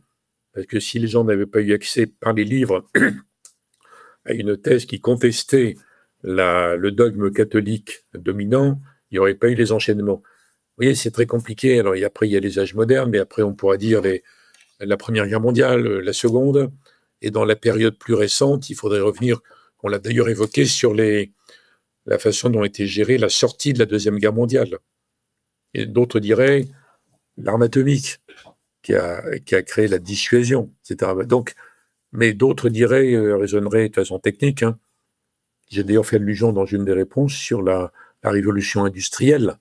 Parce 0.52 0.66
que 0.66 0.80
si 0.80 0.98
les 0.98 1.06
gens 1.06 1.24
n'avaient 1.24 1.46
pas 1.46 1.60
eu 1.60 1.72
accès 1.72 2.06
par 2.06 2.32
les 2.32 2.44
livres 2.44 2.86
à 4.24 4.32
une 4.32 4.56
thèse 4.56 4.86
qui 4.86 5.00
contestait 5.00 5.76
le 6.22 6.90
dogme 6.90 7.30
catholique 7.30 8.04
dominant, 8.14 8.80
il 9.10 9.14
n'y 9.14 9.18
aurait 9.18 9.34
pas 9.34 9.48
eu 9.48 9.54
les 9.54 9.72
enchaînements. 9.72 10.22
Vous 10.22 10.82
voyez, 10.82 10.94
c'est 10.94 11.10
très 11.10 11.26
compliqué. 11.26 11.78
Alors, 11.78 11.94
après, 12.04 12.26
il 12.26 12.32
y 12.32 12.36
a 12.36 12.40
les 12.40 12.58
âges 12.58 12.74
modernes, 12.74 13.10
mais 13.10 13.18
après, 13.18 13.42
on 13.42 13.54
pourra 13.54 13.76
dire 13.76 14.02
la 14.80 14.96
Première 14.96 15.28
Guerre 15.28 15.40
mondiale, 15.40 15.82
la 15.82 16.12
Seconde. 16.12 16.72
Et 17.20 17.30
dans 17.30 17.44
la 17.44 17.56
période 17.56 17.96
plus 17.98 18.14
récente, 18.14 18.70
il 18.70 18.74
faudrait 18.74 19.00
revenir, 19.00 19.40
on 19.82 19.88
l'a 19.88 19.98
d'ailleurs 19.98 20.28
évoqué, 20.28 20.64
sur 20.64 20.94
les, 20.94 21.32
la 22.06 22.18
façon 22.18 22.50
dont 22.50 22.64
été 22.64 22.86
gérée 22.86 23.18
la 23.18 23.28
sortie 23.28 23.72
de 23.72 23.78
la 23.78 23.86
Deuxième 23.86 24.18
Guerre 24.18 24.32
mondiale. 24.32 24.78
D'autres 25.74 26.20
diraient 26.20 26.66
l'arme 27.36 27.62
atomique 27.62 28.20
qui 28.82 28.94
a, 28.94 29.38
qui 29.40 29.56
créé 29.64 29.88
la 29.88 29.98
dissuasion, 29.98 30.70
etc. 30.84 31.12
Donc, 31.26 31.54
mais 32.12 32.32
d'autres 32.32 32.68
diraient, 32.68 33.14
euh, 33.14 33.36
raisonneraient 33.36 33.88
de 33.88 33.94
façon 33.94 34.18
technique. 34.18 34.62
Hein. 34.62 34.78
J'ai 35.68 35.82
d'ailleurs 35.82 36.06
fait 36.06 36.16
allusion 36.16 36.52
dans 36.52 36.66
une 36.66 36.84
des 36.84 36.92
réponses 36.92 37.34
sur 37.34 37.62
la, 37.62 37.92
révolution 38.22 38.86
industrielle 38.86 39.58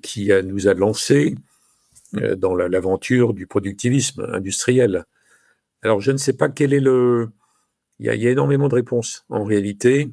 qui 0.00 0.30
nous 0.44 0.68
a 0.68 0.74
lancé 0.74 1.34
euh, 2.14 2.36
dans 2.36 2.54
l'aventure 2.54 3.34
du 3.34 3.48
productivisme 3.48 4.24
industriel. 4.32 5.04
Alors 5.82 6.00
je 6.00 6.12
ne 6.12 6.16
sais 6.16 6.34
pas 6.34 6.48
quel 6.48 6.72
est 6.72 6.80
le... 6.80 7.30
Il 7.98 8.06
y 8.06 8.10
a, 8.10 8.30
énormément 8.30 8.68
de 8.68 8.76
réponses 8.76 9.24
en 9.28 9.42
réalité 9.42 10.08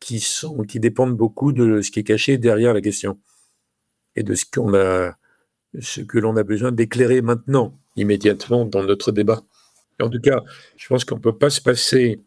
qui, 0.00 0.80
dépendent 0.80 1.16
beaucoup 1.16 1.52
de 1.52 1.80
ce 1.80 1.90
qui 1.90 2.00
est 2.00 2.04
caché 2.04 2.38
derrière 2.38 2.74
la 2.74 2.80
question 2.80 3.18
et 4.16 4.22
de 4.22 4.34
ce 4.34 4.44
qu'on 4.44 4.74
a, 4.74 5.16
ce 5.80 6.00
que 6.00 6.18
l'on 6.18 6.36
a 6.36 6.42
besoin 6.42 6.72
d'éclairer 6.72 7.22
maintenant, 7.22 7.78
immédiatement 7.96 8.64
dans 8.64 8.84
notre 8.84 9.12
débat. 9.12 9.42
En 10.00 10.10
tout 10.10 10.20
cas, 10.20 10.42
je 10.76 10.86
pense 10.88 11.04
qu'on 11.04 11.16
ne 11.16 11.20
peut 11.20 11.36
pas 11.36 11.50
se 11.50 11.60
passer 11.60 12.20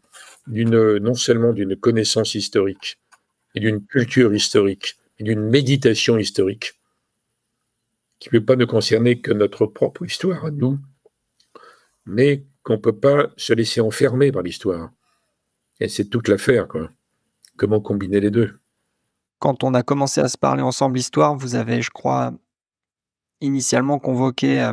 d'une, 0.46 0.98
non 0.98 1.14
seulement 1.14 1.52
d'une 1.52 1.76
connaissance 1.76 2.34
historique 2.34 2.98
et 3.54 3.60
d'une 3.60 3.84
culture 3.84 4.34
historique, 4.34 4.96
d'une 5.20 5.42
méditation 5.42 6.18
historique 6.18 6.74
qui 8.18 8.30
ne 8.32 8.38
peut 8.38 8.44
pas 8.44 8.56
ne 8.56 8.64
concerner 8.64 9.20
que 9.20 9.32
notre 9.32 9.66
propre 9.66 10.04
histoire 10.04 10.44
à 10.44 10.50
nous, 10.50 10.78
mais 12.04 12.44
qu'on 12.62 12.74
ne 12.74 12.78
peut 12.78 12.98
pas 12.98 13.30
se 13.36 13.52
laisser 13.52 13.80
enfermer 13.80 14.32
par 14.32 14.42
l'histoire. 14.42 14.90
Et 15.78 15.88
c'est 15.88 16.06
toute 16.06 16.28
l'affaire, 16.28 16.66
quoi. 16.66 16.90
Comment 17.58 17.80
combiner 17.80 18.20
les 18.20 18.30
deux? 18.30 18.60
Quand 19.40 19.64
on 19.64 19.74
a 19.74 19.82
commencé 19.82 20.20
à 20.20 20.28
se 20.28 20.38
parler 20.38 20.62
ensemble 20.62 20.98
histoire, 20.98 21.36
vous 21.36 21.56
avez, 21.56 21.82
je 21.82 21.90
crois, 21.90 22.32
initialement 23.40 23.98
convoqué 23.98 24.62
euh, 24.62 24.72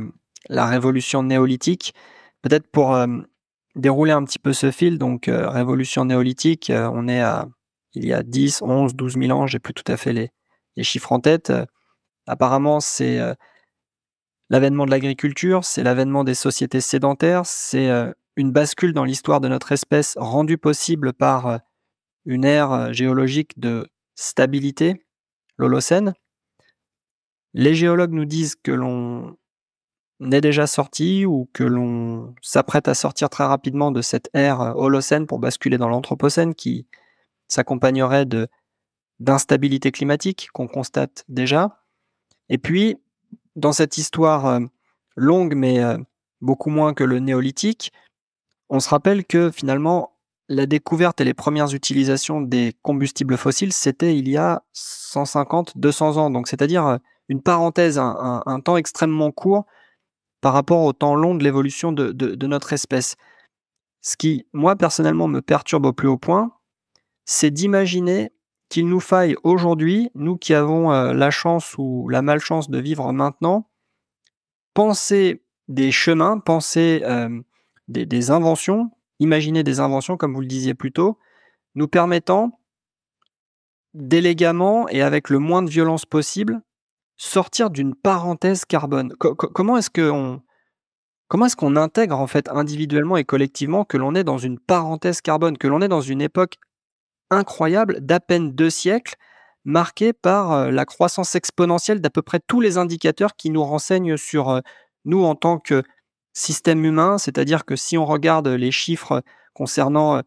la 0.50 0.68
révolution 0.68 1.24
néolithique. 1.24 1.96
Peut-être 2.44 2.68
pour 2.68 2.94
euh, 2.94 3.08
dérouler 3.76 4.12
un 4.12 4.24
petit 4.24 4.40
peu 4.40 4.54
ce 4.54 4.70
fil, 4.70 5.00
donc 5.00 5.28
euh, 5.28 5.50
révolution 5.50 6.06
néolithique, 6.06 6.72
on 6.72 7.08
est 7.08 7.22
à 7.22 7.48
il 7.98 8.06
y 8.06 8.14
a 8.14 8.24
10, 8.24 8.62
11, 8.62 8.94
12 8.94 9.14
000 9.18 9.32
ans, 9.32 9.48
j'ai 9.48 9.60
plus 9.60 9.74
tout 9.74 9.90
à 9.90 9.96
fait 9.96 10.12
les, 10.12 10.30
les 10.76 10.84
chiffres 10.84 11.14
en 11.14 11.22
tête. 11.22 11.54
apparemment, 12.28 12.82
c'est 12.82 13.22
l'avènement 14.50 14.86
de 14.86 14.92
l'agriculture, 14.92 15.64
c'est 15.64 15.82
l'avènement 15.82 16.26
des 16.26 16.34
sociétés 16.34 16.82
sédentaires, 16.82 17.46
c'est 17.46 17.90
une 18.36 18.52
bascule 18.52 18.92
dans 18.92 19.06
l'histoire 19.06 19.40
de 19.40 19.48
notre 19.48 19.72
espèce 19.72 20.16
rendue 20.18 20.58
possible 20.58 21.14
par 21.14 21.62
une 22.26 22.46
ère 22.46 22.94
géologique 22.94 23.60
de 23.60 23.88
stabilité, 24.16 25.06
l'Holocène. 25.58 26.14
Les 27.54 27.76
géologues 27.76 28.14
nous 28.14 28.26
disent 28.26 28.56
que 28.56 28.72
l'on 28.72 29.38
est 30.22 30.42
déjà 30.42 30.68
sorti 30.68 31.26
ou 31.26 31.50
que 31.54 31.64
l'on 31.64 32.34
s'apprête 32.42 32.88
à 32.88 32.94
sortir 32.94 33.30
très 33.30 33.46
rapidement 33.46 33.92
de 33.92 34.02
cette 34.02 34.30
ère 34.34 34.76
holocène 34.78 35.28
pour 35.28 35.40
basculer 35.40 35.78
dans 35.78 35.90
l'anthropocène 35.90 36.56
qui 36.56 36.88
s'accompagnerait 37.48 38.26
de 38.26 38.48
d'instabilité 39.20 39.92
climatique 39.92 40.50
qu'on 40.54 40.68
constate 40.68 41.24
déjà. 41.30 41.82
Et 42.50 42.58
puis, 42.58 42.98
dans 43.56 43.72
cette 43.72 43.98
histoire 43.98 44.46
euh, 44.46 44.60
longue, 45.16 45.56
mais 45.56 45.82
euh, 45.82 45.98
beaucoup 46.42 46.70
moins 46.70 46.94
que 46.94 47.04
le 47.04 47.20
néolithique, 47.20 47.94
on 48.70 48.82
se 48.82 48.90
rappelle 48.90 49.26
que 49.26 49.52
finalement, 49.52 50.15
la 50.48 50.66
découverte 50.66 51.22
et 51.22 51.24
les 51.24 51.34
premières 51.34 51.74
utilisations 51.74 52.42
des 52.42 52.76
combustibles 52.82 53.38
fossiles, 53.38 53.74
c'était 53.74 54.18
il 54.18 54.30
y 54.30 54.38
a 54.38 54.64
150, 54.74 55.78
200 55.78 56.18
ans. 56.18 56.30
Donc, 56.30 56.48
c'est-à-dire 56.48 56.86
euh, 56.86 56.98
une 57.30 57.42
parenthèse, 57.42 57.98
un, 57.98 58.60
temps 58.64 58.78
extrêmement 58.78 59.32
court 59.32 59.66
par 60.42 60.54
rapport 60.54 60.84
au 60.84 60.94
temps 60.94 61.16
long 61.16 61.34
de 61.34 61.44
l'évolution 61.44 61.92
de, 61.92 62.46
notre 62.46 62.74
espèce. 62.74 63.16
Ce 64.02 64.16
qui, 64.16 64.46
moi, 64.54 64.76
personnellement, 64.76 65.28
me 65.28 65.42
perturbe 65.42 65.88
au 65.88 65.94
plus 65.94 66.08
haut 66.08 66.18
point, 66.18 66.52
c'est 67.26 67.50
d'imaginer 67.50 68.32
qu'il 68.70 68.88
nous 68.88 69.00
faille 69.00 69.36
aujourd'hui, 69.44 70.12
nous 70.14 70.38
qui 70.38 70.54
avons 70.54 70.92
euh, 70.92 71.14
la 71.14 71.32
chance 71.32 71.76
ou 71.80 72.08
la 72.10 72.22
malchance 72.22 72.70
de 72.70 72.78
vivre 72.78 73.12
maintenant, 73.12 73.68
penser 74.76 75.44
des 75.68 75.92
chemins, 75.92 76.38
penser 76.38 77.02
euh, 77.04 77.42
des, 77.88 78.32
inventions, 78.32 78.92
imaginer 79.20 79.64
des 79.64 79.80
inventions, 79.80 80.18
comme 80.18 80.34
vous 80.34 80.42
le 80.42 80.48
disiez 80.48 80.74
plus 80.74 80.92
tôt, 80.92 81.18
nous 81.76 81.88
permettant 81.88 82.60
d'élégamment 83.94 84.88
et 84.90 85.02
avec 85.02 85.30
le 85.30 85.40
moins 85.40 85.62
de 85.62 85.70
violence 85.70 86.06
possible 86.06 86.62
sortir 87.18 87.70
d'une 87.70 87.96
parenthèse 87.96 88.66
carbone. 88.66 89.14
comment 89.18 89.78
est-ce 89.78 89.90
qu'on 89.90 90.42
est-ce 91.46 91.76
intègre 91.78 92.20
en 92.20 92.28
fait 92.28 92.50
individuellement 92.50 93.18
et 93.18 93.24
collectivement 93.24 93.86
que 93.86 93.98
l'on 93.98 94.16
est 94.16 94.26
dans 94.26 94.38
une 94.38 94.60
parenthèse 94.60 95.22
carbone, 95.22 95.58
que 95.58 95.68
l'on 95.68 95.82
est 95.82 95.88
dans 95.88 96.02
une 96.02 96.22
époque 96.22 96.58
incroyable 97.30 98.00
d'à 98.02 98.20
peine 98.20 98.52
deux 98.52 98.70
siècles, 98.70 99.16
marquée 99.64 100.14
par 100.14 100.52
euh, 100.52 100.72
la 100.72 100.86
croissance 100.86 101.36
exponentielle 101.36 102.02
d'à 102.02 102.10
peu 102.10 102.22
près 102.22 102.40
tous 102.46 102.62
les 102.62 102.78
indicateurs 102.78 103.36
qui 103.36 103.50
nous 103.50 103.64
renseignent 103.64 104.18
sur 104.18 104.50
euh, 104.50 104.60
nous 105.06 105.24
en 105.24 105.36
tant 105.36 105.58
que 105.58 105.84
système 106.36 106.86
humain, 106.86 107.18
c'est-à-dire 107.18 107.66
que 107.66 107.76
si 107.76 107.98
on 107.98 108.06
regarde 108.06 108.48
les 108.48 108.72
chiffres 108.72 109.24
concernant 109.54 110.18
euh, 110.18 110.22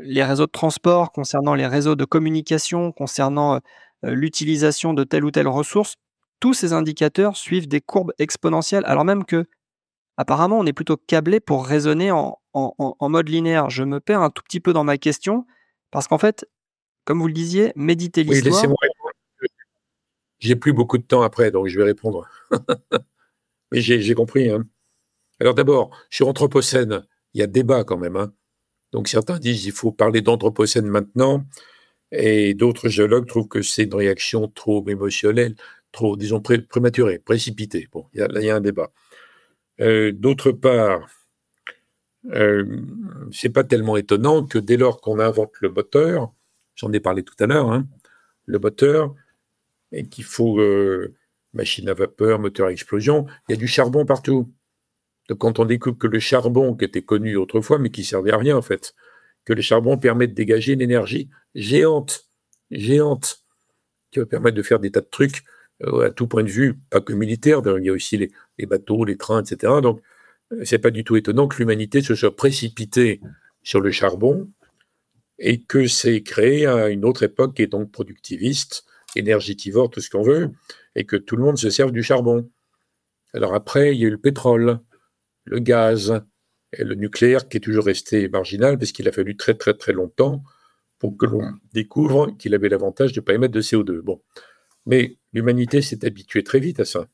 les 0.00 0.24
réseaux 0.24 0.46
de 0.46 0.50
transport, 0.50 1.12
concernant 1.12 1.54
les 1.54 1.66
réseaux 1.66 1.94
de 1.94 2.04
communication, 2.04 2.90
concernant 2.90 3.60
l'utilisation 4.02 4.94
de 4.94 5.04
telle 5.04 5.24
ou 5.24 5.30
telle 5.30 5.48
ressource, 5.48 5.96
tous 6.40 6.54
ces 6.54 6.72
indicateurs 6.72 7.36
suivent 7.36 7.68
des 7.68 7.80
courbes 7.80 8.12
exponentielles, 8.18 8.84
alors 8.86 9.04
même 9.04 9.24
que 9.24 9.46
apparemment 10.16 10.58
on 10.58 10.66
est 10.66 10.72
plutôt 10.72 10.96
câblé 10.96 11.40
pour 11.40 11.66
raisonner 11.66 12.12
en, 12.12 12.38
en 12.52 13.08
mode 13.08 13.28
linéaire. 13.28 13.70
Je 13.70 13.82
me 13.82 13.98
perds 14.00 14.22
un 14.22 14.30
tout 14.30 14.42
petit 14.42 14.60
peu 14.60 14.72
dans 14.72 14.84
ma 14.84 14.98
question. 14.98 15.46
Parce 15.90 16.08
qu'en 16.08 16.18
fait, 16.18 16.46
comme 17.04 17.20
vous 17.20 17.26
le 17.26 17.32
disiez, 17.32 17.72
méditer 17.76 18.22
l'histoire. 18.22 18.44
Oui, 18.44 18.50
laissez-moi 18.50 18.76
répondre. 18.82 19.12
J'ai 20.40 20.56
plus 20.56 20.72
beaucoup 20.72 20.98
de 20.98 21.02
temps 21.02 21.22
après, 21.22 21.50
donc 21.50 21.66
je 21.66 21.78
vais 21.78 21.84
répondre. 21.84 22.28
Mais 23.72 23.80
j'ai 23.80 24.14
compris. 24.14 24.50
Hein. 24.50 24.64
Alors 25.40 25.54
d'abord, 25.54 25.90
sur 26.10 26.28
Anthropocène, 26.28 27.04
il 27.34 27.40
y 27.40 27.42
a 27.42 27.46
débat 27.46 27.84
quand 27.84 27.98
même. 27.98 28.16
Hein. 28.16 28.32
Donc 28.92 29.08
certains 29.08 29.38
disent 29.38 29.62
qu'il 29.62 29.72
faut 29.72 29.92
parler 29.92 30.20
d'Anthropocène 30.20 30.86
maintenant, 30.86 31.44
et 32.10 32.54
d'autres 32.54 32.88
géologues 32.88 33.26
trouvent 33.26 33.48
que 33.48 33.62
c'est 33.62 33.84
une 33.84 33.94
réaction 33.94 34.48
trop 34.48 34.86
émotionnelle, 34.88 35.54
trop, 35.92 36.16
disons, 36.16 36.40
prématurée, 36.40 37.18
précipitée. 37.18 37.88
Bon, 37.92 38.06
il 38.14 38.20
y, 38.20 38.50
a 38.50 38.56
un 38.56 38.60
débat. 38.60 38.90
Euh, 39.80 40.12
d'autre 40.12 40.52
part, 40.52 41.08
euh, 42.32 42.64
c'est 43.32 43.50
pas 43.50 43.64
tellement 43.64 43.96
étonnant 43.96 44.44
que 44.44 44.58
dès 44.58 44.76
lors 44.76 45.00
qu'on 45.00 45.18
invente 45.18 45.52
le 45.60 45.70
moteur, 45.70 46.32
j'en 46.74 46.92
ai 46.92 47.00
parlé 47.00 47.22
tout 47.22 47.34
à 47.40 47.46
l'heure, 47.46 47.70
hein, 47.70 47.86
le 48.46 48.58
moteur, 48.58 49.14
et 49.92 50.08
qu'il 50.08 50.24
faut 50.24 50.60
euh, 50.60 51.14
machine 51.52 51.88
à 51.88 51.94
vapeur, 51.94 52.38
moteur 52.38 52.68
à 52.68 52.72
explosion, 52.72 53.26
il 53.48 53.52
y 53.52 53.54
a 53.54 53.58
du 53.58 53.68
charbon 53.68 54.04
partout. 54.04 54.52
Donc 55.28 55.38
quand 55.38 55.58
on 55.58 55.64
découvre 55.64 55.98
que 55.98 56.06
le 56.06 56.18
charbon, 56.18 56.74
qui 56.74 56.84
était 56.84 57.02
connu 57.02 57.36
autrefois, 57.36 57.78
mais 57.78 57.90
qui 57.90 58.04
servait 58.04 58.32
à 58.32 58.38
rien 58.38 58.56
en 58.56 58.62
fait, 58.62 58.94
que 59.44 59.52
le 59.52 59.62
charbon 59.62 59.98
permet 59.98 60.26
de 60.26 60.34
dégager 60.34 60.72
une 60.72 60.80
énergie 60.80 61.28
géante, 61.54 62.26
géante, 62.70 63.44
qui 64.10 64.18
va 64.18 64.26
permettre 64.26 64.56
de 64.56 64.62
faire 64.62 64.80
des 64.80 64.90
tas 64.90 65.00
de 65.00 65.08
trucs 65.10 65.42
euh, 65.84 66.06
à 66.06 66.10
tout 66.10 66.26
point 66.26 66.42
de 66.42 66.48
vue, 66.48 66.78
pas 66.90 67.00
que 67.00 67.12
militaire, 67.12 67.62
il 67.78 67.84
y 67.84 67.88
a 67.90 67.92
aussi 67.92 68.16
les, 68.16 68.66
bateaux, 68.66 69.04
les 69.04 69.16
trains, 69.16 69.42
etc. 69.42 69.74
Donc 69.82 70.00
c'est 70.64 70.78
pas 70.78 70.90
du 70.90 71.04
tout 71.04 71.16
étonnant 71.16 71.46
que 71.46 71.58
l'humanité 71.58 72.00
se 72.02 72.14
soit 72.14 72.34
précipitée 72.34 73.20
sur 73.62 73.80
le 73.80 73.90
charbon 73.90 74.50
et 75.38 75.62
que 75.62 75.86
c'est 75.86 76.22
créé 76.22 76.66
à 76.66 76.88
une 76.88 77.04
autre 77.04 77.22
époque 77.22 77.54
qui 77.54 77.62
est 77.62 77.68
donc 77.68 77.92
productiviste, 77.92 78.84
énergétivore, 79.14 79.90
tout 79.90 80.00
ce 80.00 80.10
qu'on 80.10 80.22
veut, 80.22 80.50
et 80.94 81.04
que 81.04 81.16
tout 81.16 81.36
le 81.36 81.44
monde 81.44 81.58
se 81.58 81.70
serve 81.70 81.92
du 81.92 82.02
charbon. 82.02 82.50
Alors 83.34 83.54
après, 83.54 83.94
il 83.94 84.00
y 84.00 84.04
a 84.04 84.08
eu 84.08 84.10
le 84.10 84.18
pétrole, 84.18 84.80
le 85.48 85.58
gaz 85.58 86.22
et 86.72 86.84
le 86.84 86.94
nucléaire 86.94 87.48
qui 87.48 87.56
est 87.56 87.60
toujours 87.60 87.86
resté 87.86 88.28
marginal 88.28 88.78
parce 88.78 88.92
qu'il 88.92 89.08
a 89.08 89.12
fallu 89.12 89.36
très 89.36 89.54
très 89.54 89.74
très 89.74 89.92
longtemps 89.92 90.42
pour 90.98 91.16
que 91.16 91.26
l'on 91.26 91.42
découvre 91.72 92.36
qu'il 92.38 92.54
avait 92.54 92.68
l'avantage 92.68 93.12
de 93.12 93.20
ne 93.20 93.24
pas 93.24 93.34
émettre 93.34 93.54
de 93.54 93.62
CO2. 93.62 94.00
Bon. 94.00 94.20
Mais 94.86 95.16
l'humanité 95.32 95.80
s'est 95.82 96.04
habituée 96.04 96.42
très 96.42 96.60
vite 96.60 96.80
à 96.80 96.84
ça. 96.84 97.06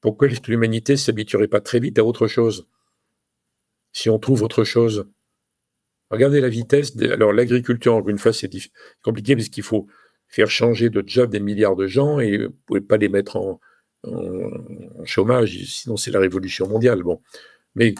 Pourquoi 0.00 0.28
l'humanité 0.46 0.92
ne 0.92 0.98
s'habituerait 0.98 1.48
pas 1.48 1.60
très 1.60 1.80
vite 1.80 1.98
à 1.98 2.04
autre 2.04 2.28
chose? 2.28 2.68
Si 3.92 4.08
on 4.10 4.18
trouve 4.18 4.42
autre 4.42 4.64
chose. 4.64 5.08
Regardez 6.10 6.40
la 6.40 6.48
vitesse. 6.48 6.96
Alors 7.00 7.32
l'agriculture, 7.32 7.94
encore 7.94 8.10
une 8.10 8.18
fois, 8.18 8.32
c'est 8.32 8.50
compliqué 9.02 9.34
parce 9.34 9.48
qu'il 9.48 9.64
faut 9.64 9.88
faire 10.28 10.50
changer 10.50 10.90
de 10.90 11.02
job 11.04 11.30
des 11.30 11.40
milliards 11.40 11.76
de 11.76 11.86
gens 11.86 12.20
et 12.20 12.36
vous 12.36 12.44
ne 12.44 12.48
pouvez 12.66 12.80
pas 12.80 12.96
les 12.96 13.08
mettre 13.08 13.36
en, 13.36 13.60
chômage, 15.04 15.58
sinon 15.64 15.96
c'est 15.96 16.10
la 16.10 16.20
révolution 16.20 16.68
mondiale. 16.68 17.02
Bon. 17.02 17.20
Mais 17.74 17.94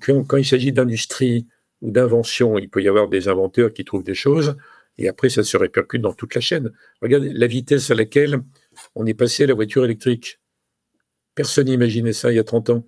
quand, 0.00 0.36
il 0.36 0.44
s'agit 0.44 0.72
d'industrie 0.72 1.46
ou 1.80 1.90
d'invention, 1.90 2.58
il 2.58 2.68
peut 2.68 2.82
y 2.82 2.88
avoir 2.88 3.08
des 3.08 3.28
inventeurs 3.28 3.72
qui 3.72 3.84
trouvent 3.84 4.04
des 4.04 4.14
choses 4.14 4.56
et 4.98 5.08
après 5.08 5.30
ça 5.30 5.42
se 5.42 5.56
répercute 5.56 6.02
dans 6.02 6.12
toute 6.12 6.34
la 6.34 6.40
chaîne. 6.40 6.70
Regardez 7.00 7.32
la 7.32 7.46
vitesse 7.46 7.90
à 7.90 7.94
laquelle 7.94 8.42
on 8.94 9.06
est 9.06 9.14
passé 9.14 9.44
à 9.44 9.46
la 9.46 9.54
voiture 9.54 9.84
électrique. 9.84 10.38
Personne 11.34 11.66
n'imaginait 11.66 12.12
ça 12.12 12.30
il 12.30 12.36
y 12.36 12.38
a 12.38 12.44
30 12.44 12.70
ans. 12.70 12.86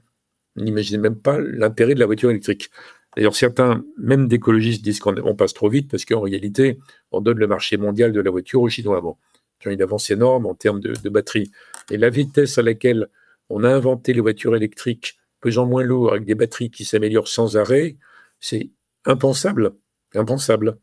On 0.57 0.63
n'imaginait 0.63 1.01
même 1.01 1.17
pas 1.17 1.39
l'intérêt 1.39 1.95
de 1.95 2.01
la 2.01 2.07
voiture 2.07 2.31
électrique. 2.31 2.71
D'ailleurs, 3.17 3.37
certains, 3.37 3.85
même 3.97 4.29
d'écologistes, 4.29 4.83
disent 4.83 5.01
qu'on 5.01 5.37
passe 5.37 5.55
trop 5.55 5.69
vite 5.69 5.91
parce 5.91 6.05
qu'en 6.05 6.21
réalité, 6.21 6.79
on 7.13 7.21
donne 7.21 7.39
le 7.39 7.47
marché 7.47 7.77
mondial 7.77 8.13
de 8.13 8.21
la 8.21 8.31
voiture 8.31 8.61
aux 8.61 8.69
Chinois. 8.69 9.01
Bon, 9.01 9.17
qui 9.65 9.69
ont 9.69 9.71
une 9.71 9.83
avance 9.83 10.11
énorme 10.11 10.47
en 10.47 10.55
termes 10.55 10.81
de, 10.81 11.09
batterie. 11.09 11.51
Et 11.91 11.97
la 11.97 12.11
vitesse 12.11 12.59
à 12.59 12.63
laquelle 12.63 13.09
on 13.51 13.65
a 13.65 13.69
inventé 13.69 14.13
les 14.13 14.21
voitures 14.21 14.57
électriques 14.57 15.19
pesant 15.41 15.67
moins 15.67 15.83
lourd 15.83 16.13
avec 16.13 16.25
des 16.25 16.35
batteries 16.35 16.71
qui 16.71 16.85
s'améliorent 16.85 17.29
sans 17.29 17.57
arrêt, 17.57 17.97
c'est 18.41 18.71
impensable. 19.05 19.75
Impensable. 20.15 20.79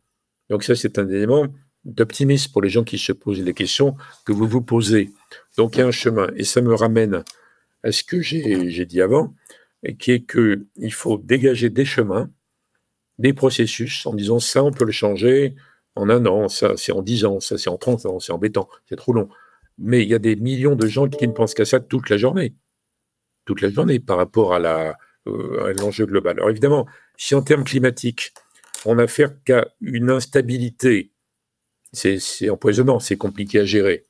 Donc 0.50 0.64
ça, 0.64 0.76
c'est 0.76 1.00
un 1.00 1.08
élément 1.10 1.48
d'optimisme 1.84 2.52
pour 2.52 2.62
les 2.62 2.70
gens 2.70 2.84
qui 2.84 3.00
se 3.00 3.12
posent 3.12 3.44
des 3.44 3.54
questions 3.54 3.96
que 4.26 4.32
vous 4.32 4.48
vous 4.48 4.62
posez. 4.62 5.10
Donc 5.58 5.76
il 5.76 5.80
y 5.80 5.82
a 5.82 5.88
un 5.88 5.92
chemin. 5.92 6.30
Et 6.36 6.44
ça 6.44 6.62
me 6.62 6.76
ramène 6.76 7.24
à 7.84 7.92
ce 7.92 8.04
que 8.04 8.22
j'ai 8.22 8.86
dit 8.86 9.02
avant, 9.02 9.34
qui 9.98 10.12
est 10.12 10.30
qu'il 10.30 10.94
faut 10.94 11.18
dégager 11.18 11.70
des 11.70 11.86
chemins, 11.86 12.30
des 13.18 13.34
processus, 13.34 14.06
en 14.06 14.14
disant 14.14 14.40
ça, 14.40 14.64
on 14.64 14.72
peut 14.72 14.86
le 14.86 14.92
changer 14.92 15.56
en 15.96 16.10
un 16.10 16.26
an, 16.26 16.48
ça, 16.48 16.74
c'est 16.78 16.92
en 16.92 17.02
dix 17.02 17.26
ans, 17.26 17.40
ça, 17.40 17.58
c'est 17.58 17.70
en 17.70 17.78
trente 17.78 18.06
ans, 18.06 18.20
c'est 18.20 18.32
embêtant, 18.32 18.70
c'est 18.88 18.96
trop 18.96 19.14
long. 19.14 19.30
Mais 19.82 20.04
il 20.04 20.10
y 20.10 20.14
a 20.14 20.20
des 20.20 20.36
millions 20.36 20.76
de 20.76 20.88
gens 20.88 21.10
qui 21.10 21.28
ne 21.28 21.34
pensent 21.34 21.54
qu'à 21.54 21.66
ça 21.66 21.80
toute 21.80 22.10
la 22.10 22.18
journée, 22.18 22.56
toute 23.46 23.62
la 23.62 23.70
journée 23.70 24.00
par 24.00 24.18
rapport 24.18 24.54
à 24.54 24.96
euh, 25.28 25.74
l'enjeu 25.80 26.06
global. 26.06 26.38
Alors 26.38 26.50
évidemment, 26.50 26.88
si 27.18 27.36
en 27.36 27.42
termes 27.42 27.64
climatiques, 27.64 28.34
on 28.86 28.96
n'a 28.96 29.04
affaire 29.04 29.32
qu'à 29.44 29.68
une 29.82 30.10
instabilité, 30.10 31.12
c'est 31.94 32.50
empoisonnant, 32.50 33.00
c'est 33.00 33.18
compliqué 33.18 33.60
à 33.60 33.66
gérer. 33.66 34.06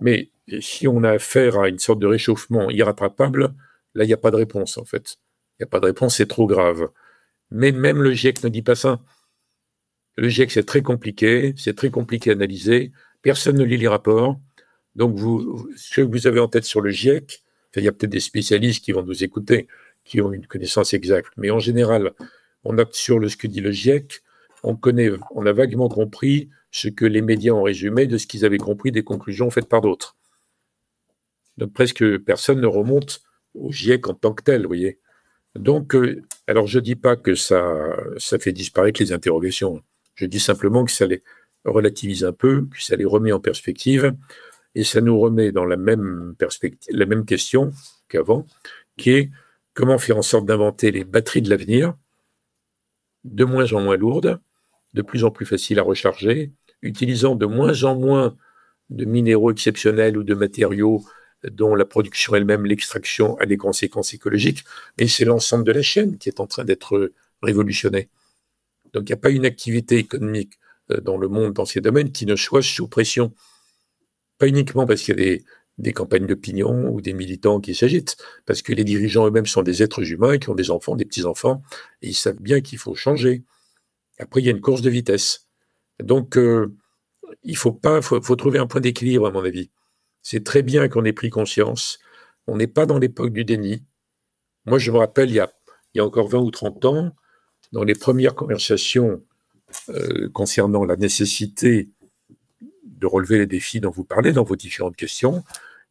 Mais 0.00 0.30
si 0.60 0.86
on 0.88 1.02
a 1.04 1.10
affaire 1.12 1.58
à 1.58 1.68
une 1.68 1.78
sorte 1.78 1.98
de 1.98 2.06
réchauffement 2.06 2.70
irrattrapable, 2.70 3.54
là, 3.94 4.04
il 4.04 4.06
n'y 4.06 4.12
a 4.12 4.18
pas 4.18 4.30
de 4.30 4.36
réponse, 4.36 4.78
en 4.78 4.84
fait. 4.84 5.16
Il 5.58 5.62
n'y 5.62 5.64
a 5.64 5.68
pas 5.68 5.80
de 5.80 5.86
réponse, 5.86 6.16
c'est 6.16 6.28
trop 6.28 6.46
grave. 6.46 6.88
Mais 7.50 7.72
même 7.72 8.02
le 8.02 8.12
GIEC 8.12 8.44
ne 8.44 8.48
dit 8.48 8.62
pas 8.62 8.74
ça. 8.74 9.00
Le 10.16 10.28
GIEC, 10.28 10.50
c'est 10.50 10.66
très 10.66 10.82
compliqué, 10.82 11.54
c'est 11.56 11.76
très 11.76 11.90
compliqué 11.90 12.30
à 12.30 12.34
analyser. 12.34 12.92
Personne 13.22 13.56
ne 13.56 13.64
lit 13.64 13.76
les 13.76 13.88
rapports. 13.88 14.38
Donc, 14.98 15.14
vous, 15.14 15.70
ce 15.76 16.00
que 16.00 16.00
vous 16.00 16.26
avez 16.26 16.40
en 16.40 16.48
tête 16.48 16.64
sur 16.64 16.80
le 16.80 16.90
GIEC, 16.90 17.44
il 17.76 17.84
y 17.84 17.88
a 17.88 17.92
peut-être 17.92 18.10
des 18.10 18.18
spécialistes 18.18 18.84
qui 18.84 18.90
vont 18.90 19.04
nous 19.04 19.22
écouter, 19.22 19.68
qui 20.04 20.20
ont 20.20 20.32
une 20.32 20.44
connaissance 20.44 20.92
exacte. 20.92 21.30
Mais 21.36 21.52
en 21.52 21.60
général, 21.60 22.14
on 22.64 22.76
a 22.78 22.84
sur 22.90 23.20
le, 23.20 23.28
ce 23.28 23.36
que 23.36 23.46
dit 23.46 23.60
le 23.60 23.70
GIEC, 23.70 24.22
on 24.64 24.74
connaît, 24.74 25.10
on 25.30 25.46
a 25.46 25.52
vaguement 25.52 25.88
compris 25.88 26.50
ce 26.72 26.88
que 26.88 27.04
les 27.04 27.22
médias 27.22 27.52
ont 27.52 27.62
résumé 27.62 28.08
de 28.08 28.18
ce 28.18 28.26
qu'ils 28.26 28.44
avaient 28.44 28.58
compris 28.58 28.90
des 28.90 29.04
conclusions 29.04 29.50
faites 29.50 29.68
par 29.68 29.82
d'autres. 29.82 30.16
Donc 31.58 31.72
presque 31.72 32.18
personne 32.18 32.60
ne 32.60 32.66
remonte 32.66 33.22
au 33.54 33.70
GIEC 33.70 34.08
en 34.08 34.14
tant 34.14 34.34
que 34.34 34.42
tel, 34.42 34.62
vous 34.62 34.68
voyez. 34.68 34.98
Donc, 35.54 35.94
euh, 35.94 36.22
alors 36.48 36.66
je 36.66 36.80
ne 36.80 36.84
dis 36.84 36.96
pas 36.96 37.14
que 37.14 37.36
ça, 37.36 37.96
ça 38.16 38.40
fait 38.40 38.52
disparaître 38.52 39.00
les 39.00 39.12
interrogations. 39.12 39.80
Je 40.16 40.26
dis 40.26 40.40
simplement 40.40 40.84
que 40.84 40.90
ça 40.90 41.06
les 41.06 41.22
relativise 41.64 42.24
un 42.24 42.32
peu, 42.32 42.66
que 42.66 42.82
ça 42.82 42.96
les 42.96 43.04
remet 43.04 43.30
en 43.30 43.38
perspective, 43.38 44.12
et 44.74 44.84
ça 44.84 45.00
nous 45.00 45.18
remet 45.18 45.52
dans 45.52 45.64
la 45.64 45.76
même 45.76 46.34
perspective, 46.38 46.94
la 46.94 47.06
même 47.06 47.24
question 47.24 47.72
qu'avant, 48.08 48.46
qui 48.96 49.10
est 49.10 49.30
comment 49.74 49.98
faire 49.98 50.18
en 50.18 50.22
sorte 50.22 50.46
d'inventer 50.46 50.90
les 50.90 51.04
batteries 51.04 51.42
de 51.42 51.50
l'avenir, 51.50 51.94
de 53.24 53.44
moins 53.44 53.72
en 53.72 53.80
moins 53.80 53.96
lourdes, 53.96 54.40
de 54.94 55.02
plus 55.02 55.24
en 55.24 55.30
plus 55.30 55.46
faciles 55.46 55.78
à 55.78 55.82
recharger, 55.82 56.52
utilisant 56.82 57.34
de 57.34 57.46
moins 57.46 57.84
en 57.84 57.96
moins 57.96 58.36
de 58.90 59.04
minéraux 59.04 59.50
exceptionnels 59.50 60.16
ou 60.16 60.22
de 60.22 60.34
matériaux 60.34 61.04
dont 61.44 61.74
la 61.74 61.84
production 61.84 62.34
elle-même, 62.34 62.66
l'extraction, 62.66 63.38
a 63.38 63.46
des 63.46 63.56
conséquences 63.56 64.14
écologiques, 64.14 64.64
mais 64.98 65.06
c'est 65.06 65.24
l'ensemble 65.24 65.64
de 65.64 65.72
la 65.72 65.82
chaîne 65.82 66.18
qui 66.18 66.28
est 66.28 66.40
en 66.40 66.46
train 66.46 66.64
d'être 66.64 67.12
révolutionné. 67.42 68.08
Donc 68.92 69.08
il 69.08 69.12
n'y 69.12 69.18
a 69.18 69.18
pas 69.18 69.30
une 69.30 69.46
activité 69.46 69.96
économique 69.96 70.58
euh, 70.90 71.00
dans 71.00 71.16
le 71.16 71.28
monde, 71.28 71.52
dans 71.52 71.66
ces 71.66 71.80
domaines, 71.80 72.10
qui 72.10 72.26
ne 72.26 72.36
soit 72.36 72.62
sous 72.62 72.88
pression. 72.88 73.32
Pas 74.38 74.48
uniquement 74.48 74.86
parce 74.86 75.02
qu'il 75.02 75.20
y 75.20 75.34
a 75.34 75.38
des, 75.78 75.92
campagnes 75.92 76.26
d'opinion 76.26 76.90
ou 76.90 77.00
des 77.00 77.12
militants 77.12 77.60
qui 77.60 77.74
s'agitent, 77.74 78.16
parce 78.46 78.62
que 78.62 78.72
les 78.72 78.84
dirigeants 78.84 79.26
eux-mêmes 79.26 79.46
sont 79.46 79.62
des 79.62 79.82
êtres 79.82 80.10
humains 80.10 80.38
qui 80.38 80.48
ont 80.48 80.54
des 80.54 80.70
enfants, 80.70 80.96
des 80.96 81.04
petits-enfants, 81.04 81.62
et 82.02 82.08
ils 82.08 82.14
savent 82.14 82.40
bien 82.40 82.60
qu'il 82.60 82.78
faut 82.78 82.94
changer. 82.94 83.44
Après, 84.18 84.40
il 84.40 84.46
y 84.46 84.48
a 84.48 84.52
une 84.52 84.60
course 84.60 84.82
de 84.82 84.90
vitesse. 84.90 85.46
Donc, 86.02 86.36
euh, 86.36 86.74
il 87.42 87.56
faut 87.56 87.72
pas, 87.72 88.02
faut, 88.02 88.36
trouver 88.36 88.58
un 88.58 88.66
point 88.66 88.80
d'équilibre, 88.80 89.26
à 89.26 89.30
mon 89.30 89.44
avis. 89.44 89.70
C'est 90.22 90.44
très 90.44 90.62
bien 90.62 90.88
qu'on 90.88 91.04
ait 91.04 91.12
pris 91.12 91.30
conscience. 91.30 91.98
On 92.46 92.56
n'est 92.56 92.66
pas 92.66 92.86
dans 92.86 92.98
l'époque 92.98 93.32
du 93.32 93.44
déni. 93.44 93.84
Moi, 94.66 94.78
je 94.78 94.90
me 94.90 94.98
rappelle, 94.98 95.30
il 95.30 95.36
y 95.36 95.40
a, 95.40 95.52
il 95.94 95.98
y 95.98 96.00
a 96.00 96.04
encore 96.04 96.28
20 96.28 96.38
ou 96.38 96.50
30 96.50 96.84
ans, 96.86 97.16
dans 97.72 97.84
les 97.84 97.94
premières 97.94 98.34
conversations 98.34 99.22
euh, 99.90 100.28
concernant 100.30 100.84
la 100.84 100.96
nécessité 100.96 101.90
de 102.98 103.06
relever 103.06 103.38
les 103.38 103.46
défis 103.46 103.80
dont 103.80 103.90
vous 103.90 104.04
parlez 104.04 104.32
dans 104.32 104.44
vos 104.44 104.56
différentes 104.56 104.96
questions, 104.96 105.44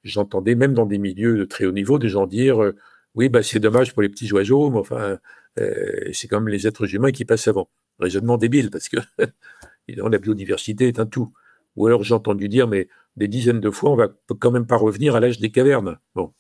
j'entendais 0.04 0.56
même 0.56 0.74
dans 0.74 0.86
des 0.86 0.98
milieux 0.98 1.38
de 1.38 1.46
très 1.46 1.66
haut 1.66 1.72
niveau 1.72 2.00
des 2.00 2.10
gens 2.10 2.28
dire 2.28 2.62
euh, 2.64 2.76
oui, 3.16 3.30
bah, 3.30 3.42
c'est 3.42 3.60
dommage 3.60 3.94
pour 3.94 4.04
les 4.04 4.10
petits 4.10 4.32
oiseaux, 4.32 4.70
mais 4.70 4.78
enfin, 4.78 5.18
euh, 5.60 6.10
c'est 6.14 6.28
comme 6.28 6.48
les 6.48 6.68
êtres 6.68 6.94
humains 6.94 7.12
qui 7.12 7.26
passent 7.26 7.48
avant. 7.48 7.70
Raisonnement 8.00 8.38
débile, 8.38 8.70
parce 8.70 8.90
que 8.90 8.98
la 9.88 10.18
biodiversité 10.20 10.88
est 10.88 11.00
un 11.00 11.08
tout. 11.08 11.34
Ou 11.76 11.88
alors 11.88 12.04
j'ai 12.04 12.14
entendu 12.14 12.48
dire, 12.48 12.68
mais 12.68 12.88
des 13.16 13.28
dizaines 13.28 13.60
de 13.60 13.72
fois, 13.72 13.92
on 13.92 13.96
va 13.96 14.10
quand 14.40 14.52
même 14.52 14.68
pas 14.68 14.78
revenir 14.78 15.16
à 15.16 15.20
l'âge 15.20 15.40
des 15.40 15.50
cavernes. 15.50 15.98
Bon. 16.14 16.32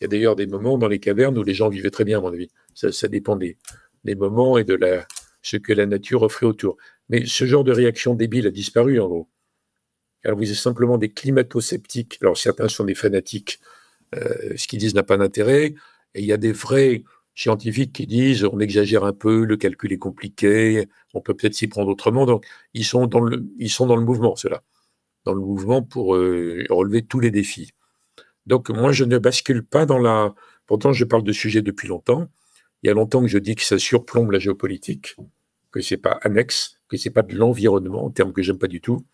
Il 0.00 0.04
y 0.04 0.06
a 0.06 0.08
d'ailleurs 0.08 0.36
des 0.36 0.46
moments 0.46 0.78
dans 0.78 0.86
les 0.86 1.00
cavernes 1.00 1.36
où 1.38 1.42
les 1.42 1.54
gens 1.54 1.68
vivaient 1.70 1.90
très 1.90 2.04
bien, 2.04 2.18
à 2.18 2.20
mon 2.20 2.32
avis. 2.32 2.50
Ça, 2.74 3.08
dépend 3.08 3.34
des, 3.34 3.56
des 4.04 4.14
moments 4.14 4.58
et 4.58 4.64
de 4.64 4.74
la, 4.74 5.06
ce 5.42 5.56
que 5.56 5.72
la 5.72 5.86
nature 5.86 6.22
offrait 6.22 6.46
autour. 6.46 6.76
Mais 7.08 7.24
ce 7.26 7.46
genre 7.46 7.64
de 7.64 7.72
réaction 7.72 8.14
débile 8.14 8.46
a 8.46 8.50
disparu, 8.50 9.00
en 9.00 9.08
gros. 9.08 9.28
Alors 10.24 10.38
vous 10.38 10.50
êtes 10.50 10.56
simplement 10.56 10.98
des 10.98 11.10
climato-sceptiques. 11.10 12.18
Alors 12.22 12.36
certains 12.36 12.68
sont 12.68 12.84
des 12.84 12.94
fanatiques. 12.94 13.60
Euh, 14.14 14.56
ce 14.56 14.66
qu'ils 14.66 14.78
disent 14.78 14.94
n'a 14.94 15.02
pas 15.02 15.16
d'intérêt. 15.16 15.74
Et 16.14 16.20
il 16.20 16.24
y 16.24 16.32
a 16.32 16.36
des 16.36 16.52
vrais 16.52 17.04
scientifiques 17.34 17.92
qui 17.92 18.06
disent 18.06 18.44
on 18.44 18.58
exagère 18.58 19.04
un 19.04 19.12
peu, 19.12 19.44
le 19.44 19.56
calcul 19.56 19.92
est 19.92 19.98
compliqué, 19.98 20.88
on 21.14 21.20
peut 21.20 21.34
peut-être 21.34 21.54
s'y 21.54 21.68
prendre 21.68 21.88
autrement. 21.88 22.26
Donc 22.26 22.44
ils 22.74 22.84
sont 22.84 23.06
dans 23.06 23.20
le, 23.20 23.46
ils 23.58 23.70
sont 23.70 23.86
dans 23.86 23.96
le 23.96 24.04
mouvement, 24.04 24.34
cela, 24.36 24.62
dans 25.24 25.34
le 25.34 25.40
mouvement 25.40 25.82
pour 25.82 26.16
euh, 26.16 26.64
relever 26.70 27.02
tous 27.02 27.20
les 27.20 27.30
défis. 27.30 27.72
Donc 28.46 28.70
moi 28.70 28.92
je 28.92 29.04
ne 29.04 29.18
bascule 29.18 29.64
pas 29.64 29.86
dans 29.86 29.98
la. 29.98 30.34
Pourtant 30.66 30.92
je 30.92 31.04
parle 31.04 31.22
de 31.22 31.32
sujet 31.32 31.62
depuis 31.62 31.88
longtemps. 31.88 32.28
Il 32.82 32.88
y 32.88 32.90
a 32.90 32.94
longtemps 32.94 33.22
que 33.22 33.28
je 33.28 33.38
dis 33.38 33.56
que 33.56 33.62
ça 33.62 33.78
surplombe 33.78 34.30
la 34.30 34.38
géopolitique, 34.38 35.16
que 35.72 35.80
c'est 35.80 35.96
pas 35.96 36.18
annexe, 36.22 36.80
que 36.88 36.96
c'est 36.96 37.10
pas 37.10 37.22
de 37.22 37.34
l'environnement, 37.34 38.04
en 38.04 38.10
termes 38.10 38.32
que 38.32 38.42
j'aime 38.42 38.58
pas 38.58 38.68
du 38.68 38.80
tout 38.80 39.04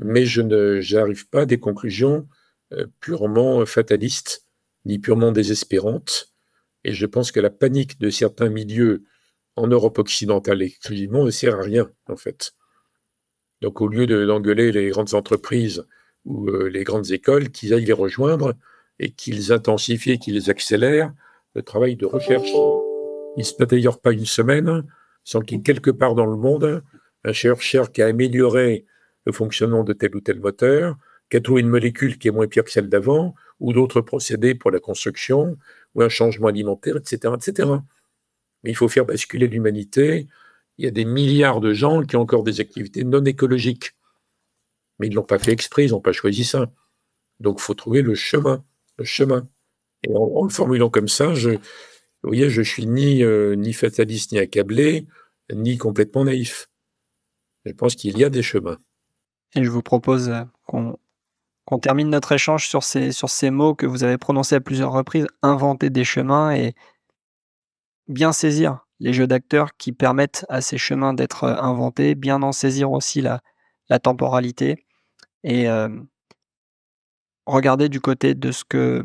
mais 0.00 0.24
je 0.26 0.42
n'arrive 0.42 1.28
pas 1.28 1.42
à 1.42 1.46
des 1.46 1.60
conclusions 1.60 2.26
euh, 2.72 2.86
purement 3.00 3.64
fatalistes, 3.66 4.46
ni 4.84 4.98
purement 4.98 5.32
désespérantes. 5.32 6.32
Et 6.84 6.92
je 6.92 7.06
pense 7.06 7.32
que 7.32 7.40
la 7.40 7.50
panique 7.50 8.00
de 8.00 8.10
certains 8.10 8.48
milieux 8.48 9.04
en 9.56 9.66
Europe 9.66 9.98
occidentale 9.98 10.62
exclusivement 10.62 11.24
ne 11.24 11.30
sert 11.30 11.58
à 11.58 11.62
rien, 11.62 11.90
en 12.08 12.16
fait. 12.16 12.52
Donc 13.60 13.80
au 13.80 13.88
lieu 13.88 14.06
d'engueuler 14.06 14.72
les 14.72 14.88
grandes 14.88 15.14
entreprises 15.14 15.84
ou 16.24 16.48
euh, 16.48 16.68
les 16.68 16.84
grandes 16.84 17.10
écoles, 17.10 17.50
qu'ils 17.50 17.74
aillent 17.74 17.84
les 17.84 17.92
rejoindre 17.92 18.54
et 18.98 19.10
qu'ils 19.10 19.52
intensifient, 19.52 20.18
qu'ils 20.18 20.50
accélèrent 20.50 21.12
le 21.54 21.62
travail 21.62 21.96
de 21.96 22.06
recherche. 22.06 22.50
Il 23.36 23.40
ne 23.40 23.42
se 23.42 23.54
passe 23.54 23.68
d'ailleurs 23.68 24.00
pas 24.00 24.12
une 24.12 24.26
semaine 24.26 24.84
sans 25.24 25.40
qu'il 25.40 25.62
quelque 25.62 25.90
part 25.90 26.14
dans 26.14 26.26
le 26.26 26.36
monde 26.36 26.82
un 27.24 27.32
chercheur 27.32 27.92
qui 27.92 28.00
a 28.00 28.06
amélioré 28.06 28.86
le 29.26 29.32
fonctionnement 29.32 29.84
de 29.84 29.92
tel 29.92 30.14
ou 30.16 30.20
tel 30.20 30.40
moteur, 30.40 30.96
qu'à 31.28 31.40
trouvé 31.40 31.60
une 31.60 31.68
molécule 31.68 32.18
qui 32.18 32.28
est 32.28 32.32
moins 32.32 32.48
pire 32.48 32.64
que 32.64 32.70
celle 32.70 32.88
d'avant, 32.88 33.34
ou 33.60 33.72
d'autres 33.72 34.00
procédés 34.00 34.54
pour 34.54 34.70
la 34.70 34.80
construction, 34.80 35.56
ou 35.94 36.02
un 36.02 36.08
changement 36.08 36.48
alimentaire, 36.48 36.96
etc., 36.96 37.34
etc. 37.36 37.68
Mais 38.62 38.70
il 38.70 38.76
faut 38.76 38.88
faire 38.88 39.06
basculer 39.06 39.46
l'humanité. 39.46 40.26
Il 40.78 40.84
y 40.84 40.88
a 40.88 40.90
des 40.90 41.04
milliards 41.04 41.60
de 41.60 41.72
gens 41.72 42.02
qui 42.02 42.16
ont 42.16 42.22
encore 42.22 42.42
des 42.42 42.60
activités 42.60 43.04
non 43.04 43.24
écologiques. 43.24 43.92
Mais 44.98 45.06
ils 45.06 45.10
ne 45.10 45.16
l'ont 45.16 45.22
pas 45.22 45.38
fait 45.38 45.52
exprès, 45.52 45.86
ils 45.86 45.90
n'ont 45.90 46.00
pas 46.00 46.12
choisi 46.12 46.44
ça. 46.44 46.70
Donc 47.38 47.58
il 47.58 47.62
faut 47.62 47.74
trouver 47.74 48.02
le 48.02 48.14
chemin, 48.14 48.64
le 48.98 49.04
chemin. 49.04 49.48
Et 50.02 50.10
en, 50.14 50.44
le 50.44 50.50
formulant 50.50 50.90
comme 50.90 51.08
ça, 51.08 51.34
je, 51.34 51.50
vous 51.50 51.58
voyez, 52.22 52.50
je 52.50 52.62
suis 52.62 52.86
euh, 53.22 53.54
ni 53.56 53.72
fataliste, 53.72 54.32
ni 54.32 54.38
accablé, 54.38 55.06
ni 55.52 55.78
complètement 55.78 56.24
naïf. 56.24 56.68
Je 57.64 57.72
pense 57.72 57.94
qu'il 57.94 58.18
y 58.18 58.24
a 58.24 58.30
des 58.30 58.42
chemins. 58.42 58.78
Et 59.54 59.64
je 59.64 59.70
vous 59.70 59.82
propose 59.82 60.28
euh, 60.28 60.44
qu'on 60.66 61.78
termine 61.78 62.08
notre 62.08 62.32
échange 62.32 62.68
sur 62.68 62.82
ces, 62.82 63.12
sur 63.12 63.28
ces 63.28 63.50
mots 63.50 63.74
que 63.74 63.86
vous 63.86 64.04
avez 64.04 64.18
prononcés 64.18 64.56
à 64.56 64.60
plusieurs 64.60 64.92
reprises, 64.92 65.26
inventer 65.42 65.90
des 65.90 66.04
chemins 66.04 66.52
et 66.52 66.74
bien 68.08 68.32
saisir 68.32 68.86
les 68.98 69.12
jeux 69.12 69.26
d'acteurs 69.26 69.76
qui 69.76 69.92
permettent 69.92 70.44
à 70.48 70.60
ces 70.60 70.78
chemins 70.78 71.14
d'être 71.14 71.44
euh, 71.44 71.56
inventés, 71.56 72.14
bien 72.14 72.42
en 72.42 72.52
saisir 72.52 72.92
aussi 72.92 73.20
la, 73.20 73.40
temporalité 74.02 74.86
et 75.42 75.68
euh, 75.68 75.88
regarder 77.44 77.88
du 77.88 78.00
côté 78.00 78.36
de 78.36 78.52
ce 78.52 78.62
que 78.62 79.04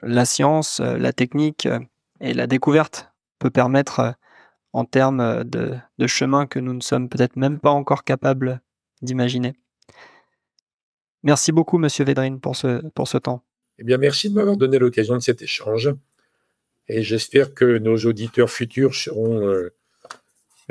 la 0.00 0.24
science, 0.24 0.80
la 0.80 1.12
technique 1.12 1.68
et 2.20 2.32
la 2.32 2.46
découverte 2.46 3.12
peut 3.38 3.50
permettre 3.50 4.14
en 4.72 4.86
termes 4.86 5.44
de, 5.44 5.76
de 5.98 6.06
chemins 6.06 6.46
que 6.46 6.58
nous 6.58 6.72
ne 6.72 6.80
sommes 6.80 7.10
peut-être 7.10 7.36
même 7.36 7.58
pas 7.58 7.72
encore 7.72 8.04
capables 8.04 8.62
d'imaginer. 9.02 9.54
Merci 11.22 11.52
beaucoup, 11.52 11.78
Monsieur 11.78 12.04
Védrine, 12.04 12.40
pour 12.40 12.56
ce, 12.56 12.86
pour 12.90 13.08
ce 13.08 13.18
temps. 13.18 13.42
Eh 13.78 13.84
bien, 13.84 13.98
merci 13.98 14.30
de 14.30 14.34
m'avoir 14.34 14.56
donné 14.56 14.78
l'occasion 14.78 15.14
de 15.14 15.20
cet 15.20 15.42
échange. 15.42 15.90
Et 16.88 17.02
j'espère 17.02 17.54
que 17.54 17.78
nos 17.78 17.96
auditeurs 17.96 18.50
futurs 18.50 18.94
seront 18.94 19.46
euh, 19.46 19.72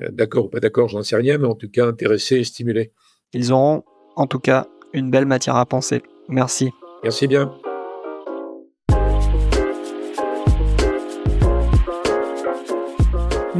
euh, 0.02 0.10
d'accord 0.12 0.46
ou 0.46 0.50
pas 0.50 0.60
d'accord, 0.60 0.90
j'en 0.90 1.02
sais 1.02 1.16
rien, 1.16 1.38
mais 1.38 1.48
en 1.48 1.56
tout 1.56 1.70
cas 1.70 1.86
intéressés 1.86 2.38
et 2.38 2.44
stimulés. 2.44 2.92
Ils 3.34 3.54
auront 3.54 3.84
en 4.16 4.28
tout 4.28 4.40
cas 4.40 4.68
une 4.94 5.12
belle 5.12 5.26
matière 5.26 5.56
à 5.56 5.66
penser. 5.66 6.02
Merci. 6.28 6.72
Merci 7.04 7.28
bien. 7.28 7.56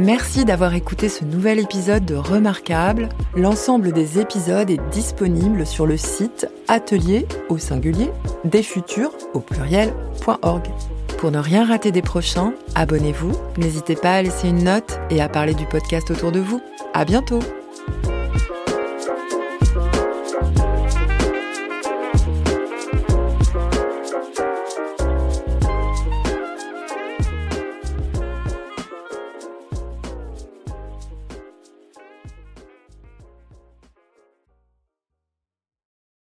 Merci 0.00 0.46
d'avoir 0.46 0.74
écouté 0.74 1.10
ce 1.10 1.26
nouvel 1.26 1.58
épisode 1.58 2.06
de 2.06 2.14
Remarquable. 2.14 3.10
L'ensemble 3.36 3.92
des 3.92 4.18
épisodes 4.18 4.70
est 4.70 4.80
disponible 4.90 5.66
sur 5.66 5.86
le 5.86 5.98
site 5.98 6.48
atelier 6.68 7.26
au 7.50 7.58
singulier 7.58 8.10
des 8.44 8.62
futurs 8.62 9.12
au 9.34 9.40
pluriel.org. 9.40 10.70
Pour 11.18 11.30
ne 11.30 11.38
rien 11.38 11.66
rater 11.66 11.92
des 11.92 12.00
prochains, 12.00 12.54
abonnez-vous, 12.74 13.32
n'hésitez 13.58 13.94
pas 13.94 14.14
à 14.14 14.22
laisser 14.22 14.48
une 14.48 14.64
note 14.64 14.98
et 15.10 15.20
à 15.20 15.28
parler 15.28 15.52
du 15.52 15.66
podcast 15.66 16.10
autour 16.10 16.32
de 16.32 16.40
vous. 16.40 16.62
À 16.94 17.04
bientôt! 17.04 17.40